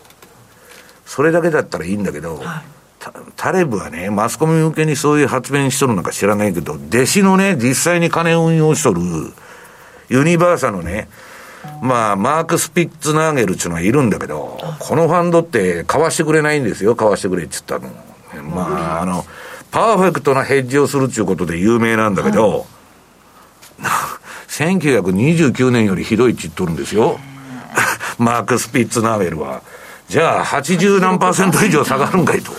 [1.06, 2.79] それだけだったらいいんだけど、はい
[3.36, 9.00] タレブはね、マスコミ向けにそういう発言しとるのか知らないけど、弟子のね、実際に金を運用しとる、
[10.10, 11.08] ユニバーサのね、
[11.80, 18.44] まあ、マーク・スピッツナーゲルっていうのはいるんだけど、このファンドって買わしてくれないんですよ、買わしてくれって言ったの。
[18.50, 19.24] まあ、あの、
[19.70, 22.66] パーフェクトなヘッジをするっていうことで有名なんだけど、
[24.48, 27.18] 1929年よりひどいって言っとるんですよ。
[28.18, 29.62] マーク・スピッツナーゲルは。
[30.08, 32.52] じゃあ、80何パーセント以上下がるんかいと。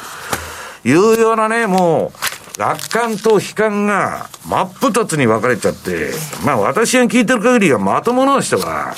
[0.84, 2.12] いうようなね、も
[2.58, 6.12] う、楽観と悲観が真っ二つに分かれちゃって、
[6.46, 8.94] まあ私が聞いてる限りはまともな人は、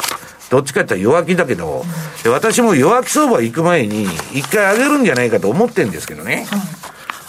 [0.49, 1.83] どっちかって弱気だけど、
[2.23, 6.47] で私も弱気相場行く前に、一回上げるんじゃないかと思ってんですけどね。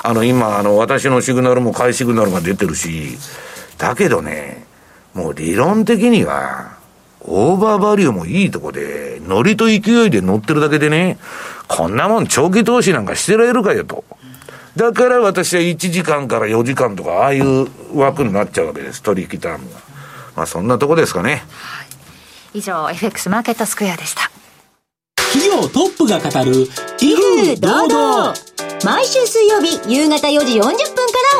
[0.03, 3.19] あの、今、あの、私のシグナルも買いシグナルが出てるし、
[3.79, 4.67] だけどね、
[5.15, 6.77] もう理論的には、
[7.23, 11.19] オーバーバリューもいいとこで、ノリと勢いで乗ってるだけでね、
[11.69, 14.05] こんなもん長期投資なんかしてられるかよと。
[14.77, 19.79] だから私は1時間から4時間とか、ああいう枠になっちゃうわけです、取引タームが。
[20.37, 21.45] まあそんなとこですかね。
[21.51, 22.59] はい。
[22.59, 24.31] 以上 FX マーケットスクエアでした。
[25.17, 26.69] 企業トップが語る
[27.01, 28.35] 威風堂々。
[28.85, 30.77] 毎週水曜日夕方4時40分か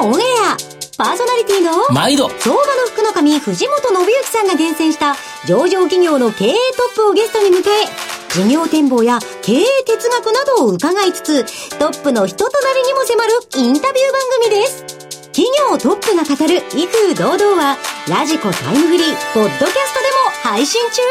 [0.01, 0.57] らオンエア。
[0.97, 2.29] パーソナリティの毎度。
[2.39, 5.17] 相場の福の神藤本信之さんが厳選した
[5.47, 14.85] 上場企業の経営トップをゲストに迎え事業展望や経営哲学などを伺いつつトップの人となりにも迫るインタビュー番組です。
[15.31, 17.77] 企業トップが語る威風堂々は
[18.09, 21.03] ラジコタイムフリーポッドキャストでも配信中。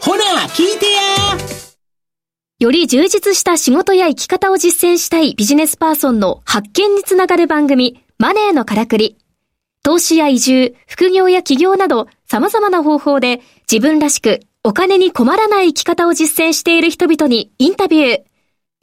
[0.00, 1.02] ほら聞いてや。
[2.58, 9.16] より充実した仕事や生き方を実践したいビジネスパーソンの発見につながる番組マネーのからくり。
[9.84, 13.40] 投資や移住、副業や起業など様々な方法で
[13.70, 18.22] 自分らしくお金に困らない生き方を実践している人々にインタビュー。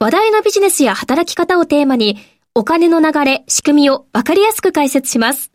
[0.00, 2.16] 話題のビジネスや働き方をテーマに
[2.54, 5.52] お金の流れ、仕組みをわかりやすく解説します。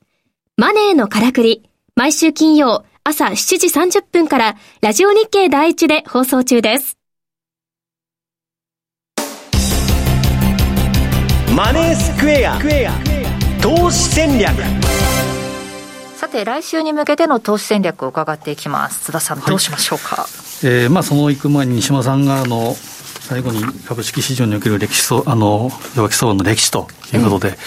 [0.56, 1.68] マネーのからくり。
[1.96, 7.00] 毎週金曜朝7時30分からラジオ日経第一で放送中です。
[11.56, 12.60] マネースクエア。
[13.64, 14.54] 投資戦略。
[16.20, 19.06] さて、来週に向けての投資戦略を伺っていきます。
[19.06, 20.18] 津田さん、どうしましょうか？
[20.18, 20.28] はい、
[20.64, 22.76] えー、まあ、その行く前に西間さんが、あの、
[23.22, 27.58] 最後に株式市場における歴史あの弱気相場の歴史ということで、やっ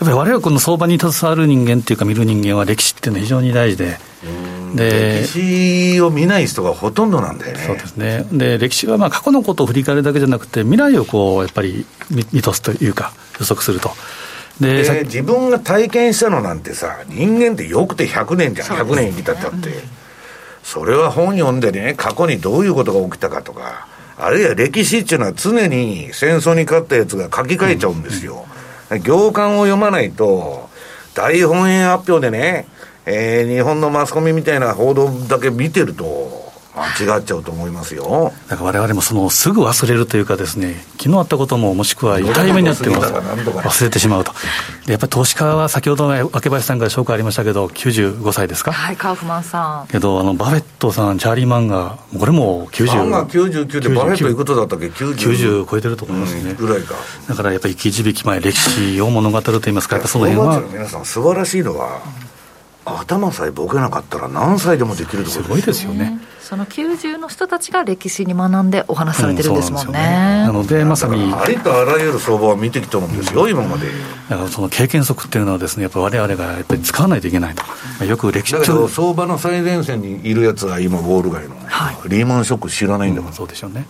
[0.00, 3.98] ぱり我々この相場に携わる人間っていうか、見る人間は歴史っていうのは非常に大事で。
[4.74, 7.62] で歴史を見ない人がほとんどなんだよね。
[7.64, 8.26] そうですね。
[8.32, 13.92] で、歴史はまあ過去のことを振り返るだけじゃなくて、未来をこう、やっぱり見見通すというか、予測すると。
[14.60, 20.04] で自分が体験したのなんてさ、人間ってよくて100年じゃん、100年生きたってって。
[20.62, 23.86] それは本読んでね、過去にどういうことが起きたかとか、
[24.16, 28.46] あるいは歴史っていうのは常に戦争に勝ったやつが書き換えちゃうんですよ。
[29.02, 30.70] 行間を読まないと、
[31.14, 32.66] 大本営発表でね、
[33.06, 36.43] えー、日本のマスコミみたいな報道だけ見てると、間
[37.00, 38.32] 違っちゃうと思いますよ。
[38.48, 44.32] だから我々もそのすぐ忘れるというかですね昨日あったことももしくは痛い目にあっても忘れてしまうと。
[44.86, 48.72] でやっぱり投資家は先ほど若林さんから紹介ありましたけど95歳ですか？
[48.72, 49.86] はいカウフマンさん。
[49.86, 56.94] けどあのバフェットさんチャーリー・マンガーこれも90マンガー99でバフェットいくつだったっけ？90, 90超えてると思いますね、うん、ぐらいか。
[57.28, 60.60] だからやっぱり生き字引前歴史を物語ると言いますかやっぱその辺は。
[60.72, 62.00] 皆さん素晴らしいのは
[62.84, 66.20] 頭さえボケなかったら何歳でもできるすごいですよね。
[66.40, 70.00] その90の人たちが歴史に学んでお話されてるんですもんね,、うん、ね
[70.42, 73.86] なのでまさにありとあらゆる相場を見てきたんですよ、今まで。
[74.28, 78.04] だからその経験則っていうのはですねやっぱ我々がやっぱり使わないといけないと。
[78.04, 83.86] よく歴史だけど相場の最前線にいるやつは今ウォール街の、はい、リーマンショック知らないんだから、うん、そうでしょうね。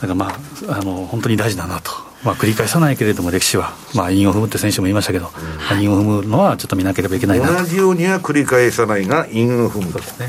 [0.00, 0.28] からま
[0.68, 5.30] ああの本当に大事だなとまあ、繰り返さないけれども歴史は、まあ、韻を踏むって選手も言いましたけど、
[5.72, 10.26] うん、韻を踏むのはちょっと見なければいけないな同じようには繰り返さないが韻を踏むとですね、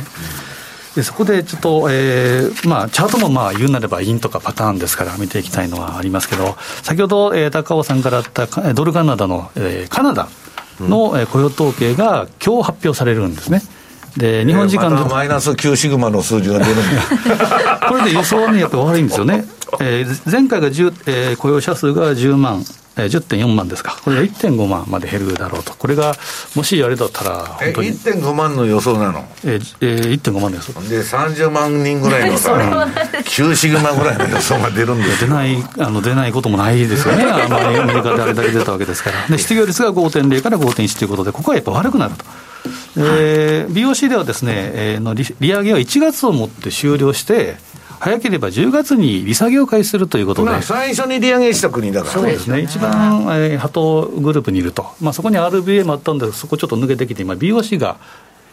[0.96, 8.46] でそこでちょっと、えーまあ、チャートもまあ言うなれば陰とかパターンですから見ていきたいのはありますけど先ほど、えー、高尾さんからあった
[8.76, 10.28] ドルカナダの、えー、カナダ
[10.80, 13.62] の、うん、雇用統計が今日発表されるんですね。
[14.18, 16.76] で日本時間で、えー、まマイナス9シグマの数字が出るん
[17.88, 19.46] これで予想はね、やっぱり悪いんですよね。
[19.80, 22.64] えー、前回が、えー、雇用者数が10万、
[22.96, 26.16] えー、10.4万ですか、これが1.5万まで減るだろうと、これが
[26.56, 27.90] もしあれだったら、本当に。
[27.90, 29.26] 1.5万の予想なの？
[29.44, 30.74] えー、えー、1.5万の予想。
[30.90, 32.54] で、30万人ぐらいのさ、
[33.24, 42.26] 9シグマぐらいの予想が出るんです出ないあの出ないこともないですよね、あんまりアメリカであれだけ出たわけですから、で失業率が5.0から5.1ということで、ここはやっぱ悪くなると。
[42.98, 47.58] えー、BOC ではですね、えー、の利利上げは1月をもって終了して、
[48.00, 57.98] 早ければ10月に利下げを開始するということで、まあ、最初に利上げした国だから、そうですね、一番、えー、波頭グループにいると、まあ、そこに RBA もあったんで、そこちょっと抜けてきて、今、BOC が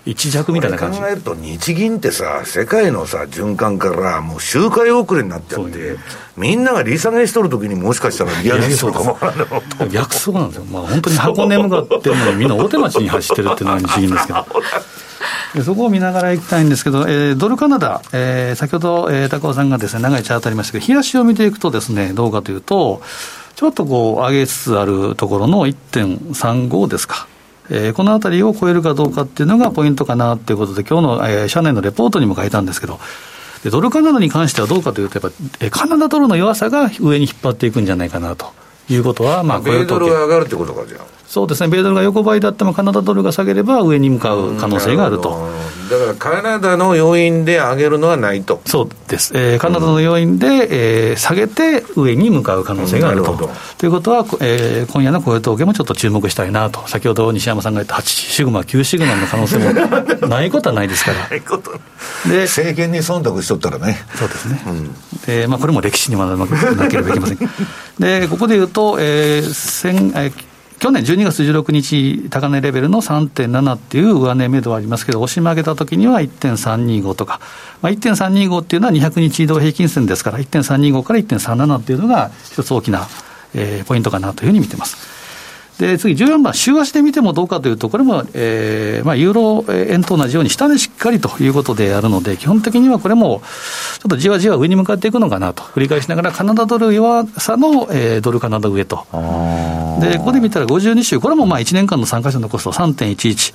[0.07, 1.01] 一弱みたいな感じ。
[1.01, 5.97] 考えると、日銀ってさ、世界のさ、循環からもう周回遅れになっちゃって、
[6.37, 9.13] みんなが利下げしとるときに、もしかしたら利上げしとるかも。
[9.13, 9.27] わか。
[9.27, 14.47] らない逆走なんですよ、まあ、本当に箱根向かってるのに、みんな大手町に走ってるっていうのが日銀ですけど。
[15.55, 23.01] でそこを見ながらいきたいんですけど、えー、ドルカナダ、えー、先ほど、えー、高尾さんがです、ね、長いチャートありましたけど、冷やしを見ていくとです、ね、どうかというと、
[23.55, 27.29] ちょっとこう上げつつあるところの1.35ですか。
[27.71, 33.01] えー、このあたりを超えるかどうかっていうのがポイントかなということで、今日の、えー、社内のレポートにも書いたんですけど、
[33.63, 38.53] でドルカナダに関してはどうかというと、やっぱ、えー、カナダドルの弱さが上に引っ張っていくんじゃないかなと
[38.91, 41.15] いうことは、まあ、米ドルが上がるってことか、じゃあ。
[41.27, 45.31] そうですね、米ドルが横ばいだっても、カナダドルが下げれば上に向かう可能性があると。
[45.91, 48.61] だからカナダの要因で上げるのはないと。
[48.67, 50.47] そうです、えー、カナダの要因で、
[51.11, 53.33] えー、下げて上に向かう可能性があると。
[53.33, 53.49] る
[53.79, 59.73] ということは、えー、今夜の雇用統計もちょっと注目したいなと、先ほど西山さんが言った8シグマ、9シグマの可能性も
[60.29, 61.29] ないことはないですから。
[61.29, 61.73] ないこと
[62.29, 64.05] で政権に忖度しとったらね。
[64.15, 64.95] そうですね、うん、
[65.27, 67.39] でまあ、これも歴史に学ばなければいけません。
[67.99, 70.54] でここで言うと、えー先えー
[70.85, 77.41] 去年12月16日、高値レベルの3.7っていう上値目処はありますけど、押し曲げたときには1.325とか、
[77.81, 83.09] まあ、1.325っていうのは200日移動平均線ですから、1.325から1.37っていうのが一つ大きな、
[83.55, 85.14] えー、ポイントかなというふうに見てます。
[85.79, 93.43] で次、14番、週足で見てもどうかというと、これも、えーまあ、ユーロ円と同じように、下値しっかりということであるので、基本的にはこれも、
[93.99, 99.05] ちょっとじわじわ上に向かっていくのかなと、繰り返しながら、カナダドル弱さの、えー、ドルカナダ上と。
[100.01, 103.55] で、ここで見たら52週、これもまあ1年間の参加者のコスト3.11。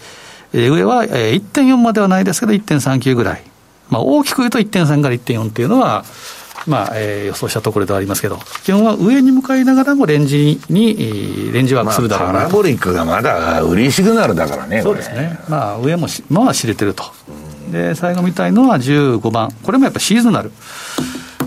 [0.51, 3.43] えー、上は、えー、1.4まではないですけど、1.39ぐらい。
[3.89, 6.03] まあ、大きく言うと1.3から1.4っていうのは、
[6.67, 17.03] まあえー、予想したところではありますけど、基本は上に向かいながらもレンジに、レンジワークするだろうな、まあ、パラボリックがまだ売りシグナルだからね、そうですね、まあ、上もまあ知れてると、
[17.71, 20.51] で最後見たいのは15番、これもやっぱシーズナル。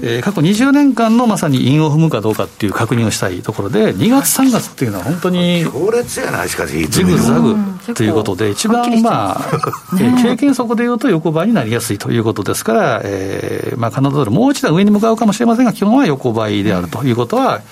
[0.04, 7.54] えー、過去20年間のまさに陰を踏むかどうかっていう確認をしたいところで、2月、3月っていうのは本当に、強烈やな、しかし、ジグザグ
[7.94, 9.58] ということで、一番まあ、
[10.22, 17.62] 経験則でいうと横ばいになりやすいということですから、えーまあ、カナダドル、もう一段上に向かうかもしれませんが、基本は横ばいであるということは、やっ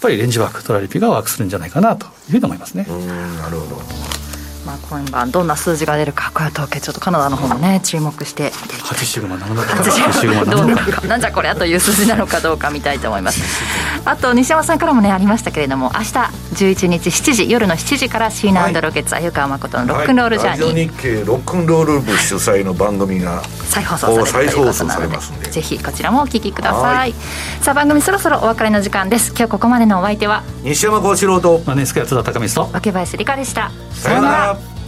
[0.00, 2.86] ぱりレンジワーク、トラリピがワークするんじゃないかなというふうに思いますね。
[2.88, 4.23] なるほど
[4.64, 13.42] まあ、今晩どんな数字が出るか、雇用統計、ちょっとカナダの方もね、注目して8シグマ、8シグマ、どうなのか、なんじゃこれゃという数字なのかどうか見たいと思います。
[14.04, 16.12] あと、西山さんからもね、ありましたけれども、明日
[16.54, 25.10] 11日7時、夜の7時から、シーナロケッツ、鮎川誠のロックンロールジャーニー、はい、日経ロックンロール部主催の番組が再放送されるということなの
[25.40, 27.14] で、ぜひこちらもお聞きください。
[27.60, 29.32] さあ、番組そろそろお別れの時間です。
[29.36, 33.70] 今日ここまでのお相手は、西山幸四郎と、マネースクエア津田高光と、若林理香でした。
[33.92, 34.53] さよなら。